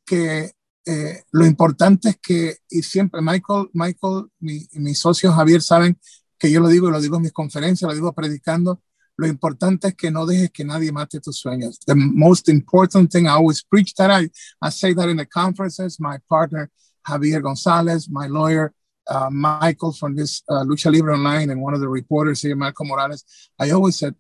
que 0.06 0.52
eh, 0.86 1.24
lo 1.32 1.46
importante 1.46 2.10
es 2.10 2.18
que, 2.22 2.58
y 2.70 2.84
siempre 2.84 3.22
Michael, 3.22 3.70
Michael, 3.74 4.28
mi, 4.40 4.68
mi 4.74 4.94
socio 4.94 5.32
Javier 5.32 5.62
saben 5.62 6.00
que 6.38 6.52
yo 6.52 6.60
lo 6.60 6.68
digo 6.68 6.88
y 6.88 6.92
lo 6.92 7.02
digo 7.02 7.18
en 7.18 7.24
mis 7.24 7.34
conferencias, 7.34 7.88
lo 7.88 7.96
digo 7.96 8.14
predicando, 8.14 8.82
lo 9.18 9.28
importante 9.28 9.90
es 9.90 9.96
que 9.96 10.12
no 10.12 10.26
dejes 10.26 10.52
que 10.52 10.66
nadie 10.66 10.92
mate 10.92 11.22
tus 11.22 11.38
sueños. 11.38 11.80
The 11.86 11.96
most 11.96 12.50
important 12.50 13.12
thing, 13.12 13.26
I 13.26 13.32
always 13.32 13.64
preach 13.64 13.94
that, 13.96 14.12
I, 14.12 14.30
I 14.62 14.70
say 14.70 14.94
that 14.94 15.10
in 15.10 15.18
the 15.18 15.26
conferences, 15.26 16.00
my 16.00 16.18
partner 16.28 16.70
Javier 17.08 17.42
González, 17.42 18.10
my 18.10 18.28
lawyer 18.28 18.74
uh, 19.08 19.30
Michael 19.30 19.94
from 19.94 20.16
this 20.16 20.42
uh, 20.50 20.64
Lucha 20.64 20.92
Libre 20.92 21.14
Online 21.14 21.50
and 21.52 21.62
one 21.62 21.74
of 21.74 21.80
the 21.80 21.88
reporters 21.88 22.42
here, 22.42 22.56
Marco 22.56 22.84
Morales, 22.84 23.24
I 23.60 23.72
always 23.72 23.98
said, 23.98 24.16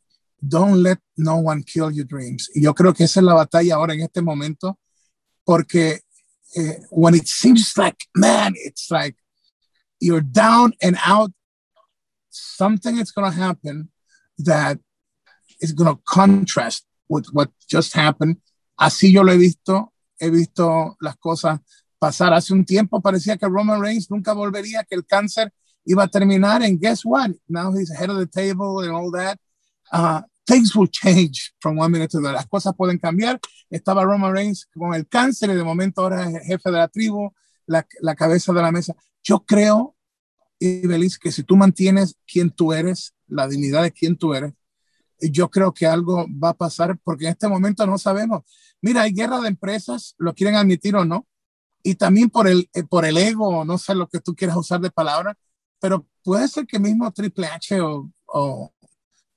don't 0.48 0.82
let 0.84 1.00
no 1.18 1.38
one 1.38 1.64
kill 1.64 1.92
your 1.92 2.06
dreams. 2.06 2.50
Y 2.54 2.62
yo 2.62 2.74
creo 2.74 2.94
que 2.94 3.06
esa 3.06 3.20
es 3.20 3.24
la 3.24 3.34
batalla 3.34 3.76
ahora 3.76 3.94
en 3.94 4.02
este 4.02 4.22
momento, 4.22 4.78
porque 5.46 6.00
eh, 6.56 6.80
when 6.90 7.16
it 7.16 7.28
seems 7.28 7.78
like, 7.78 7.98
man, 8.16 8.54
it's 8.56 8.90
like 8.90 9.16
you're 10.00 10.22
down 10.22 10.74
and 10.82 10.98
out, 11.06 11.32
something 12.30 12.98
is 12.98 13.12
going 13.12 13.32
to 13.32 13.38
happen 13.38 13.90
that 14.38 14.78
is 15.62 15.72
going 15.72 15.94
to 15.94 16.02
contrast 16.06 16.86
with 17.08 17.28
what 17.32 17.50
just 17.70 17.94
happened 17.94 18.38
Así 18.78 19.12
yo 19.12 19.24
lo 19.24 19.32
he 19.32 19.38
visto, 19.38 19.94
he 20.20 20.30
visto 20.30 20.98
las 21.00 21.16
cosas 21.18 21.60
pasar. 21.98 22.34
Hace 22.34 22.54
un 22.54 22.66
tiempo 22.66 23.02
parecía 23.02 23.38
que 23.38 23.48
Roman 23.48 23.82
Reigns 23.82 24.12
nunca 24.12 24.34
volvería, 24.34 24.84
que 24.84 24.96
el 24.96 25.06
cáncer 25.06 25.54
iba 25.86 26.04
a 26.04 26.08
terminar 26.08 26.62
And 26.64 26.80
guess 26.80 27.06
what? 27.06 27.32
Now 27.48 27.72
he's 27.72 27.92
head 27.92 28.10
of 28.10 28.18
the 28.18 28.26
table 28.26 28.82
and 28.82 28.92
all 28.92 29.12
that. 29.12 29.40
Uh, 29.92 30.22
things 30.46 30.76
will 30.76 30.90
change 30.90 31.54
from 31.60 31.78
one 31.78 31.92
minute 31.92 32.10
to 32.10 32.20
the 32.20 32.28
other. 32.28 32.36
Las 32.36 32.48
cosas 32.48 32.74
pueden 32.76 32.98
cambiar. 32.98 33.40
Estaba 33.70 34.04
Roman 34.04 34.34
Reigns 34.34 34.68
con 34.74 34.94
el 34.94 35.08
cáncer 35.08 35.50
y 35.50 35.56
de 35.56 35.64
momento 35.64 36.02
ahora 36.02 36.30
es 36.30 36.36
el 36.36 36.42
jefe 36.42 36.72
de 36.72 36.78
la 36.78 36.88
tribu, 36.88 37.34
la, 37.66 37.86
la 38.02 38.16
cabeza 38.16 38.54
de 38.54 38.62
la 38.62 38.72
mesa. 38.72 38.96
Yo 39.24 39.44
creo, 39.46 39.96
Ibeliz, 40.60 41.18
que 41.18 41.32
si 41.32 41.44
tú 41.44 41.58
mantienes 41.58 42.16
quien 42.28 42.52
tú 42.52 42.74
eres, 42.74 43.14
la 43.28 43.48
dignidad 43.48 43.84
de 43.84 43.92
quien 43.92 44.18
tú 44.18 44.34
eres, 44.34 44.54
yo 45.20 45.50
creo 45.50 45.74
que 45.74 45.88
algo 45.88 46.26
va 46.32 46.50
a 46.50 46.54
pasar 46.58 46.98
porque 47.04 47.26
en 47.26 47.32
este 47.32 47.48
momento 47.48 47.86
no 47.88 47.98
sabemos. 47.98 48.44
Mira, 48.82 49.04
hay 49.04 49.14
guerra 49.14 49.40
de 49.40 49.48
empresas, 49.48 50.14
lo 50.18 50.34
quieren 50.34 50.56
admitir 50.56 50.96
o 50.96 51.06
no, 51.06 51.28
y 51.84 51.96
también 51.96 52.30
por 52.30 52.48
el, 52.48 52.70
eh, 52.74 52.84
por 52.84 53.06
el 53.06 53.18
ego, 53.18 53.64
no 53.66 53.78
sé 53.78 53.96
lo 53.96 54.08
que 54.08 54.20
tú 54.20 54.36
quieras 54.36 54.58
usar 54.58 54.82
de 54.82 54.92
palabra, 54.92 55.38
pero 55.80 56.08
puede 56.24 56.48
ser 56.48 56.66
que 56.66 56.80
mismo 56.80 57.12
Triple 57.12 57.48
H 57.48 57.80
o, 57.82 58.12
o 58.26 58.74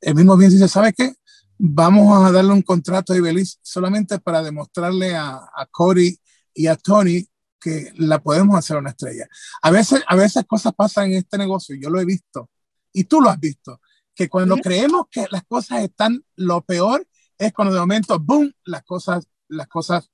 el 0.00 0.14
mismo 0.14 0.36
bien 0.36 0.50
dice, 0.50 0.68
¿sabe 0.68 0.92
qué? 0.92 1.14
Vamos 1.58 2.24
a 2.24 2.30
darle 2.30 2.52
un 2.52 2.62
contrato 2.62 3.12
a 3.12 3.16
Ibeliz 3.16 3.58
solamente 3.62 4.18
para 4.20 4.42
demostrarle 4.42 5.14
a, 5.16 5.40
a 5.54 5.66
Cody 5.70 6.16
y 6.54 6.66
a 6.66 6.76
Tony 6.76 7.26
que 7.60 7.92
la 7.96 8.20
podemos 8.20 8.56
hacer 8.56 8.76
una 8.76 8.90
estrella. 8.90 9.26
A 9.62 9.70
veces, 9.70 10.02
a 10.06 10.16
veces 10.16 10.44
cosas 10.46 10.72
pasan 10.74 11.06
en 11.06 11.18
este 11.18 11.38
negocio, 11.38 11.76
yo 11.80 11.90
lo 11.90 12.00
he 12.00 12.04
visto, 12.04 12.50
y 12.92 13.04
tú 13.04 13.20
lo 13.20 13.30
has 13.30 13.40
visto 13.40 13.80
que 14.14 14.28
cuando 14.28 14.56
creemos 14.56 15.06
que 15.10 15.26
las 15.30 15.44
cosas 15.44 15.82
están 15.82 16.24
lo 16.34 16.60
peor, 16.62 17.06
es 17.38 17.52
cuando 17.52 17.72
de 17.72 17.80
momento, 17.80 18.18
boom, 18.18 18.52
las 18.64 18.82
cosas, 18.82 19.28
las 19.46 19.68
cosas 19.68 20.10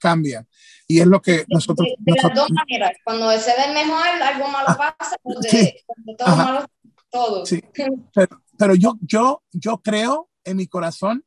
cambian. 0.00 0.48
Y 0.88 0.98
es 0.98 1.06
lo 1.06 1.22
que 1.22 1.44
nosotros... 1.48 1.86
De, 2.00 2.12
de 2.12 2.20
las 2.20 2.34
dos 2.34 2.50
maneras, 2.50 2.92
cuando 3.04 3.30
se 3.38 3.52
ve 3.56 3.72
mejor, 3.72 4.06
algo 4.06 4.48
malo 4.48 4.66
ah, 4.70 4.96
pasa, 4.98 5.16
sí, 5.48 5.72
cuando 5.86 6.16
todo 6.16 6.28
Ajá, 6.28 6.44
malo, 6.44 6.66
todo. 7.10 7.46
Sí. 7.46 7.62
Pero, 8.14 8.42
pero 8.58 8.74
yo, 8.74 8.98
yo, 9.00 9.42
yo 9.52 9.80
creo 9.82 10.30
en 10.44 10.56
mi 10.56 10.66
corazón 10.66 11.24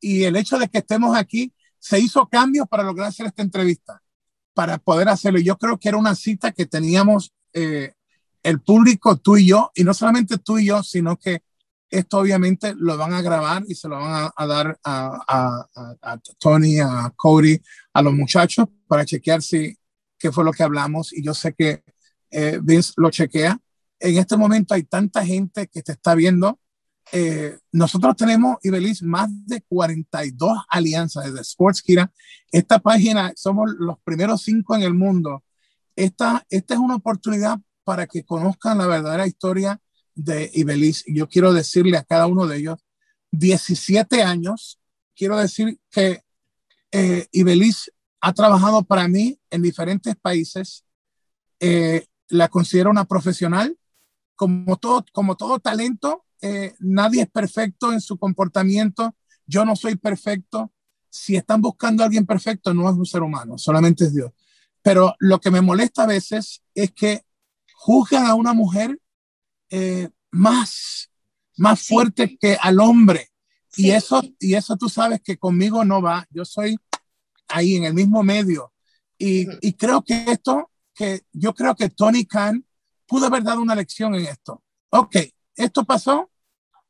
y 0.00 0.24
el 0.24 0.36
hecho 0.36 0.58
de 0.58 0.68
que 0.68 0.78
estemos 0.78 1.16
aquí, 1.16 1.52
se 1.78 1.98
hizo 1.98 2.28
cambios 2.28 2.68
para 2.68 2.82
lograr 2.82 3.08
hacer 3.08 3.26
esta 3.26 3.42
entrevista, 3.42 4.02
para 4.54 4.78
poder 4.78 5.08
hacerlo. 5.08 5.40
Yo 5.40 5.56
creo 5.56 5.78
que 5.78 5.88
era 5.88 5.98
una 5.98 6.14
cita 6.14 6.52
que 6.52 6.66
teníamos 6.66 7.32
eh, 7.52 7.94
el 8.42 8.60
público, 8.60 9.16
tú 9.16 9.36
y 9.36 9.46
yo, 9.46 9.70
y 9.74 9.84
no 9.84 9.94
solamente 9.94 10.38
tú 10.38 10.58
y 10.58 10.66
yo, 10.66 10.82
sino 10.82 11.16
que 11.18 11.42
esto 11.90 12.18
obviamente 12.18 12.74
lo 12.76 12.96
van 12.96 13.12
a 13.12 13.22
grabar 13.22 13.64
y 13.66 13.74
se 13.74 13.88
lo 13.88 13.98
van 13.98 14.24
a, 14.24 14.32
a 14.34 14.46
dar 14.46 14.78
a, 14.84 15.20
a, 15.26 15.96
a, 16.02 16.18
Tony, 16.38 16.78
a 16.78 17.12
Cody, 17.16 17.60
a 17.92 18.02
los 18.02 18.12
muchachos 18.14 18.66
para 18.86 19.04
chequear 19.04 19.42
si 19.42 19.76
qué 20.18 20.30
fue 20.30 20.44
lo 20.44 20.52
que 20.52 20.62
hablamos. 20.62 21.12
Y 21.12 21.22
yo 21.22 21.34
sé 21.34 21.52
que 21.52 21.82
eh, 22.30 22.60
Vince 22.62 22.92
lo 22.96 23.10
chequea. 23.10 23.58
En 23.98 24.16
este 24.18 24.36
momento 24.36 24.74
hay 24.74 24.84
tanta 24.84 25.24
gente 25.26 25.66
que 25.66 25.82
te 25.82 25.92
está 25.92 26.14
viendo. 26.14 26.60
Eh, 27.12 27.58
nosotros 27.72 28.16
tenemos, 28.16 28.58
Ibeliz, 28.62 29.02
más 29.02 29.28
de 29.46 29.62
42 29.62 30.58
alianzas 30.68 31.24
desde 31.26 31.44
Sportskira. 31.44 32.12
Esta 32.52 32.78
página, 32.78 33.32
somos 33.36 33.72
los 33.78 33.98
primeros 34.00 34.42
cinco 34.42 34.76
en 34.76 34.82
el 34.82 34.94
mundo. 34.94 35.42
Esta, 35.96 36.46
esta 36.50 36.74
es 36.74 36.80
una 36.80 36.96
oportunidad 36.96 37.58
para 37.84 38.06
que 38.06 38.24
conozcan 38.24 38.78
la 38.78 38.86
verdadera 38.86 39.26
historia 39.26 39.80
de 40.14 40.50
Ibeliz. 40.54 41.04
Yo 41.06 41.28
quiero 41.28 41.52
decirle 41.52 41.96
a 41.96 42.04
cada 42.04 42.26
uno 42.26 42.46
de 42.46 42.58
ellos, 42.58 42.78
17 43.32 44.22
años, 44.22 44.80
quiero 45.16 45.36
decir 45.36 45.78
que 45.90 46.22
eh, 46.92 47.26
Ibeliz 47.32 47.92
ha 48.20 48.32
trabajado 48.32 48.84
para 48.84 49.08
mí 49.08 49.40
en 49.50 49.62
diferentes 49.62 50.14
países. 50.16 50.84
Eh, 51.58 52.06
la 52.28 52.48
considero 52.48 52.90
una 52.90 53.04
profesional. 53.04 53.76
Como 54.36 54.76
todo, 54.76 55.04
como 55.12 55.36
todo 55.36 55.58
talento, 55.58 56.24
eh, 56.42 56.74
nadie 56.78 57.22
es 57.22 57.30
perfecto 57.30 57.92
en 57.92 58.00
su 58.00 58.18
comportamiento. 58.18 59.14
Yo 59.46 59.64
no 59.64 59.76
soy 59.76 59.96
perfecto. 59.96 60.72
Si 61.08 61.36
están 61.36 61.60
buscando 61.60 62.02
a 62.02 62.06
alguien 62.06 62.26
perfecto, 62.26 62.72
no 62.72 62.88
es 62.88 62.96
un 62.96 63.06
ser 63.06 63.22
humano, 63.22 63.58
solamente 63.58 64.04
es 64.04 64.14
Dios. 64.14 64.32
Pero 64.82 65.14
lo 65.18 65.40
que 65.40 65.50
me 65.50 65.60
molesta 65.60 66.04
a 66.04 66.06
veces 66.06 66.62
es 66.74 66.92
que 66.92 67.24
juzgan 67.74 68.26
a 68.26 68.34
una 68.34 68.52
mujer 68.52 68.98
eh, 69.70 70.08
más, 70.30 71.10
más 71.56 71.82
fuerte 71.82 72.38
que 72.40 72.56
al 72.60 72.80
hombre. 72.80 73.28
Sí. 73.68 73.86
Y, 73.86 73.90
eso, 73.90 74.22
y 74.38 74.54
eso 74.54 74.76
tú 74.76 74.88
sabes 74.88 75.20
que 75.22 75.36
conmigo 75.36 75.84
no 75.84 76.00
va. 76.00 76.26
Yo 76.30 76.44
soy 76.44 76.76
ahí 77.48 77.76
en 77.76 77.84
el 77.84 77.94
mismo 77.94 78.22
medio. 78.22 78.72
Y, 79.18 79.46
y 79.60 79.74
creo 79.74 80.02
que 80.02 80.24
esto, 80.28 80.70
que 80.94 81.22
yo 81.32 81.54
creo 81.54 81.74
que 81.74 81.90
Tony 81.90 82.24
Khan 82.24 82.64
pudo 83.06 83.26
haber 83.26 83.42
dado 83.42 83.60
una 83.60 83.74
lección 83.74 84.14
en 84.14 84.26
esto. 84.26 84.62
Ok, 84.90 85.16
esto 85.56 85.84
pasó. 85.84 86.29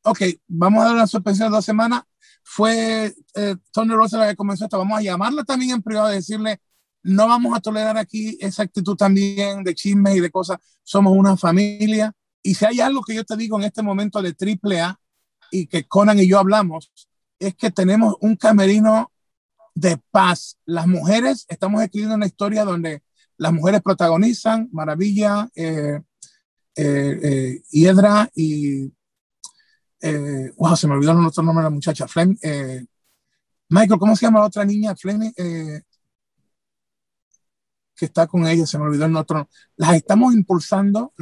Ok, 0.03 0.23
vamos 0.49 0.83
a 0.83 0.87
dar 0.87 0.95
una 0.95 1.07
suspensión 1.07 1.51
de 1.51 1.57
dos 1.57 1.65
semanas. 1.65 2.03
Fue 2.43 3.15
eh, 3.35 3.57
Tony 3.71 3.93
Rosa 3.93 4.19
la 4.19 4.29
que 4.29 4.37
comenzó 4.37 4.65
esto. 4.65 4.79
Vamos 4.79 4.99
a 4.99 5.03
llamarle 5.03 5.45
también 5.45 5.73
en 5.73 5.83
privado 5.83 6.11
y 6.11 6.17
decirle, 6.17 6.61
no 7.03 7.29
vamos 7.29 7.57
a 7.57 7.61
tolerar 7.61 7.97
aquí 7.99 8.37
esa 8.41 8.63
actitud 8.63 8.97
también 8.97 9.63
de 9.63 9.75
chismes 9.75 10.17
y 10.17 10.21
de 10.21 10.31
cosas. 10.31 10.59
Somos 10.83 11.13
una 11.17 11.37
familia. 11.37 12.13
Y 12.43 12.55
si 12.55 12.65
hay 12.65 12.81
algo 12.81 13.03
que 13.03 13.15
yo 13.15 13.25
te 13.25 13.37
digo 13.37 13.59
en 13.59 13.65
este 13.65 13.83
momento 13.83 14.23
de 14.23 14.33
triple 14.33 14.81
A 14.81 14.99
y 15.51 15.67
que 15.67 15.87
Conan 15.87 16.19
y 16.19 16.29
yo 16.29 16.39
hablamos, 16.39 16.91
es 17.39 17.55
que 17.55 17.71
tenemos 17.71 18.17
un 18.21 18.37
camerino 18.37 19.13
de 19.75 19.99
paz. 20.11 20.59
Las 20.65 20.87
mujeres, 20.87 21.47
estamos 21.49 21.83
escribiendo 21.83 22.17
una 22.17 22.27
historia 22.27 22.65
donde 22.65 23.03
las 23.37 23.53
mujeres 23.53 23.83
protagonizan 23.83 24.69
Maravilla, 24.73 25.49
eh, 25.55 26.01
eh, 26.77 27.21
eh, 27.23 27.63
Hiedra 27.71 28.31
y. 28.35 28.93
Eh, 30.01 30.53
wow, 30.57 30.77
se 30.77 30.87
me 30.87 30.95
olvidó 30.95 31.13
el 31.13 31.27
otro 31.27 31.43
nombre 31.43 31.63
de 31.63 31.71
la 31.71 31.75
muchacha. 31.75 32.09
Flem, 32.09 32.37
eh, 32.43 32.85
Michael, 33.69 34.01
¿cómo 34.01 34.17
se 34.17 34.27
llama 34.27 34.41
la 34.41 34.47
otra 34.47 34.65
niña? 34.65 34.97
Flem, 34.97 35.33
eh, 35.37 35.83
que 38.01 38.07
está 38.07 38.27
con 38.27 38.47
ella, 38.47 38.67
se 38.67 38.79
me 38.79 38.85
olvidó 38.85 39.05
el 39.05 39.17
otro. 39.17 39.49
Las 39.77 39.95
estamos 39.95 40.33
impulsando, 40.35 41.13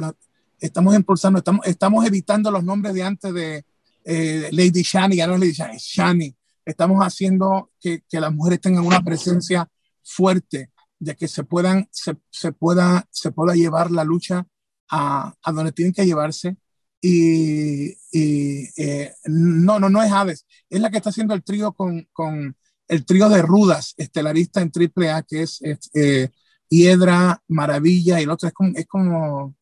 estamos 0.59 0.95
impulsando, 0.95 1.39
estamos, 1.39 1.67
estamos 1.67 2.05
evitando 2.05 2.51
los 2.51 2.63
nombres 2.63 2.93
de 2.93 3.03
antes 3.03 3.33
de 3.33 3.65
eh, 4.05 4.49
Lady 4.51 4.81
Shani, 4.81 5.17
ya 5.17 5.27
no 5.27 5.33
es 5.33 5.39
Lady 5.41 5.51
Shani, 5.51 5.77
Shani. 5.77 6.35
Estamos 6.65 7.05
haciendo 7.05 7.71
que, 7.79 8.03
que, 8.07 8.19
las 8.19 8.33
mujeres 8.33 8.61
tengan 8.61 8.85
una 8.85 9.01
presencia 9.01 9.69
fuerte, 10.03 10.71
de 10.99 11.15
que 11.15 11.27
se 11.27 11.43
puedan, 11.43 11.87
se, 11.91 12.15
se 12.29 12.51
pueda, 12.51 13.07
se 13.11 13.31
pueda 13.31 13.55
llevar 13.55 13.91
la 13.91 14.03
lucha 14.03 14.47
a, 14.89 15.33
a 15.41 15.51
donde 15.51 15.71
tienen 15.71 15.93
que 15.93 16.05
llevarse. 16.05 16.57
Y, 17.01 17.97
y 18.11 18.67
eh, 18.75 19.13
no, 19.25 19.79
no, 19.79 19.89
no 19.89 20.03
es 20.03 20.11
Hades, 20.11 20.45
es 20.69 20.81
la 20.81 20.89
que 20.89 20.97
está 20.97 21.11
haciendo 21.11 21.33
el 21.33 21.43
trío 21.43 21.71
con, 21.71 22.07
con 22.11 22.55
el 22.87 23.05
trío 23.05 23.29
de 23.29 23.41
rudas, 23.41 23.93
estelarista 23.97 24.61
en 24.61 24.71
AAA, 24.73 25.23
que 25.23 25.43
es, 25.43 25.61
es 25.61 25.89
eh, 25.93 26.29
Hiedra, 26.69 27.41
Maravilla, 27.47 28.19
y 28.19 28.23
el 28.23 28.29
otro 28.29 28.47
es 28.47 28.53
como, 28.53 28.71
es 28.75 28.85
como 28.87 29.55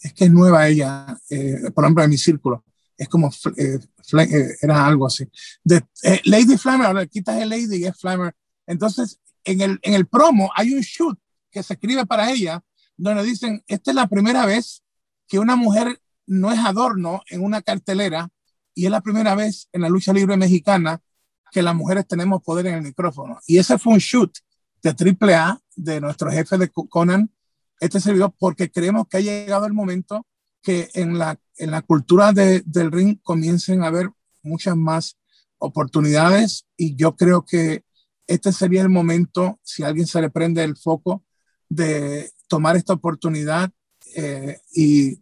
es 0.00 0.14
que 0.14 0.24
es 0.24 0.30
nueva 0.30 0.66
ella, 0.66 1.16
eh, 1.28 1.70
por 1.74 1.84
ejemplo, 1.84 2.02
en 2.02 2.10
mi 2.10 2.18
círculo. 2.18 2.64
Es 2.96 3.08
como, 3.08 3.30
eh, 3.56 3.78
eh, 4.18 4.56
era 4.60 4.86
algo 4.86 5.06
así. 5.06 5.26
De, 5.62 5.82
eh, 6.02 6.20
Lady 6.24 6.56
Flammer, 6.56 6.86
ahora 6.86 7.06
quitas 7.06 7.40
el 7.40 7.48
Lady 7.48 7.76
y 7.76 7.84
es 7.84 7.96
Flammer. 7.96 8.34
Entonces, 8.66 9.20
en 9.44 9.60
el, 9.60 9.78
en 9.82 9.94
el 9.94 10.06
promo 10.06 10.50
hay 10.54 10.72
un 10.72 10.80
shoot 10.80 11.18
que 11.50 11.62
se 11.62 11.74
escribe 11.74 12.06
para 12.06 12.30
ella, 12.30 12.62
donde 12.96 13.24
dicen, 13.24 13.62
esta 13.66 13.90
es 13.90 13.94
la 13.94 14.06
primera 14.06 14.46
vez 14.46 14.82
que 15.26 15.38
una 15.38 15.56
mujer 15.56 16.00
no 16.30 16.52
es 16.52 16.60
adorno 16.60 17.22
en 17.28 17.42
una 17.42 17.60
cartelera 17.60 18.28
y 18.72 18.84
es 18.84 18.90
la 18.90 19.00
primera 19.00 19.34
vez 19.34 19.68
en 19.72 19.82
la 19.82 19.88
lucha 19.88 20.12
libre 20.12 20.36
mexicana 20.36 21.02
que 21.50 21.60
las 21.60 21.74
mujeres 21.74 22.06
tenemos 22.06 22.40
poder 22.42 22.68
en 22.68 22.76
el 22.76 22.82
micrófono. 22.82 23.40
Y 23.48 23.58
ese 23.58 23.78
fue 23.78 23.94
un 23.94 23.98
shoot 23.98 24.32
de 24.80 24.90
AAA 24.90 25.60
de 25.74 26.00
nuestro 26.00 26.30
jefe 26.30 26.56
de 26.56 26.70
Conan, 26.70 27.32
este 27.80 27.98
servidor 27.98 28.32
porque 28.38 28.70
creemos 28.70 29.08
que 29.08 29.16
ha 29.16 29.20
llegado 29.20 29.66
el 29.66 29.72
momento 29.72 30.24
que 30.62 30.88
en 30.94 31.18
la, 31.18 31.36
en 31.56 31.72
la 31.72 31.82
cultura 31.82 32.32
de, 32.32 32.62
del 32.64 32.92
ring 32.92 33.18
comiencen 33.22 33.82
a 33.82 33.88
haber 33.88 34.10
muchas 34.42 34.76
más 34.76 35.16
oportunidades 35.58 36.64
y 36.76 36.94
yo 36.94 37.16
creo 37.16 37.44
que 37.44 37.82
este 38.28 38.52
sería 38.52 38.82
el 38.82 38.88
momento, 38.88 39.58
si 39.64 39.82
alguien 39.82 40.06
se 40.06 40.20
le 40.20 40.30
prende 40.30 40.62
el 40.62 40.76
foco, 40.76 41.24
de 41.68 42.30
tomar 42.46 42.76
esta 42.76 42.92
oportunidad 42.92 43.72
eh, 44.14 44.60
y 44.72 45.18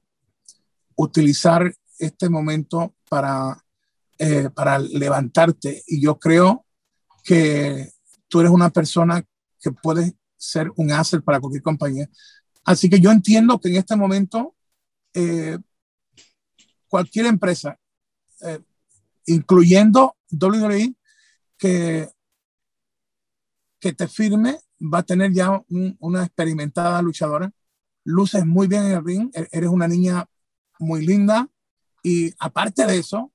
utilizar 0.98 1.74
este 1.98 2.28
momento 2.28 2.94
para, 3.08 3.64
eh, 4.18 4.50
para 4.54 4.78
levantarte. 4.78 5.82
Y 5.86 6.02
yo 6.02 6.18
creo 6.18 6.66
que 7.24 7.90
tú 8.28 8.40
eres 8.40 8.52
una 8.52 8.70
persona 8.70 9.24
que 9.60 9.72
puede 9.72 10.14
ser 10.36 10.70
un 10.76 10.92
asset 10.92 11.22
para 11.22 11.40
cualquier 11.40 11.62
compañía. 11.62 12.08
Así 12.64 12.90
que 12.90 13.00
yo 13.00 13.10
entiendo 13.10 13.58
que 13.58 13.68
en 13.68 13.76
este 13.76 13.96
momento 13.96 14.54
eh, 15.14 15.58
cualquier 16.88 17.26
empresa, 17.26 17.78
eh, 18.42 18.60
incluyendo 19.26 20.16
WWE, 20.30 20.94
que 21.56 22.08
que 23.80 23.92
te 23.92 24.08
firme, 24.08 24.58
va 24.80 24.98
a 24.98 25.02
tener 25.02 25.32
ya 25.32 25.62
una 25.98 26.24
experimentada 26.24 27.00
luchadora. 27.02 27.50
Luces 28.04 28.44
muy 28.46 28.66
bien 28.66 28.84
en 28.84 28.92
el 28.92 29.04
ring, 29.04 29.30
e-, 29.34 29.48
eres 29.52 29.70
una 29.70 29.88
niña 29.88 30.26
muy 30.78 31.04
linda 31.04 31.48
y 32.02 32.32
aparte 32.38 32.86
de 32.86 32.98
eso, 32.98 33.32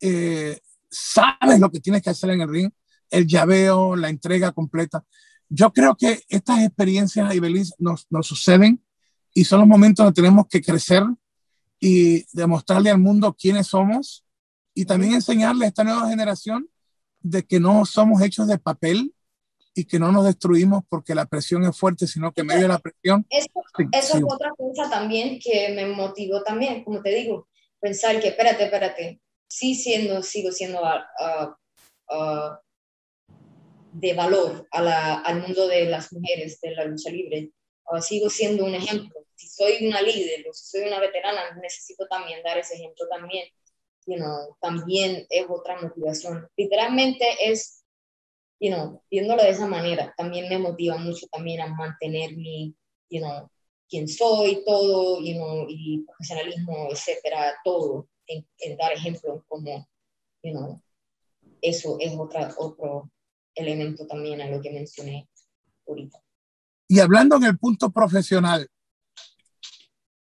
eh, 0.00 0.60
sabes 0.90 1.60
lo 1.60 1.70
que 1.70 1.80
tienes 1.80 2.02
que 2.02 2.10
hacer 2.10 2.30
en 2.30 2.40
el 2.40 2.48
ring, 2.48 2.70
el 3.10 3.26
llaveo, 3.26 3.96
la 3.96 4.08
entrega 4.08 4.52
completa. 4.52 5.04
Yo 5.48 5.72
creo 5.72 5.96
que 5.96 6.22
estas 6.28 6.60
experiencias, 6.60 7.34
Ibeliz, 7.34 7.74
nos, 7.78 8.06
nos 8.10 8.26
suceden 8.26 8.82
y 9.32 9.44
son 9.44 9.60
los 9.60 9.68
momentos 9.68 10.04
donde 10.04 10.20
tenemos 10.20 10.46
que 10.48 10.62
crecer 10.62 11.04
y 11.80 12.24
demostrarle 12.32 12.90
al 12.90 12.98
mundo 12.98 13.36
quiénes 13.38 13.66
somos 13.66 14.24
y 14.72 14.84
también 14.84 15.14
enseñarle 15.14 15.66
a 15.66 15.68
esta 15.68 15.84
nueva 15.84 16.08
generación 16.08 16.68
de 17.20 17.44
que 17.44 17.60
no 17.60 17.84
somos 17.84 18.22
hechos 18.22 18.48
de 18.48 18.58
papel 18.58 19.14
y 19.74 19.84
que 19.84 19.98
no 19.98 20.12
nos 20.12 20.24
destruimos 20.24 20.84
porque 20.88 21.14
la 21.14 21.26
presión 21.26 21.64
es 21.64 21.76
fuerte, 21.76 22.06
sino 22.06 22.32
que 22.32 22.42
en 22.42 22.46
medio 22.46 22.62
de 22.62 22.68
la 22.68 22.78
presión... 22.78 23.26
Eso, 23.28 23.50
eso 23.92 24.16
es 24.18 24.24
otra 24.24 24.50
cosa 24.56 24.88
también 24.88 25.38
que 25.38 25.70
me 25.70 25.86
motivó 25.86 26.42
también, 26.42 26.84
como 26.84 27.02
te 27.02 27.10
digo, 27.10 27.48
pensar 27.80 28.20
que, 28.20 28.28
espérate, 28.28 28.64
espérate, 28.64 29.20
sí 29.48 29.74
siendo, 29.74 30.22
sigo 30.22 30.52
siendo 30.52 30.80
uh, 30.80 32.14
uh, 32.14 32.56
de 33.92 34.14
valor 34.14 34.66
a 34.70 34.80
la, 34.80 35.14
al 35.20 35.42
mundo 35.42 35.68
de 35.68 35.86
las 35.86 36.12
mujeres, 36.12 36.60
de 36.60 36.74
la 36.74 36.84
lucha 36.84 37.10
libre, 37.10 37.50
uh, 37.90 38.00
sigo 38.00 38.30
siendo 38.30 38.64
un 38.64 38.74
ejemplo. 38.74 39.20
Si 39.36 39.48
soy 39.48 39.86
una 39.86 40.00
líder 40.00 40.46
o 40.48 40.52
si 40.52 40.66
soy 40.66 40.88
una 40.88 41.00
veterana, 41.00 41.40
necesito 41.60 42.06
también 42.06 42.42
dar 42.42 42.56
ese 42.56 42.74
ejemplo 42.74 43.06
también. 43.08 43.48
You 44.06 44.16
know, 44.16 44.56
también 44.60 45.26
es 45.30 45.46
otra 45.48 45.80
motivación. 45.80 46.46
Literalmente 46.56 47.24
es, 47.40 47.83
you 48.60 48.70
know, 48.70 49.02
viéndolo 49.10 49.42
de 49.42 49.50
esa 49.50 49.66
manera, 49.66 50.14
también 50.16 50.48
me 50.48 50.58
motiva 50.58 50.96
mucho 50.96 51.26
también 51.30 51.60
a 51.60 51.74
mantener 51.74 52.36
mi, 52.36 52.74
you 53.10 53.20
know, 53.20 53.50
quién 53.88 54.08
soy, 54.08 54.62
todo, 54.64 55.20
you 55.20 55.34
know, 55.34 55.66
y 55.68 56.04
profesionalismo, 56.06 56.88
etcétera, 56.90 57.54
todo, 57.64 58.08
en, 58.26 58.46
dar 58.78 58.92
ejemplos 58.92 59.42
como, 59.48 59.88
you 60.42 60.52
know, 60.52 60.82
eso 61.60 61.96
es 62.00 62.12
otra, 62.18 62.54
otro 62.58 63.10
elemento 63.54 64.06
también 64.06 64.40
a 64.40 64.48
lo 64.48 64.60
que 64.60 64.70
mencioné 64.70 65.28
ahorita. 65.86 66.18
Y 66.88 67.00
hablando 67.00 67.36
en 67.36 67.44
el 67.44 67.58
punto 67.58 67.90
profesional, 67.90 68.68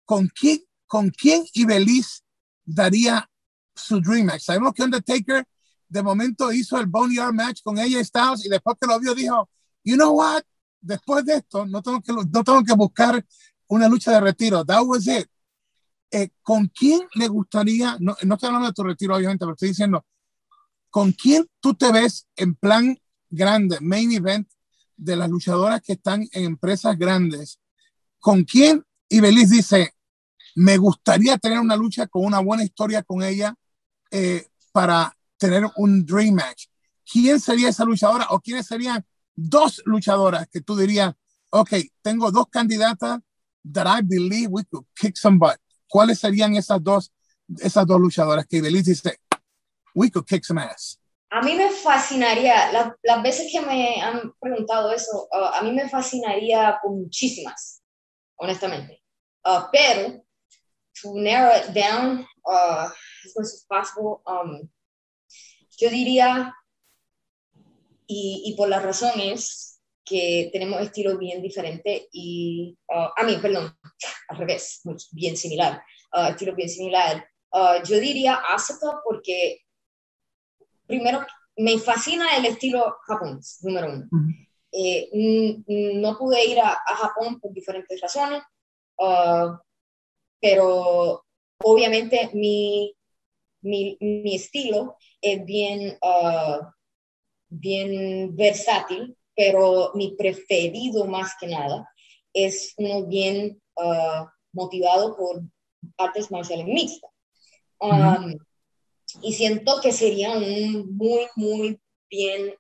¿con 0.06 0.28
quién, 0.28 0.64
con 0.86 1.10
quién 1.10 1.46
Ibeliz 1.54 2.24
daría 2.64 3.30
su 3.76 4.00
Dream 4.00 4.28
Match? 4.28 4.44
Sabemos 4.44 4.74
que 4.74 4.84
Undertaker 4.84 5.46
de 5.90 6.04
momento 6.04 6.52
hizo 6.52 6.78
el 6.80 6.88
Boneyard 6.88 7.34
Match 7.34 7.62
con 7.64 7.78
ella 7.78 8.04
Styles 8.04 8.46
y 8.46 8.50
después 8.50 8.78
que 8.80 8.88
lo 8.88 9.00
vio 9.00 9.16
dijo, 9.16 9.50
you 9.84 9.96
know 9.96 10.14
what, 10.14 10.44
después 10.82 11.26
de 11.26 11.36
esto 11.36 11.66
no 11.66 11.82
tengo 11.82 12.02
que, 12.02 12.12
no 12.14 12.44
tengo 12.44 12.64
que 12.64 12.74
buscar 12.74 13.26
una 13.68 13.88
lucha 13.88 14.12
de 14.12 14.22
retiro. 14.22 14.66
That 14.66 14.84
was 14.86 15.08
it. 15.08 15.28
Eh, 16.12 16.30
¿Con 16.42 16.68
quién 16.68 17.02
le 17.16 17.28
gustaría, 17.28 17.98
no, 18.00 18.16
no 18.24 18.36
estoy 18.36 18.48
hablando 18.48 18.68
de 18.68 18.74
tu 18.74 18.84
retiro 18.84 19.16
obviamente, 19.16 19.44
pero 19.44 19.54
estoy 19.54 19.70
diciendo, 19.70 20.06
¿con 20.90 21.12
quién 21.12 21.46
tú 21.60 21.74
te 21.74 21.92
ves 21.92 22.28
en 22.36 22.56
plan 22.56 22.98
grande, 23.30 23.78
main 23.82 24.12
event 24.14 24.50
de 24.96 25.16
las 25.16 25.30
luchadoras 25.30 25.82
que 25.82 25.94
están 25.94 26.28
en 26.32 26.46
empresas 26.46 26.98
grandes? 26.98 27.60
¿Con 28.20 28.44
quién 28.44 28.84
Ibeliz 29.10 29.50
dice, 29.50 29.94
me 30.56 30.78
gustaría 30.78 31.38
tener 31.38 31.60
una 31.60 31.76
lucha 31.76 32.08
con 32.08 32.26
una 32.26 32.40
buena 32.40 32.64
historia 32.64 33.04
con 33.04 33.24
ella 33.24 33.54
eh, 34.12 34.48
para 34.72 35.17
tener 35.38 35.64
un 35.78 36.06
dream 36.06 36.36
match? 36.36 36.66
¿Quién 37.10 37.40
sería 37.40 37.70
esa 37.70 37.86
luchadora 37.86 38.28
o 38.32 38.40
quiénes 38.40 38.68
serían 38.68 39.06
dos 39.38 39.82
luchadoras 39.86 40.48
que 40.52 40.62
tú 40.62 40.76
dirías, 40.76 41.14
ok, 41.52 41.70
tengo 42.02 42.32
dos 42.32 42.48
candidatas 42.50 43.20
that 43.64 43.86
I 43.88 44.02
believe 44.02 44.50
we 44.50 44.64
could 44.66 44.86
kick 44.96 45.16
some 45.16 45.38
butt. 45.38 45.58
¿Cuáles 45.88 46.20
serían 46.20 46.56
esas 46.56 46.84
dos, 46.84 47.14
esas 47.60 47.86
dos 47.86 48.00
luchadoras 48.00 48.46
que 48.48 48.58
Ibeliz 48.58 48.86
dice, 48.86 49.20
we 49.94 50.10
could 50.10 50.26
kick 50.26 50.44
some 50.44 50.60
ass? 50.60 51.00
A 51.30 51.42
mí 51.42 51.56
me 51.56 51.70
fascinaría, 51.70 52.72
las 53.04 53.22
veces 53.22 53.52
que 53.52 53.62
me 53.62 54.02
han 54.02 54.34
preguntado 54.40 54.92
eso, 54.92 55.28
uh, 55.32 55.56
a 55.56 55.62
mí 55.62 55.72
me 55.74 55.88
fascinaría 55.90 56.80
muchísimas, 56.86 57.82
honestamente. 58.38 59.04
Uh, 59.46 59.64
pero, 59.72 60.24
to 61.02 61.14
narrow 61.16 61.54
it 61.54 61.74
down 61.74 62.26
uh, 62.46 62.90
as 63.26 63.36
much 63.36 63.46
as 63.46 63.66
possible, 63.70 64.22
um, 64.26 64.70
yo 65.78 65.90
diría 65.90 66.54
y, 68.08 68.44
y 68.46 68.56
por 68.56 68.70
las 68.70 68.84
razones 68.84 69.78
que 70.08 70.50
tenemos 70.54 70.82
estilos 70.82 71.20
bien 71.20 71.42
diferentes 71.42 72.08
y, 72.12 72.78
uh, 72.88 73.10
a 73.16 73.24
mí, 73.24 73.38
perdón, 73.42 73.78
al 74.30 74.38
revés, 74.38 74.82
bien 75.12 75.36
similar, 75.36 75.84
uh, 76.14 76.30
estilo 76.30 76.56
bien 76.56 76.70
similar. 76.70 77.28
Uh, 77.52 77.84
yo 77.84 78.00
diría 78.00 78.36
Asuka 78.36 79.02
porque, 79.04 79.60
primero, 80.86 81.26
me 81.58 81.78
fascina 81.78 82.38
el 82.38 82.46
estilo 82.46 82.98
japonés, 83.06 83.60
número 83.64 83.92
uno. 83.92 84.08
eh, 84.72 85.10
no 85.68 86.18
pude 86.18 86.46
ir 86.46 86.60
a, 86.60 86.72
a, 86.72 86.96
Japón 86.96 87.40
por 87.40 87.52
diferentes 87.52 88.00
razones, 88.00 88.44
pero 90.40 91.26
obviamente 91.64 92.30
mi, 92.34 92.96
mi, 93.68 93.98
mi, 94.00 94.36
estilo 94.36 94.98
es 95.22 95.44
bien 95.46 95.98
uh, 96.02 96.66
bien 97.50 98.36
versátil, 98.36 99.18
pero 99.36 99.92
mi 99.96 100.16
preferido 100.16 101.06
más 101.06 101.34
que 101.40 101.48
nada 101.48 101.90
es 102.34 102.74
uno 102.78 103.06
bien 103.06 103.62
uh, 103.76 104.26
motivado 104.54 105.16
por 105.16 105.42
artes 105.98 106.32
marciales 106.32 106.66
mixtas. 106.68 107.12
Um, 107.80 108.38
y 109.22 109.34
siento 109.34 109.80
que 109.82 109.92
sería 109.92 110.32
un 110.32 110.96
muy, 110.96 111.28
muy 111.36 111.80
bien 112.10 112.56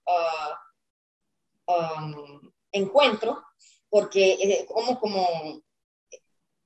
um, 1.67 2.51
encuentro, 2.71 3.43
porque 3.89 4.37
es 4.39 4.65
como, 4.67 4.99
como, 4.99 5.61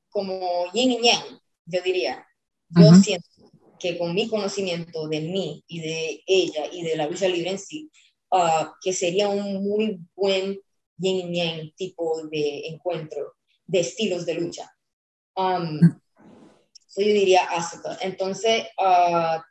como 0.10 0.72
yin 0.74 0.92
y 0.92 1.02
yang, 1.02 1.40
yo 1.66 1.82
diría. 1.82 2.28
Yo 2.70 2.94
siento 2.96 3.28
que 3.82 3.98
con 3.98 4.14
mi 4.14 4.28
conocimiento 4.28 5.08
de 5.08 5.22
mí 5.22 5.64
y 5.68 5.80
de 5.80 6.24
ella 6.28 6.66
y 6.72 6.84
de 6.84 6.96
la 6.96 7.08
lucha 7.08 7.28
libre 7.28 7.52
en 7.52 7.60
sí, 7.60 7.90
Ah, 8.32 8.74
que 8.82 8.94
sería 8.94 9.28
un 9.28 9.62
muy 9.62 10.00
buen 10.16 10.58
yin 10.98 11.34
yang 11.34 11.72
tipo 11.76 12.26
de 12.32 12.68
encuentro 12.68 13.36
de 13.68 13.82
estilos 13.82 14.26
de 14.26 14.36
lucha. 14.36 14.72
Um, 15.36 15.80
yo 16.96 17.06
diría 17.06 17.42
Asuka. 17.52 17.98
Entonces, 18.02 18.68
uh, 18.78 19.42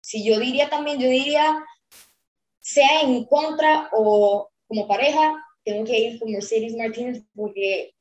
si 0.00 0.24
yo 0.24 0.38
diría 0.38 0.68
también, 0.68 0.98
yo 0.98 1.08
diría, 1.08 1.64
sea 2.60 3.00
en 3.00 3.24
contra 3.24 3.88
o 3.92 4.50
como 4.66 4.86
pareja, 4.86 5.42
tengo 5.64 5.84
que 5.84 5.98
ir 5.98 6.18
con 6.18 6.30
Mercedes 6.30 6.76
Martínez 6.76 7.22
porque... 7.34 7.94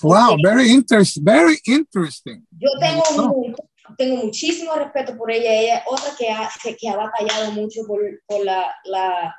Wow, 0.00 0.36
very 0.42 0.70
interesting, 0.70 1.22
very 1.24 1.60
interesting. 1.66 2.46
Yo 2.58 2.70
tengo 2.80 3.32
un, 3.32 3.54
tengo 3.96 4.24
muchísimo 4.24 4.74
respeto 4.74 5.16
por 5.16 5.30
ella. 5.30 5.52
Ella 5.52 5.76
es 5.78 5.82
otra 5.86 6.14
que 6.18 6.30
ha, 6.30 6.50
que, 6.78 6.88
ha 6.88 6.96
batallado 6.96 7.52
mucho 7.52 7.82
por, 7.86 8.00
por 8.26 8.44
la, 8.44 8.74
la 8.84 9.34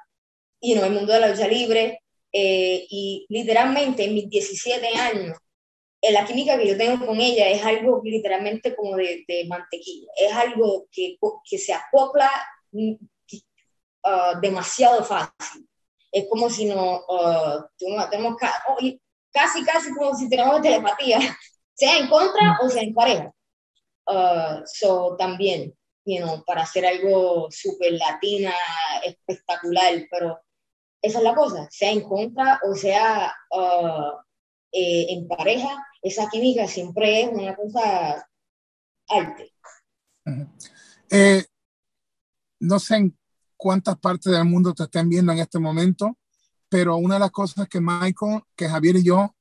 you 0.62 0.76
know, 0.76 0.86
el 0.86 0.94
mundo 0.94 1.14
de 1.14 1.20
la 1.20 1.30
lucha 1.30 1.48
libre. 1.48 2.00
Eh, 2.32 2.88
y 2.90 3.26
literalmente 3.30 4.06
en 4.06 4.16
mis 4.16 4.30
17 4.30 4.88
años, 4.98 5.38
en 6.02 6.10
eh, 6.10 6.12
la 6.12 6.26
química 6.26 6.58
que 6.58 6.68
yo 6.68 6.78
tengo 6.78 7.06
con 7.06 7.22
ella 7.22 7.48
es 7.48 7.64
algo 7.64 8.02
literalmente 8.04 8.76
como 8.76 8.98
de, 8.98 9.24
de 9.28 9.46
mantequilla. 9.48 10.08
Es 10.18 10.34
algo 10.34 10.88
que, 10.92 11.18
que 11.50 11.58
se 11.58 11.74
acopla 11.74 12.30
uh, 12.72 14.40
demasiado 14.42 15.04
fácil. 15.04 15.68
Es 16.12 16.26
como 16.30 16.50
si 16.50 16.66
no, 16.66 16.98
uh, 17.08 17.64
tenemos 18.10 18.36
oh, 18.68 18.78
casi, 19.32 19.64
casi 19.64 19.94
como 19.94 20.16
si 20.16 20.30
tenemos 20.30 20.62
telepatía, 20.62 21.20
sea 21.74 21.98
en 21.98 22.08
contra 22.08 22.60
o 22.62 22.70
sea 22.70 22.84
en 22.84 22.94
pareja. 22.94 23.32
Uh, 24.06 24.62
so 24.66 25.16
también, 25.18 25.74
you 26.06 26.20
know, 26.20 26.44
para 26.46 26.64
hacer 26.64 26.86
algo 26.86 27.48
súper 27.52 27.94
latina, 27.94 28.54
espectacular, 29.06 30.06
pero 30.12 30.40
esa 31.02 31.18
es 31.20 31.24
la 31.24 31.36
cosa, 31.36 31.68
sea 31.70 31.92
en 31.92 32.02
contra 32.02 32.60
o 32.64 32.76
sea 32.76 33.34
uh, 33.52 34.18
eh, 34.72 35.06
en 35.10 35.28
pareja, 35.28 35.70
esa 36.02 36.28
química 36.30 36.68
siempre 36.68 37.22
es 37.22 37.30
una 37.32 37.56
cosa 37.56 38.28
arte. 39.08 39.54
Eh, 41.12 41.46
no 42.60 42.80
sé 42.80 42.96
en 42.96 43.18
cuántas 43.56 43.98
partes 44.00 44.32
del 44.32 44.46
mundo 44.46 44.74
te 44.74 44.84
estén 44.84 45.10
viendo 45.10 45.32
en 45.32 45.40
este 45.40 45.60
momento, 45.60 46.18
pero 46.70 46.98
una 46.98 47.16
de 47.16 47.20
las 47.20 47.32
cosas 47.32 47.68
que 47.68 47.80
Michael, 47.80 48.42
que 48.56 48.68
Javier 48.68 48.96
y 48.96 49.04
yo 49.04 49.36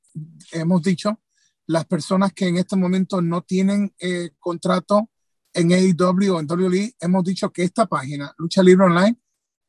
hemos 0.53 0.83
dicho 0.83 1.19
las 1.67 1.85
personas 1.87 2.33
que 2.33 2.49
en 2.49 2.57
este 2.59 2.77
momento 2.77 3.21
no 3.23 3.43
tienen 3.43 3.95
eh, 3.99 4.31
contrato 4.39 5.11
en 5.53 5.73
AEW 5.73 6.35
o 6.35 6.41
en 6.41 6.51
WWE, 6.51 6.95
hemos 7.01 7.25
dicho 7.25 7.51
que 7.51 7.63
esta 7.63 7.87
página, 7.87 8.33
Lucha 8.39 8.63
Libre 8.63 8.87
Online, 8.87 9.17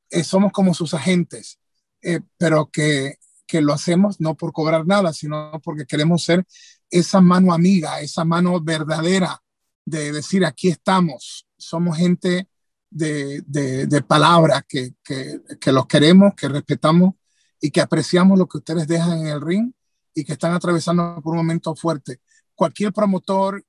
eh, 0.09 0.23
somos 0.23 0.51
como 0.51 0.73
sus 0.73 0.93
agentes. 0.93 1.59
eh, 2.03 2.19
pero 2.37 2.69
que, 2.71 3.17
que 3.47 3.61
lo 3.61 3.73
hacemos 3.73 4.19
no 4.19 4.35
por 4.35 4.51
cobrar 4.53 4.85
nada, 4.85 5.13
sino 5.13 5.51
porque 5.63 5.85
queremos 5.85 6.23
ser 6.23 6.45
esa 6.89 7.21
mano 7.21 7.53
amiga, 7.53 8.01
esa 8.01 8.25
mano 8.25 8.59
verdadera 8.61 9.41
de 9.85 10.11
decir, 10.11 10.45
aquí 10.45 10.69
estamos, 10.69 11.47
somos 11.57 11.97
gente 11.97 12.47
de, 12.89 13.41
de, 13.47 13.87
de 13.87 14.01
palabra, 14.01 14.65
que, 14.67 14.93
que, 15.03 15.41
que, 15.59 15.71
los 15.71 15.87
queremos, 15.87 16.33
que 16.35 16.47
respetamos 16.49 17.15
y 17.59 17.71
que 17.71 17.81
apreciamos 17.81 18.37
lo 18.37 18.47
que 18.47 18.57
ustedes 18.57 18.87
dejan 18.87 19.19
en 19.21 19.27
el 19.27 19.41
ring 19.41 19.71
y 20.13 20.23
que 20.23 20.33
están 20.33 20.53
atravesando 20.53 21.19
por 21.23 21.33
un 21.33 21.37
momento 21.37 21.75
fuerte. 21.75 22.19
Cualquier 22.55 22.93
promotor, 22.93 23.63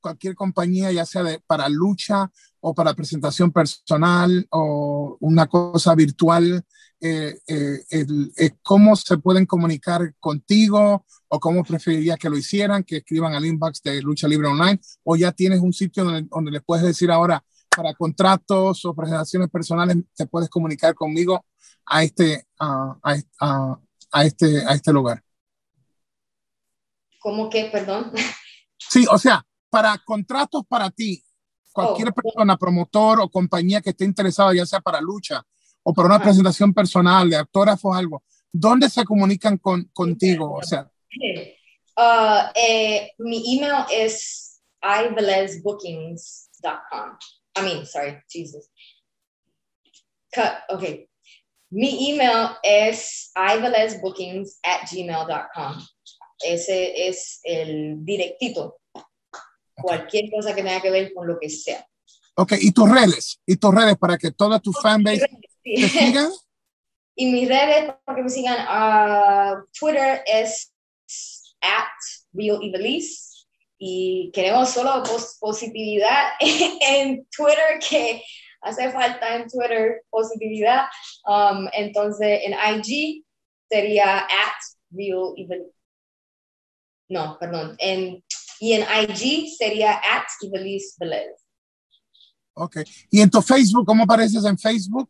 cualquier 0.00 0.34
compañía, 0.34 0.90
ya 0.92 1.04
sea 1.04 1.22
de, 1.22 1.40
para 1.46 1.68
lucha 1.68 2.30
o 2.60 2.74
para 2.74 2.94
presentación 2.94 3.52
personal 3.52 4.46
o 4.50 5.16
una 5.20 5.46
cosa 5.46 5.94
virtual, 5.94 6.64
eh, 7.00 7.38
eh, 7.46 7.84
el, 7.90 8.32
el, 8.36 8.58
cómo 8.62 8.94
se 8.94 9.16
pueden 9.18 9.46
comunicar 9.46 10.14
contigo 10.20 11.06
o 11.28 11.40
cómo 11.40 11.64
preferiría 11.64 12.16
que 12.18 12.28
lo 12.28 12.36
hicieran, 12.36 12.84
que 12.84 12.98
escriban 12.98 13.32
al 13.32 13.46
inbox 13.46 13.82
de 13.82 14.02
Lucha 14.02 14.28
Libre 14.28 14.48
Online 14.48 14.78
o 15.04 15.16
ya 15.16 15.32
tienes 15.32 15.60
un 15.60 15.72
sitio 15.72 16.04
donde, 16.04 16.28
donde 16.30 16.50
le 16.50 16.60
puedes 16.60 16.84
decir 16.84 17.10
ahora 17.10 17.42
para 17.74 17.94
contratos 17.94 18.84
o 18.84 18.94
presentaciones 18.94 19.48
personales 19.48 19.96
te 20.14 20.26
puedes 20.26 20.50
comunicar 20.50 20.94
conmigo 20.94 21.46
a 21.86 22.02
este, 22.02 22.46
a, 22.58 22.98
a, 23.40 23.80
a 24.12 24.24
este, 24.24 24.64
a 24.66 24.74
este 24.74 24.92
lugar. 24.92 25.22
¿Cómo 27.20 27.48
que, 27.48 27.66
perdón? 27.66 28.12
Sí, 28.78 29.06
o 29.08 29.18
sea, 29.18 29.46
para 29.68 29.96
contratos 29.98 30.64
para 30.66 30.90
ti, 30.90 31.22
cualquier 31.70 32.08
oh, 32.08 32.14
persona, 32.14 32.56
promotor 32.56 33.20
o 33.20 33.30
compañía 33.30 33.80
que 33.80 33.90
esté 33.90 34.04
interesada, 34.04 34.52
ya 34.54 34.66
sea 34.66 34.80
para 34.80 35.00
lucha 35.00 35.46
o 35.82 35.94
para 35.94 36.06
una 36.06 36.16
ah. 36.16 36.22
presentación 36.22 36.74
personal 36.74 37.30
de 37.30 37.36
autógrafos 37.36 37.92
o 37.92 37.94
algo, 37.94 38.24
¿dónde 38.50 38.90
se 38.90 39.04
comunican 39.04 39.58
con, 39.58 39.84
contigo? 39.92 40.54
O 40.54 40.62
sea, 40.62 40.90
uh, 41.96 42.50
eh, 42.54 43.12
mi 43.18 43.56
email 43.56 43.84
es 43.92 44.60
ivelezbookings.com. 44.82 47.18
I 47.56 47.62
mean, 47.62 47.84
sorry, 47.86 48.22
Jesus. 48.28 48.68
Cut, 50.32 50.52
okay. 50.70 51.08
Mi 51.70 52.10
email 52.10 52.56
es 52.62 53.30
ivelezbookings 53.36 54.58
at 54.64 54.88
gmail.com. 54.90 55.82
Ese 56.42 57.08
es 57.08 57.40
el 57.44 58.04
directito 58.04 58.80
cualquier 59.80 60.30
cosa 60.30 60.54
que 60.54 60.62
tenga 60.62 60.80
que 60.80 60.90
ver 60.90 61.12
con 61.12 61.26
lo 61.26 61.38
que 61.38 61.48
sea. 61.48 61.86
Ok, 62.36 62.52
y 62.60 62.72
tus 62.72 62.88
redes, 62.88 63.40
y 63.46 63.56
tus 63.56 63.74
redes 63.74 63.96
para 63.98 64.16
que 64.16 64.30
toda 64.30 64.60
tu 64.60 64.72
fanbase 64.72 65.28
sí. 65.64 65.74
te 65.74 65.88
sigan. 65.88 66.30
y 67.16 67.26
mis 67.26 67.48
redes 67.48 67.92
para 68.04 68.16
que 68.16 68.22
me 68.22 68.30
sigan, 68.30 68.66
uh, 68.66 69.64
Twitter 69.78 70.22
es 70.26 70.72
at 71.60 71.88
Real 72.32 72.60
y 73.82 74.30
queremos 74.32 74.70
solo 74.70 75.02
pos 75.02 75.38
positividad 75.40 76.32
en 76.40 77.26
Twitter 77.34 77.78
que 77.88 78.22
hace 78.60 78.90
falta 78.90 79.36
en 79.36 79.48
Twitter 79.48 80.02
positividad. 80.10 80.84
Um, 81.24 81.66
entonces 81.72 82.40
en 82.44 82.52
IG 82.52 83.24
sería 83.70 84.18
at 84.20 84.56
Real 84.90 85.34
No, 87.10 87.36
perdón, 87.38 87.74
en 87.78 88.22
y 88.60 88.74
en 88.74 88.82
IG 88.82 89.56
sería 89.56 89.94
at 89.94 90.26
Ibeliz 90.42 90.94
Velez. 90.98 91.32
Ok. 92.54 92.76
¿Y 93.10 93.22
en 93.22 93.30
tu 93.30 93.40
Facebook, 93.40 93.86
cómo 93.86 94.04
apareces 94.04 94.44
en 94.44 94.58
Facebook? 94.58 95.08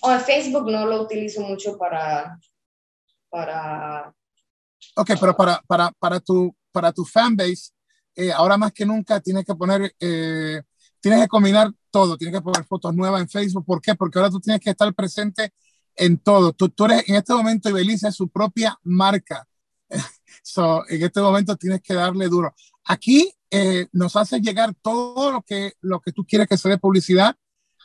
Oh, 0.00 0.12
en 0.12 0.20
Facebook 0.20 0.70
no 0.70 0.86
lo 0.86 1.02
utilizo 1.02 1.40
mucho 1.40 1.76
para... 1.76 2.38
para... 3.28 4.14
Ok, 4.94 5.10
pero 5.20 5.36
para, 5.36 5.60
para, 5.66 5.90
para, 5.98 6.20
tu, 6.20 6.54
para 6.70 6.92
tu 6.92 7.04
fanbase, 7.04 7.72
eh, 8.14 8.30
ahora 8.30 8.56
más 8.56 8.72
que 8.72 8.86
nunca 8.86 9.20
tienes 9.20 9.44
que 9.44 9.54
poner, 9.54 9.92
eh, 9.98 10.62
tienes 11.00 11.22
que 11.22 11.28
combinar 11.28 11.72
todo, 11.90 12.16
tienes 12.16 12.38
que 12.38 12.42
poner 12.42 12.64
fotos 12.64 12.94
nuevas 12.94 13.22
en 13.22 13.28
Facebook. 13.28 13.64
¿Por 13.66 13.82
qué? 13.82 13.96
Porque 13.96 14.20
ahora 14.20 14.30
tú 14.30 14.38
tienes 14.38 14.60
que 14.60 14.70
estar 14.70 14.94
presente 14.94 15.52
en 15.96 16.16
todo. 16.18 16.52
Tú, 16.52 16.68
tú 16.68 16.84
eres, 16.84 17.08
en 17.08 17.16
este 17.16 17.34
momento, 17.34 17.68
Ibeliz 17.68 18.04
es 18.04 18.14
su 18.14 18.28
propia 18.28 18.78
marca. 18.84 19.48
So, 20.42 20.88
en 20.88 21.02
este 21.02 21.20
momento 21.20 21.56
tienes 21.56 21.82
que 21.82 21.94
darle 21.94 22.28
duro. 22.28 22.54
Aquí 22.84 23.32
eh, 23.50 23.86
nos 23.92 24.16
hace 24.16 24.40
llegar 24.40 24.74
todo 24.82 25.32
lo 25.32 25.42
que, 25.42 25.72
lo 25.80 26.00
que 26.00 26.12
tú 26.12 26.24
quieres 26.24 26.48
que 26.48 26.58
se 26.58 26.68
dé 26.68 26.78
publicidad, 26.78 27.34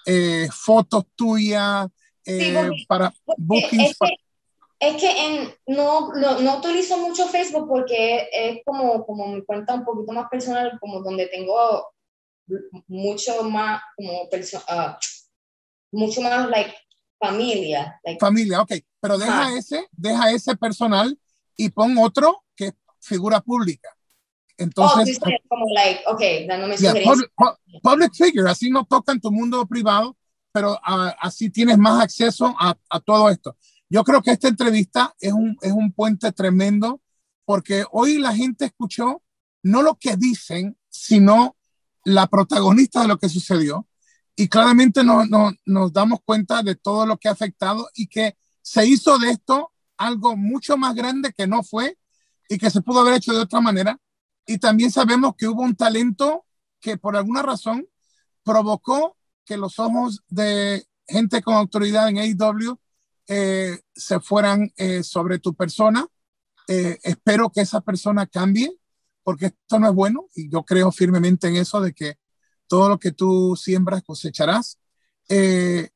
eh, 0.06 0.48
fotos 0.52 1.06
tuyas, 1.16 1.88
eh, 2.26 2.70
sí, 2.76 2.86
para 2.88 3.14
bookings. 3.38 3.92
Es 3.92 3.98
que, 4.00 4.16
es 4.80 4.96
que 4.96 5.26
en, 5.26 5.54
no, 5.68 6.14
no, 6.14 6.40
no, 6.40 6.58
utilizo 6.58 6.98
mucho 6.98 7.28
Facebook 7.28 7.68
porque 7.68 8.28
es 8.32 8.60
como, 8.66 9.06
como 9.06 9.28
mi 9.28 9.44
cuenta 9.44 9.76
un 9.76 9.86
poquito 9.86 10.12
más 10.12 10.30
personal, 10.30 10.78
como 10.80 11.02
donde 11.02 11.28
tengo 11.28 11.88
mucho 12.88 13.44
más, 13.44 13.82
como 13.96 14.24
uh, 14.24 14.96
mucho 15.92 16.22
más, 16.22 16.50
like, 16.50 16.76
familia. 17.20 18.00
Like, 18.04 18.20
familia, 18.20 18.62
ok. 18.62 18.74
Pero 19.00 19.18
deja 19.18 19.48
ah. 19.48 19.58
ese, 19.58 19.88
deja 19.92 20.32
ese 20.32 20.56
personal 20.56 21.18
y 21.56 21.70
pon 21.70 21.98
otro 21.98 22.44
que 22.56 22.68
es 22.68 22.74
figura 23.00 23.42
pública. 23.42 23.90
Entonces, 24.58 25.20
oh, 25.22 25.30
como 25.48 25.66
like, 25.74 26.02
okay, 26.08 26.46
dándome 26.46 26.78
yeah, 26.78 26.94
public, 27.04 27.32
public, 27.82 28.14
figure, 28.14 28.50
así 28.50 28.70
no 28.70 28.86
toca 28.86 29.12
en 29.12 29.20
tu 29.20 29.32
mundo 29.32 29.66
privado, 29.66 30.16
pero 30.52 30.74
uh, 30.74 31.12
así 31.20 31.50
tienes 31.50 31.78
más 31.78 32.02
acceso 32.04 32.56
a, 32.60 32.78
a, 32.90 33.00
todo 33.00 33.30
esto. 33.30 33.56
Yo 33.90 34.04
creo 34.04 34.22
que 34.22 34.32
esta 34.32 34.48
entrevista 34.48 35.16
es 35.20 35.34
un, 35.34 35.58
es 35.62 35.72
un 35.72 35.92
puente 35.92 36.32
tremendo 36.32 37.02
porque 37.46 37.86
hoy 37.92 38.20
la 38.20 38.36
gente 38.36 38.66
escuchó 38.66 39.22
no 39.64 39.82
lo 39.82 39.96
que 39.96 40.16
dicen, 40.16 40.78
sino 40.90 41.56
la 42.04 42.28
protagonista 42.28 43.02
de 43.02 43.08
lo 43.08 43.18
que 43.18 43.30
sucedió. 43.30 43.88
Y 44.36 44.48
claramente 44.48 45.04
no, 45.04 45.26
no, 45.26 45.52
nos 45.66 45.92
damos 45.92 46.20
cuenta 46.24 46.64
de 46.64 46.76
todo 46.76 47.06
lo 47.06 47.18
que 47.18 47.28
ha 47.28 47.32
afectado 47.32 47.90
y 47.94 48.08
que 48.08 48.38
se 48.62 48.86
hizo 48.86 49.18
de 49.20 49.32
esto 49.32 49.72
algo 50.06 50.36
mucho 50.36 50.78
más 50.78 50.96
grande 50.96 51.34
que 51.34 51.48
no 51.48 51.64
fue 51.64 51.98
y 52.50 52.58
que 52.58 52.70
se 52.70 52.82
pudo 52.82 53.02
haber 53.02 53.16
hecho 53.16 53.34
de 53.34 53.40
otra 53.42 53.62
manera. 53.62 53.98
Y 54.46 54.58
también 54.58 54.92
sabemos 54.92 55.36
que 55.38 55.48
hubo 55.48 55.62
un 55.62 55.76
talento 55.76 56.46
que 56.80 56.98
por 56.98 57.16
alguna 57.16 57.42
razón 57.42 57.88
provocó 58.44 59.16
que 59.46 59.58
los 59.58 59.80
ojos 59.80 60.24
de 60.28 60.86
gente 61.08 61.42
con 61.42 61.56
autoridad 61.56 62.10
en 62.10 62.18
AEW 62.18 62.80
eh, 63.28 63.80
se 63.94 64.20
fueran 64.20 64.72
eh, 64.76 65.04
sobre 65.04 65.40
tu 65.40 65.54
persona. 65.54 66.06
Eh, 66.68 67.00
espero 67.04 67.50
que 67.52 67.62
esa 67.62 67.82
persona 67.82 68.26
cambie, 68.26 68.72
porque 69.24 69.48
esto 69.48 69.80
no 69.80 69.88
es 69.88 69.94
bueno 69.94 70.26
y 70.36 70.50
yo 70.50 70.64
creo 70.64 70.92
firmemente 70.92 71.48
en 71.48 71.58
eso 71.58 71.80
de 71.80 71.94
que 71.94 72.16
todo 72.68 72.90
lo 72.90 73.00
que 73.00 73.12
tú 73.12 73.56
siembras 73.56 74.04
cosecharás. 74.04 74.80
Eh, 75.30 75.90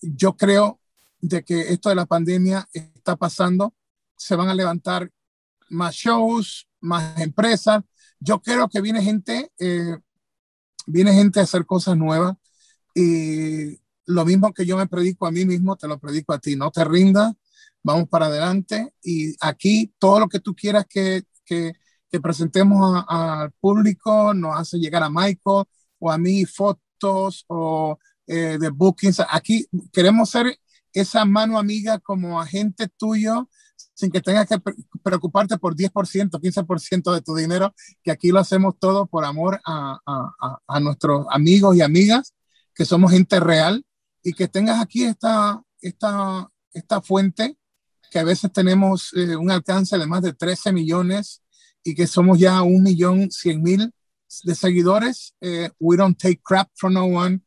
yo 0.00 0.36
creo 0.36 0.77
de 1.20 1.44
que 1.44 1.72
esto 1.72 1.88
de 1.88 1.94
la 1.94 2.06
pandemia 2.06 2.68
está 2.72 3.16
pasando, 3.16 3.74
se 4.16 4.36
van 4.36 4.48
a 4.48 4.54
levantar 4.54 5.10
más 5.70 5.94
shows, 5.94 6.68
más 6.80 7.18
empresas. 7.20 7.82
Yo 8.20 8.40
creo 8.40 8.68
que 8.68 8.80
viene 8.80 9.02
gente, 9.02 9.52
eh, 9.58 9.96
viene 10.86 11.12
gente 11.12 11.40
a 11.40 11.44
hacer 11.44 11.66
cosas 11.66 11.96
nuevas 11.96 12.36
y 12.94 13.78
lo 14.06 14.24
mismo 14.24 14.52
que 14.52 14.64
yo 14.64 14.76
me 14.76 14.86
predico 14.86 15.26
a 15.26 15.30
mí 15.30 15.44
mismo, 15.44 15.76
te 15.76 15.86
lo 15.86 15.98
predico 15.98 16.32
a 16.32 16.38
ti. 16.38 16.56
No 16.56 16.70
te 16.70 16.84
rindas, 16.84 17.34
vamos 17.82 18.08
para 18.08 18.26
adelante 18.26 18.94
y 19.02 19.34
aquí 19.40 19.92
todo 19.98 20.20
lo 20.20 20.28
que 20.28 20.40
tú 20.40 20.54
quieras 20.54 20.86
que, 20.88 21.24
que, 21.44 21.74
presentemos 22.22 23.04
al 23.06 23.52
público 23.60 24.32
nos 24.32 24.58
hace 24.58 24.78
llegar 24.78 25.02
a 25.02 25.10
Michael 25.10 25.64
o 25.98 26.10
a 26.10 26.16
mí 26.16 26.46
fotos 26.46 27.44
o 27.48 27.98
eh, 28.26 28.56
de 28.58 28.70
bookings. 28.70 29.20
Aquí 29.28 29.66
queremos 29.92 30.30
ser 30.30 30.58
esa 31.00 31.24
mano 31.24 31.58
amiga 31.58 31.98
como 31.98 32.40
agente 32.40 32.88
tuyo 32.88 33.48
sin 33.94 34.12
que 34.12 34.20
tengas 34.20 34.46
que 34.46 34.60
preocuparte 35.02 35.58
por 35.58 35.74
10%, 35.74 36.30
15% 36.30 37.12
de 37.12 37.20
tu 37.20 37.34
dinero, 37.34 37.74
que 38.04 38.12
aquí 38.12 38.28
lo 38.30 38.38
hacemos 38.38 38.74
todo 38.78 39.06
por 39.06 39.24
amor 39.24 39.60
a, 39.66 39.98
a, 40.06 40.58
a, 40.68 40.80
nuestros 40.80 41.26
amigos 41.30 41.76
y 41.76 41.82
amigas, 41.82 42.32
que 42.74 42.84
somos 42.84 43.10
gente 43.10 43.40
real, 43.40 43.84
y 44.22 44.34
que 44.34 44.46
tengas 44.46 44.80
aquí 44.80 45.02
esta, 45.04 45.60
esta, 45.80 46.48
esta 46.72 47.00
fuente, 47.00 47.56
que 48.10 48.20
a 48.20 48.24
veces 48.24 48.52
tenemos 48.52 49.12
eh, 49.14 49.34
un 49.34 49.50
alcance 49.50 49.98
de 49.98 50.06
más 50.06 50.22
de 50.22 50.32
13 50.32 50.72
millones 50.72 51.42
y 51.82 51.94
que 51.94 52.06
somos 52.06 52.38
ya 52.38 52.62
un 52.62 52.82
millón 52.82 53.30
cien 53.30 53.62
mil 53.62 53.92
de 54.44 54.54
seguidores. 54.54 55.34
Eh, 55.40 55.70
we 55.78 55.96
don't 55.96 56.16
take 56.16 56.40
crap 56.42 56.68
from 56.74 56.94
no 56.94 57.06
one. 57.06 57.40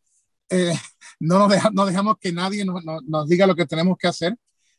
Eh, 0.50 0.78
no, 1.22 1.38
nos 1.38 1.50
deja, 1.50 1.70
no 1.72 1.86
dejamos 1.86 2.18
que 2.20 2.32
nadie 2.32 2.66
nos, 2.66 3.28
diga 3.28 3.46
lo 3.46 3.56
que 3.56 3.68
tenemos 3.68 3.96
que 3.98 4.08
hacer. 4.08 4.36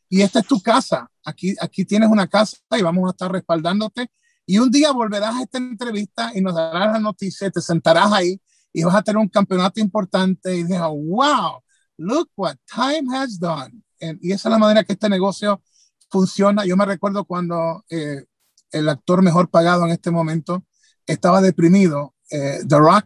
Y 0.09 0.21
esta 0.21 0.39
es 0.39 0.47
tu 0.47 0.61
casa. 0.61 1.09
Aquí, 1.23 1.55
aquí 1.59 1.85
tienes 1.85 2.09
una 2.09 2.27
casa 2.27 2.57
y 2.77 2.81
vamos 2.81 3.07
a 3.07 3.11
estar 3.11 3.31
respaldándote. 3.31 4.11
Y 4.45 4.57
un 4.59 4.69
día 4.69 4.91
volverás 4.91 5.35
a 5.35 5.43
esta 5.43 5.57
entrevista 5.57 6.31
y 6.35 6.41
nos 6.41 6.53
darás 6.53 6.91
la 6.91 6.99
noticia, 6.99 7.49
te 7.49 7.61
sentarás 7.61 8.11
ahí 8.11 8.41
y 8.73 8.83
vas 8.83 8.95
a 8.95 9.01
tener 9.01 9.17
un 9.17 9.29
campeonato 9.29 9.79
importante 9.79 10.53
y 10.53 10.63
dices, 10.63 10.79
wow, 10.79 11.61
look 11.97 12.29
what 12.35 12.57
time 12.65 13.15
has 13.15 13.39
done. 13.39 13.81
y 13.99 14.33
esa 14.33 14.49
es 14.49 14.51
la 14.51 14.57
manera 14.57 14.83
que 14.83 14.93
este 14.93 15.07
negocio 15.07 15.61
funciona. 16.09 16.65
Yo 16.65 16.75
me 16.75 16.85
recuerdo 16.85 17.23
cuando 17.23 17.85
eh, 17.89 18.25
el 18.71 18.89
actor 18.89 19.21
mejor 19.21 19.49
pagado 19.49 19.85
en 19.85 19.91
este 19.91 20.11
momento 20.11 20.65
estaba 21.07 21.39
deprimido, 21.39 22.15
eh, 22.29 22.59
The 22.67 22.77
Rock, 22.77 23.05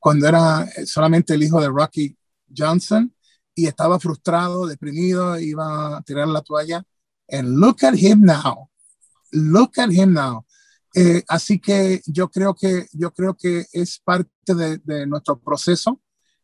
cuando 0.00 0.26
era 0.26 0.68
solamente 0.86 1.34
el 1.34 1.44
hijo 1.44 1.60
de 1.60 1.68
Rocky 1.68 2.16
Johnson, 2.56 3.14
y 3.54 3.66
estaba 3.66 4.00
frustrado, 4.00 4.66
deprimido, 4.66 5.38
iba 5.38 5.98
a 5.98 6.02
tirar 6.02 6.28
la 6.28 6.42
toalla. 6.42 6.84
And 7.28 7.58
look 7.58 7.84
at 7.84 7.94
him 7.94 8.22
now. 8.22 8.70
Look 9.32 9.78
at 9.78 9.90
him 9.90 10.12
now. 10.12 10.44
Eh, 10.94 11.24
así 11.28 11.58
que 11.58 12.02
yo 12.06 12.28
creo 12.28 12.54
que 12.54 12.86
yo 12.92 13.12
creo 13.12 13.34
que 13.34 13.66
es 13.72 13.98
parte 13.98 14.54
de, 14.54 14.78
de, 14.78 15.06
nuestro 15.06 15.40
proceso 15.40 16.00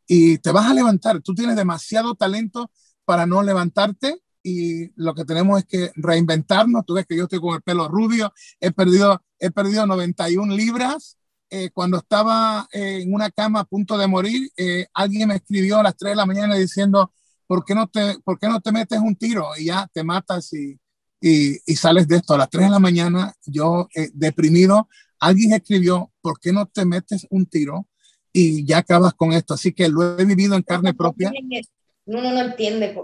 y 0.07 0.39
te 0.39 0.51
vas 0.51 0.69
a 0.69 0.75
levantar. 0.75 1.21
Tú 1.21 1.35
tienes 1.35 1.55
demasiado 1.55 2.15
talento 2.17 2.71
para 3.05 3.27
no 3.27 3.43
levantarte 3.43 4.21
y 4.43 4.91
lo 5.01 5.15
que 5.15 5.25
tenemos 5.25 5.59
es 5.61 5.67
que 5.67 5.93
reinventarnos. 5.95 6.85
Tú 6.85 6.95
ves 6.95 7.07
que 7.07 7.17
yo 7.17 7.25
estoy 7.25 7.41
con 7.41 7.55
el 7.55 7.63
pelo 7.63 7.89
rubio, 7.89 8.33
he 8.59 8.73
perdido, 8.73 9.23
he 9.39 9.51
perdido 9.51 9.87
91 9.87 10.55
libras. 10.55 11.17
Eh, 11.51 11.70
cuando 11.70 11.98
estaba 11.98 12.68
eh, 12.72 13.01
en 13.03 13.12
una 13.12 13.28
cama 13.30 13.61
a 13.61 13.64
punto 13.64 13.98
de 13.98 14.07
morir, 14.07 14.51
eh, 14.57 14.86
alguien 14.94 15.28
me 15.28 15.34
escribió 15.34 15.78
a 15.78 15.82
las 15.82 15.96
3 15.96 16.12
de 16.12 16.16
la 16.16 16.26
mañana 16.26 16.55
diciendo, 16.55 17.12
¿por 17.46 17.64
qué 17.64 17.74
no 17.74 17.88
te, 17.88 18.18
por 18.20 18.38
qué 18.38 18.48
no 18.48 18.61
te 18.61 18.70
metes 18.70 19.01
un 19.01 19.16
tiro? 19.16 19.48
Y 19.59 19.66
ya 19.66 19.88
te 19.92 20.05
matas 20.05 20.53
y, 20.53 20.78
y, 21.20 21.59
y 21.66 21.76
sales 21.76 22.07
de 22.07 22.16
esto. 22.16 22.34
A 22.34 22.38
las 22.38 22.51
3 22.51 22.66
de 22.66 22.70
la 22.70 22.78
mañana, 22.78 23.34
yo 23.44 23.88
deprimido, 24.14 24.88
alguien 25.18 25.53
escribió, 25.53 26.12
¿por 26.20 26.38
qué 26.38 26.53
no 26.53 26.66
te 26.66 26.84
metes 26.84 27.26
un 27.30 27.46
tiro? 27.46 27.88
Y 28.32 28.64
ya 28.64 28.78
acabas 28.78 29.14
con 29.14 29.32
esto. 29.32 29.55
Así 29.55 29.72
que 29.72 29.88
lo 29.88 30.18
he 30.18 30.24
vivido 30.24 30.55
en 30.55 30.62
carne 30.62 30.94
propia. 30.94 31.32
Uno 32.07 32.32
no 32.32 32.40
entiende 32.40 32.94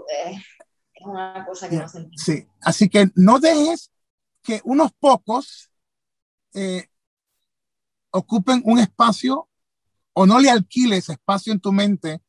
es 0.99 1.05
una 1.05 1.45
cosa 1.45 1.69
que 1.69 1.75
no 1.75 1.87
se 1.87 1.97
entiende. 1.99 2.23
Sí, 2.23 2.47
así 2.61 2.89
que 2.89 3.09
no 3.15 3.39
dejes 3.39 3.91
que 4.41 4.61
unos 4.63 4.91
pocos 4.99 5.69
eh, 6.53 6.87
ocupen 8.17 8.61
un 8.65 8.79
espacio 8.79 9.49
o 10.13 10.25
no 10.25 10.39
le 10.39 10.49
alquiles 10.49 11.09
espacio 11.09 11.53
en 11.53 11.59
tu 11.59 11.71
mente 11.71 12.21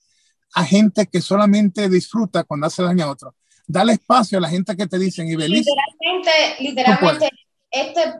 a 0.54 0.64
gente 0.64 1.06
que 1.06 1.20
solamente 1.20 1.88
disfruta 1.88 2.44
cuando 2.44 2.66
hace 2.66 2.82
daño 2.82 3.04
a 3.04 3.10
otro. 3.10 3.34
Dale 3.66 3.94
espacio 3.94 4.38
a 4.38 4.40
la 4.40 4.48
gente 4.48 4.76
que 4.76 4.86
te 4.86 4.98
dicen, 4.98 5.28
y 5.28 5.36
Literalmente, 5.36 6.30
literalmente, 6.60 7.28
este, 7.70 8.14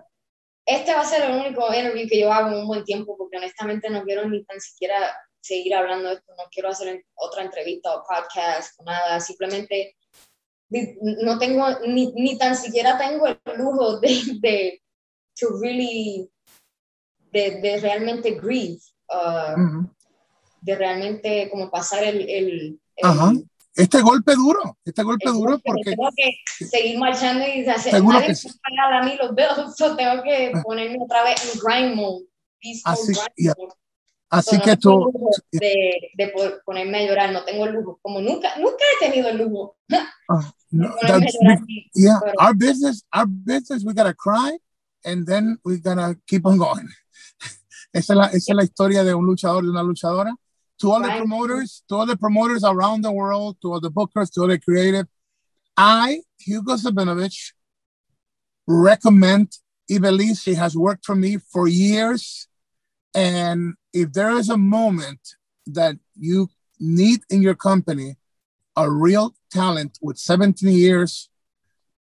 este 0.67 0.95
va 0.95 1.01
a 1.01 1.07
ser 1.07 1.31
el 1.31 1.37
único 1.37 1.67
interview 1.75 2.07
que 2.09 2.21
yo 2.21 2.33
hago 2.33 2.49
en 2.49 2.61
un 2.61 2.67
buen 2.67 2.85
tiempo, 2.85 3.17
porque 3.17 3.39
honestamente 3.39 3.89
no 3.89 4.03
quiero 4.05 4.29
ni 4.29 4.45
tan 4.45 4.61
siquiera 4.61 5.17
seguir 5.41 5.75
hablando 5.75 6.09
de 6.09 6.17
esto, 6.17 6.33
no 6.37 6.45
quiero 6.51 6.69
hacer 6.69 7.05
otra 7.15 7.43
entrevista 7.43 7.95
o 7.95 8.05
podcast 8.07 8.79
o 8.79 8.85
nada, 8.85 9.21
simplemente 9.21 9.97
no 10.71 11.39
tengo, 11.39 11.67
ni, 11.87 12.13
ni 12.13 12.37
tan 12.37 12.55
siquiera 12.55 12.99
tengo 12.99 13.27
el 13.27 13.39
lujo 13.57 13.99
de, 14.01 14.09
de 14.41 14.83
to 15.39 15.49
really, 15.63 16.31
de, 17.33 17.61
de 17.61 17.81
realmente 17.81 18.33
grieve, 18.33 18.79
uh, 19.09 19.87
de 20.61 20.75
realmente 20.75 21.49
como 21.51 21.71
pasar 21.71 22.05
el, 22.05 22.29
el, 22.29 22.81
Este 23.75 24.01
golpe 24.01 24.35
duro, 24.35 24.79
este 24.85 25.03
golpe 25.03 25.31
duro 25.31 25.59
porque... 25.65 25.91
Tengo 25.91 26.11
que 26.17 26.67
seguir 26.67 26.99
marchando 26.99 27.45
y 27.47 27.67
hacer, 27.67 27.93
Seguro 27.93 28.21
que 28.21 28.35
sí. 28.35 28.49
a 28.93 29.03
mí 29.03 29.17
los 29.21 29.35
dedos, 29.35 29.77
tengo 29.97 30.23
que 30.23 30.53
ah. 30.55 30.63
ponerme 30.63 30.99
otra 31.01 31.25
vez 31.25 31.55
en 31.55 31.61
grind 31.61 31.95
mode, 31.97 32.27
Así, 32.85 33.13
grind 33.13 33.55
mode. 33.57 33.75
Así 34.31 34.61
que 34.61 34.77
tú... 34.77 35.11
De, 35.53 36.11
de, 36.15 36.33
ponerme 36.65 36.99
a 36.99 37.07
llorar, 37.07 37.33
no 37.33 37.45
tengo 37.45 37.67
el 37.67 37.75
lujo, 37.75 37.99
como 38.03 38.21
nunca, 38.21 38.57
nunca 38.59 38.85
he 38.97 39.07
tenido 39.07 39.29
el 39.29 39.39
lujo. 39.39 39.77
Uh, 40.29 40.43
no, 40.71 40.95
we, 41.01 41.91
yeah, 41.95 42.21
our 42.39 42.55
business, 42.55 43.03
our 43.13 43.27
business, 43.27 43.85
we 43.85 43.95
gotta 43.95 44.13
cry 44.13 44.59
and 45.05 45.27
then 45.27 45.59
we 45.65 45.79
gotta 45.79 46.17
keep 46.27 46.45
on 46.45 46.59
going. 46.59 46.89
Esa, 47.99 48.13
es 48.13 48.17
la, 48.17 48.27
esa 48.27 48.53
es 48.53 48.57
la 48.57 48.65
historia 48.65 49.05
de 49.05 49.15
un 49.15 49.27
luchador, 49.27 49.65
de 49.65 49.71
una 49.71 49.83
luchadora. 49.83 50.35
To 50.81 50.93
all 50.93 51.03
the 51.03 51.09
promoters, 51.09 51.83
to 51.89 51.97
all 51.97 52.07
the 52.07 52.17
promoters 52.17 52.63
around 52.63 53.03
the 53.03 53.11
world, 53.11 53.57
to 53.63 53.73
all 53.73 53.81
the 53.81 53.91
bookers, 53.91 54.31
to 54.33 54.43
all 54.43 54.49
the 54.49 54.61
creative, 54.61 55.07
I, 55.77 56.23
Hugo 56.39 56.77
Sabinovich, 56.77 57.53
recommend 58.67 59.53
Ibelis. 59.91 60.43
She 60.43 60.55
has 60.55 60.77
worked 60.77 61.05
for 61.05 61.17
me 61.17 61.39
for 61.39 61.67
years. 61.67 62.49
And 63.15 63.75
if 63.93 64.13
there 64.13 64.31
is 64.39 64.51
a 64.51 64.57
moment 64.57 65.21
that 65.67 65.97
you 66.17 66.49
need 66.79 67.21
in 67.31 67.43
your 67.43 67.55
company 67.55 68.17
a 68.77 68.91
real 68.91 69.35
talent 69.51 69.99
with 70.01 70.19
17 70.19 70.69
years 70.69 71.29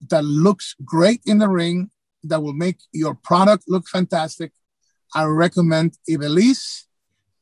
that 0.08 0.24
looks 0.24 0.76
great 0.84 1.20
in 1.26 1.38
the 1.38 1.48
ring, 1.48 1.90
that 2.22 2.42
will 2.42 2.52
make 2.52 2.78
your 2.92 3.14
product 3.14 3.64
look 3.68 3.88
fantastic, 3.88 4.52
I 5.14 5.24
recommend 5.24 5.96
Ibelis. 6.08 6.84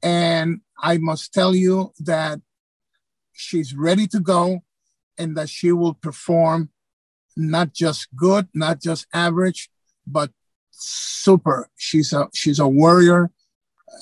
And 0.02 0.60
I 0.78 0.98
must 0.98 1.32
tell 1.32 1.54
you 1.54 1.92
that 2.00 2.40
she's 3.32 3.74
ready 3.74 4.06
to 4.08 4.20
go 4.20 4.60
and 5.18 5.36
that 5.36 5.48
she 5.48 5.72
will 5.72 5.94
perform 5.94 6.70
not 7.36 7.72
just 7.72 8.08
good, 8.14 8.48
not 8.54 8.80
just 8.80 9.06
average, 9.12 9.70
but 10.06 10.30
super. 10.70 11.68
She's 11.76 12.12
a 12.12 12.28
she's 12.34 12.58
a 12.58 12.68
warrior. 12.68 13.30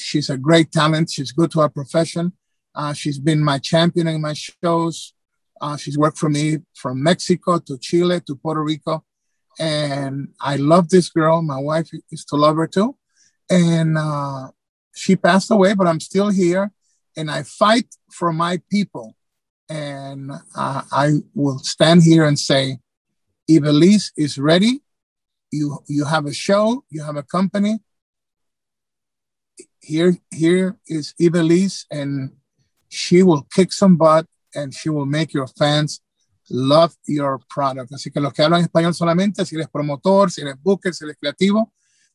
She's 0.00 0.30
a 0.30 0.36
great 0.36 0.72
talent. 0.72 1.10
She's 1.10 1.32
good 1.32 1.50
to 1.52 1.60
her 1.60 1.68
profession. 1.68 2.32
Uh, 2.74 2.92
she's 2.92 3.18
been 3.18 3.42
my 3.42 3.58
champion 3.58 4.08
in 4.08 4.20
my 4.20 4.34
shows. 4.34 5.14
Uh, 5.60 5.76
she's 5.76 5.96
worked 5.96 6.18
for 6.18 6.28
me 6.28 6.58
from 6.74 7.02
Mexico 7.02 7.58
to 7.60 7.78
Chile 7.78 8.20
to 8.26 8.34
Puerto 8.34 8.62
Rico. 8.62 9.04
And 9.58 10.28
I 10.40 10.56
love 10.56 10.88
this 10.88 11.08
girl. 11.08 11.42
My 11.42 11.60
wife 11.60 11.90
used 12.10 12.28
to 12.30 12.36
love 12.36 12.56
her 12.56 12.66
too. 12.66 12.96
And 13.50 13.98
uh, 13.98 14.48
she 14.94 15.16
passed 15.16 15.50
away, 15.50 15.74
but 15.74 15.86
I'm 15.86 16.00
still 16.00 16.30
here. 16.30 16.72
And 17.16 17.30
I 17.30 17.42
fight 17.42 17.94
for 18.10 18.32
my 18.32 18.60
people. 18.70 19.14
And 19.68 20.32
uh, 20.56 20.82
I 20.92 21.20
will 21.34 21.58
stand 21.58 22.02
here 22.02 22.24
and 22.24 22.38
say, 22.38 22.78
Ibelis 23.50 24.10
is 24.16 24.38
ready. 24.38 24.82
You, 25.50 25.78
you 25.86 26.04
have 26.04 26.26
a 26.26 26.34
show, 26.34 26.84
you 26.90 27.04
have 27.04 27.16
a 27.16 27.22
company, 27.22 27.78
here 29.84 30.16
here 30.30 30.76
is 30.86 31.14
Ibelis, 31.20 31.84
and 31.90 32.32
she 32.88 33.22
will 33.22 33.46
kick 33.54 33.72
some 33.72 33.96
butt 33.96 34.26
and 34.54 34.72
she 34.74 34.88
will 34.88 35.06
make 35.06 35.32
your 35.32 35.46
fans 35.46 36.00
love 36.50 36.94
your 37.06 37.40
product. 37.48 37.92
Así 37.92 38.10
que 38.12 38.20
los 38.20 38.32
que 38.32 38.42
hablan 38.42 38.62
español 38.62 38.94
solamente, 38.94 39.44
si 39.44 39.56
eres 39.56 39.68
promotor, 39.68 40.30
si 40.30 40.42
eres 40.42 40.56
booker, 40.62 40.92
si 40.92 41.04
eres 41.04 41.16
creativo, 41.16 41.72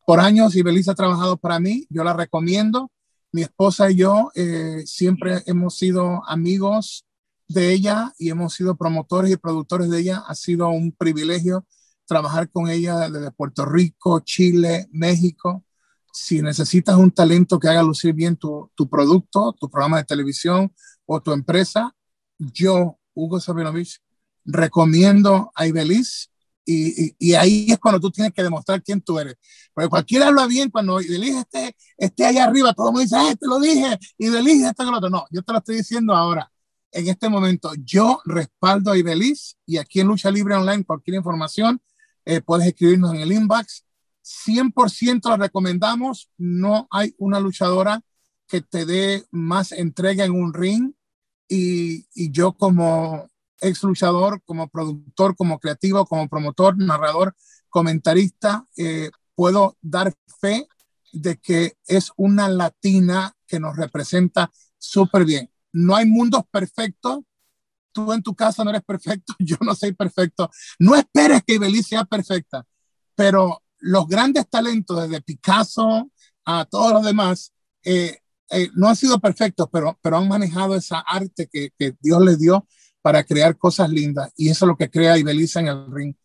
por 0.10 0.22
años 0.22 0.56
Ibelis 0.56 0.90
ha 0.90 0.96
trabajado 0.96 1.38
para 1.38 1.60
mí, 1.60 1.86
yo 1.92 2.04
la 2.04 2.14
recomiendo. 2.14 2.92
Mi 3.32 3.44
esposa 3.44 3.92
y 3.92 3.98
yo 3.98 4.32
eh, 4.34 4.82
siempre 4.88 5.44
hemos 5.46 5.78
sido 5.78 6.28
amigos 6.28 7.06
de 7.48 7.72
ella 7.72 8.12
y 8.18 8.32
hemos 8.32 8.56
sido 8.56 8.76
promotores 8.76 9.32
y 9.32 9.38
productores 9.38 9.92
de 9.92 10.00
ella. 10.00 10.24
Ha 10.26 10.34
sido 10.34 10.70
un 10.70 10.94
privilegio 10.94 11.64
trabajar 12.08 12.50
con 12.50 12.72
ella 12.72 13.08
desde 13.08 13.30
Puerto 13.30 13.68
Rico, 13.68 14.22
Chile, 14.22 14.88
México 14.92 15.64
si 16.12 16.42
necesitas 16.42 16.96
un 16.96 17.12
talento 17.12 17.60
que 17.60 17.68
haga 17.68 17.84
lucir 17.84 18.16
bien 18.16 18.36
tu, 18.36 18.72
tu 18.74 18.90
producto, 18.90 19.54
tu 19.60 19.70
programa 19.70 19.98
de 19.98 20.06
televisión 20.06 20.74
o 21.06 21.22
tu 21.22 21.34
empresa, 21.34 21.96
yo, 22.40 22.98
Hugo 23.14 23.40
Sabinovich, 23.40 24.02
recomiendo 24.44 25.52
a 25.54 25.68
Ibelis 25.68 26.32
y, 26.72 27.16
y, 27.18 27.34
ahí 27.34 27.68
es 27.70 27.80
cuando 27.80 28.00
tú 28.00 28.12
tienes 28.12 28.34
que 28.34 28.44
demostrar 28.44 28.84
quién 28.84 29.02
tú 29.02 29.18
eres. 29.20 29.36
Porque 29.74 29.90
cualquiera 29.90 30.28
habla 30.28 30.46
bien 30.48 30.70
cuando 30.70 31.02
Ibelis 31.02 31.38
esté, 31.38 31.76
esté 31.98 32.26
allá 32.26 32.46
arriba, 32.46 32.74
todo 32.74 32.90
el 32.90 32.94
mundo 32.94 33.04
dice, 33.04 33.16
ah, 33.18 33.36
te 33.40 33.48
lo 33.48 33.60
dije, 33.60 33.98
Ibelis, 34.18 34.64
esto 34.64 34.86
que 34.86 34.92
lo 34.92 34.98
otro. 34.98 35.10
No, 35.10 35.26
yo 35.32 35.42
te 35.42 35.52
lo 35.52 35.60
estoy 35.60 35.78
diciendo 35.78 36.16
ahora. 36.16 36.52
En 36.92 37.08
este 37.08 37.30
momento, 37.30 37.72
yo 37.84 38.20
respaldo 38.26 38.92
a 38.92 38.98
Ibelis 38.98 39.58
y 39.66 39.78
aquí 39.78 40.00
en 40.00 40.08
Lucha 40.08 40.32
Libre 40.32 40.56
Online, 40.56 40.84
cualquier 40.84 41.18
información, 41.18 41.82
eh, 42.26 42.42
puedes 42.42 42.68
escribirnos 42.68 43.14
en 43.14 43.22
el 43.22 43.32
inbox 43.32 43.84
100% 44.30 45.30
la 45.30 45.38
recomendamos. 45.38 46.30
No 46.38 46.88
hay 46.92 47.16
una 47.18 47.40
luchadora 47.40 48.02
que 48.48 48.62
te 48.62 48.86
dé 48.86 49.26
más 49.32 49.72
entrega 49.72 50.26
en 50.26 50.32
un 50.32 50.54
ring. 50.54 50.94
Y, 51.48 52.06
y, 52.14 52.30
yo 52.32 52.54
como 52.54 53.29
ex 53.62 53.84
luchador, 53.84 54.42
como 54.46 54.70
productor, 54.70 55.36
como 55.36 55.60
creativo, 55.60 56.06
como 56.06 56.28
promotor, 56.28 56.78
narrador, 56.78 57.36
comentarista, 57.70 58.66
eh, 58.78 59.10
puedo 59.36 59.78
dar 59.82 60.14
fe 60.40 60.68
de 61.12 61.38
que 61.38 61.78
es 61.88 62.12
una 62.18 62.50
latina 62.50 63.36
que 63.48 63.60
nos 63.60 63.76
representa 63.76 64.52
súper 64.78 65.26
bien. 65.26 65.50
No 65.72 65.96
hay 65.96 66.06
mundos 66.06 66.44
perfectos. 66.52 67.20
Tú 67.92 68.14
en 68.14 68.22
tu 68.22 68.36
casa 68.36 68.64
no 68.64 68.70
eres 68.70 68.84
perfecto, 68.84 69.34
yo 69.40 69.58
no 69.62 69.76
soy 69.76 69.94
perfecto. 69.94 70.50
No 70.78 70.96
esperes 70.96 71.44
que 71.46 71.56
Ibeliz 71.56 71.88
sea 71.88 72.06
perfecta, 72.06 72.66
pero 73.16 73.64
los 73.80 74.08
grandes 74.08 74.48
talentos, 74.50 75.02
desde 75.02 75.22
Picasso 75.22 76.12
a 76.46 76.66
todos 76.66 76.94
los 76.94 77.04
demás, 77.04 77.54
eh, 77.84 78.20
eh, 78.52 78.70
no 78.76 78.90
han 78.90 78.96
sido 78.96 79.20
perfectos, 79.20 79.68
pero, 79.72 79.98
pero 80.02 80.18
han 80.18 80.28
manejado 80.28 80.76
esa 80.76 81.00
arte 81.00 81.48
que, 81.52 81.72
que, 81.78 81.96
Dios 82.00 82.22
les 82.24 82.40
dio 82.40 82.68
para 83.02 83.24
crear 83.24 83.58
cosas 83.58 83.90
lindas. 83.90 84.32
Y 84.36 84.50
eso 84.50 84.66
es 84.66 84.68
lo 84.68 84.78
que 84.78 84.90
crea 84.90 85.18
Ibeliz 85.18 85.56
en 85.56 85.68
el 85.68 85.92
ring. 85.92 86.16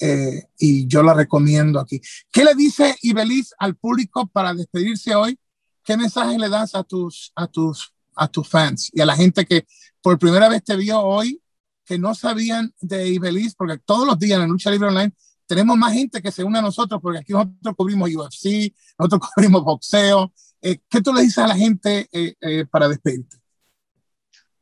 Eh, 0.00 0.42
y 0.58 0.86
yo 0.86 1.02
la 1.02 1.14
recomiendo 1.14 1.78
aquí. 1.78 2.00
¿Qué 2.30 2.44
le 2.44 2.54
dice 2.54 2.96
Ibeliz 3.02 3.54
al 3.58 3.76
público 3.76 4.26
para 4.26 4.52
despedirse 4.52 5.14
hoy? 5.14 5.38
¿Qué 5.84 5.96
mensaje 5.96 6.38
le 6.38 6.48
das 6.48 6.74
a 6.74 6.82
tus, 6.82 7.32
a 7.36 7.46
tus, 7.46 7.92
a 8.16 8.26
tus 8.26 8.48
fans 8.48 8.90
y 8.92 9.00
a 9.00 9.06
la 9.06 9.14
gente 9.14 9.44
que 9.44 9.66
por 10.00 10.18
primera 10.18 10.48
vez 10.48 10.64
te 10.64 10.76
vio 10.76 11.00
hoy, 11.00 11.40
que 11.84 11.98
no 11.98 12.14
sabían 12.14 12.74
de 12.80 13.08
Ibeliz? 13.08 13.54
Porque 13.54 13.78
todos 13.78 14.06
los 14.06 14.18
días 14.18 14.36
en 14.36 14.40
la 14.40 14.46
lucha 14.48 14.70
libre 14.70 14.88
online 14.88 15.12
tenemos 15.46 15.76
más 15.76 15.92
gente 15.92 16.22
que 16.22 16.32
se 16.32 16.42
une 16.42 16.58
a 16.58 16.62
nosotros, 16.62 17.00
porque 17.00 17.18
aquí 17.20 17.32
nosotros 17.32 17.74
cubrimos 17.76 18.10
UFC, 18.10 18.74
nosotros 18.98 19.30
cubrimos 19.34 19.62
boxeo. 19.62 20.32
Eh, 20.60 20.80
¿Qué 20.88 21.02
tú 21.02 21.12
le 21.12 21.22
dices 21.22 21.38
a 21.38 21.46
la 21.46 21.56
gente 21.56 22.08
eh, 22.10 22.64
para 22.70 22.88
despedirte? 22.88 23.36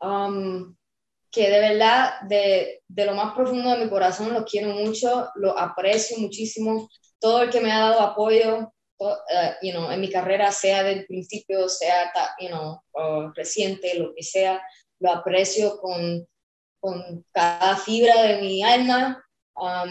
Um, 0.00 0.74
que 1.32 1.48
de 1.48 1.60
verdad, 1.60 2.20
de, 2.28 2.82
de, 2.86 3.06
lo 3.06 3.14
más 3.14 3.34
profundo 3.34 3.70
de 3.70 3.84
mi 3.84 3.90
corazón, 3.90 4.34
lo 4.34 4.44
quiero 4.44 4.68
mucho, 4.74 5.30
lo 5.34 5.58
aprecio 5.58 6.18
muchísimo. 6.18 6.88
Todo 7.18 7.42
el 7.42 7.50
que 7.50 7.60
me 7.60 7.72
ha 7.72 7.80
dado 7.80 8.00
apoyo 8.00 8.70
uh, 8.98 9.16
you 9.62 9.72
know, 9.72 9.90
en 9.90 10.00
mi 10.00 10.10
carrera, 10.10 10.52
sea 10.52 10.82
del 10.82 11.06
principio, 11.06 11.68
sea 11.70 12.12
you 12.38 12.48
know, 12.48 12.82
reciente, 13.34 13.98
lo 13.98 14.14
que 14.14 14.22
sea, 14.22 14.60
lo 15.00 15.10
aprecio 15.10 15.78
con, 15.80 16.28
con 16.80 17.24
cada 17.32 17.76
fibra 17.76 18.22
de 18.22 18.42
mi 18.42 18.62
alma 18.62 19.24
um, 19.56 19.90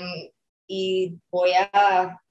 y 0.67 1.17
voy 1.31 1.51
a, 1.53 2.21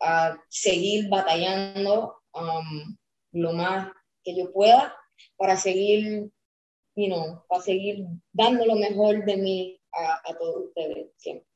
a, 0.00 0.36
seguir 0.48 1.08
batallando 1.08 2.20
um, 2.32 2.96
lo 3.32 3.52
más 3.54 3.90
que 4.22 4.36
yo 4.36 4.52
pueda 4.52 4.94
para 5.36 5.56
seguir 5.56 6.30
you 6.96 7.08
know, 7.08 7.44
para 7.48 7.62
seguir 7.62 8.04
dando 8.32 8.66
lo 8.66 8.74
mejor 8.74 9.24
de 9.24 9.36
mí 9.36 9.80
a, 9.92 10.30
a 10.30 10.38
todos 10.38 10.66
ustedes 10.68 11.08
siempre. 11.18 11.46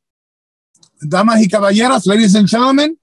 Damas 1.01 1.43
y 1.43 1.49
caballeros, 1.49 2.07
ladies 2.07 2.34
and 2.34 2.49
gentlemen, 2.49 2.99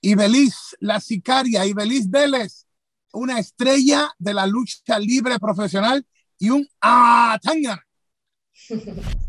Ibeliz, 0.00 0.76
la 0.80 1.00
sicaria, 1.00 1.64
Ibeliz 1.66 2.10
Vélez, 2.10 2.66
una 3.12 3.38
estrella 3.38 4.10
de 4.18 4.34
la 4.34 4.46
lucha 4.46 4.98
libre 4.98 5.38
profesional 5.38 6.04
y 6.38 6.50
un 6.50 6.66
ah, 6.80 7.38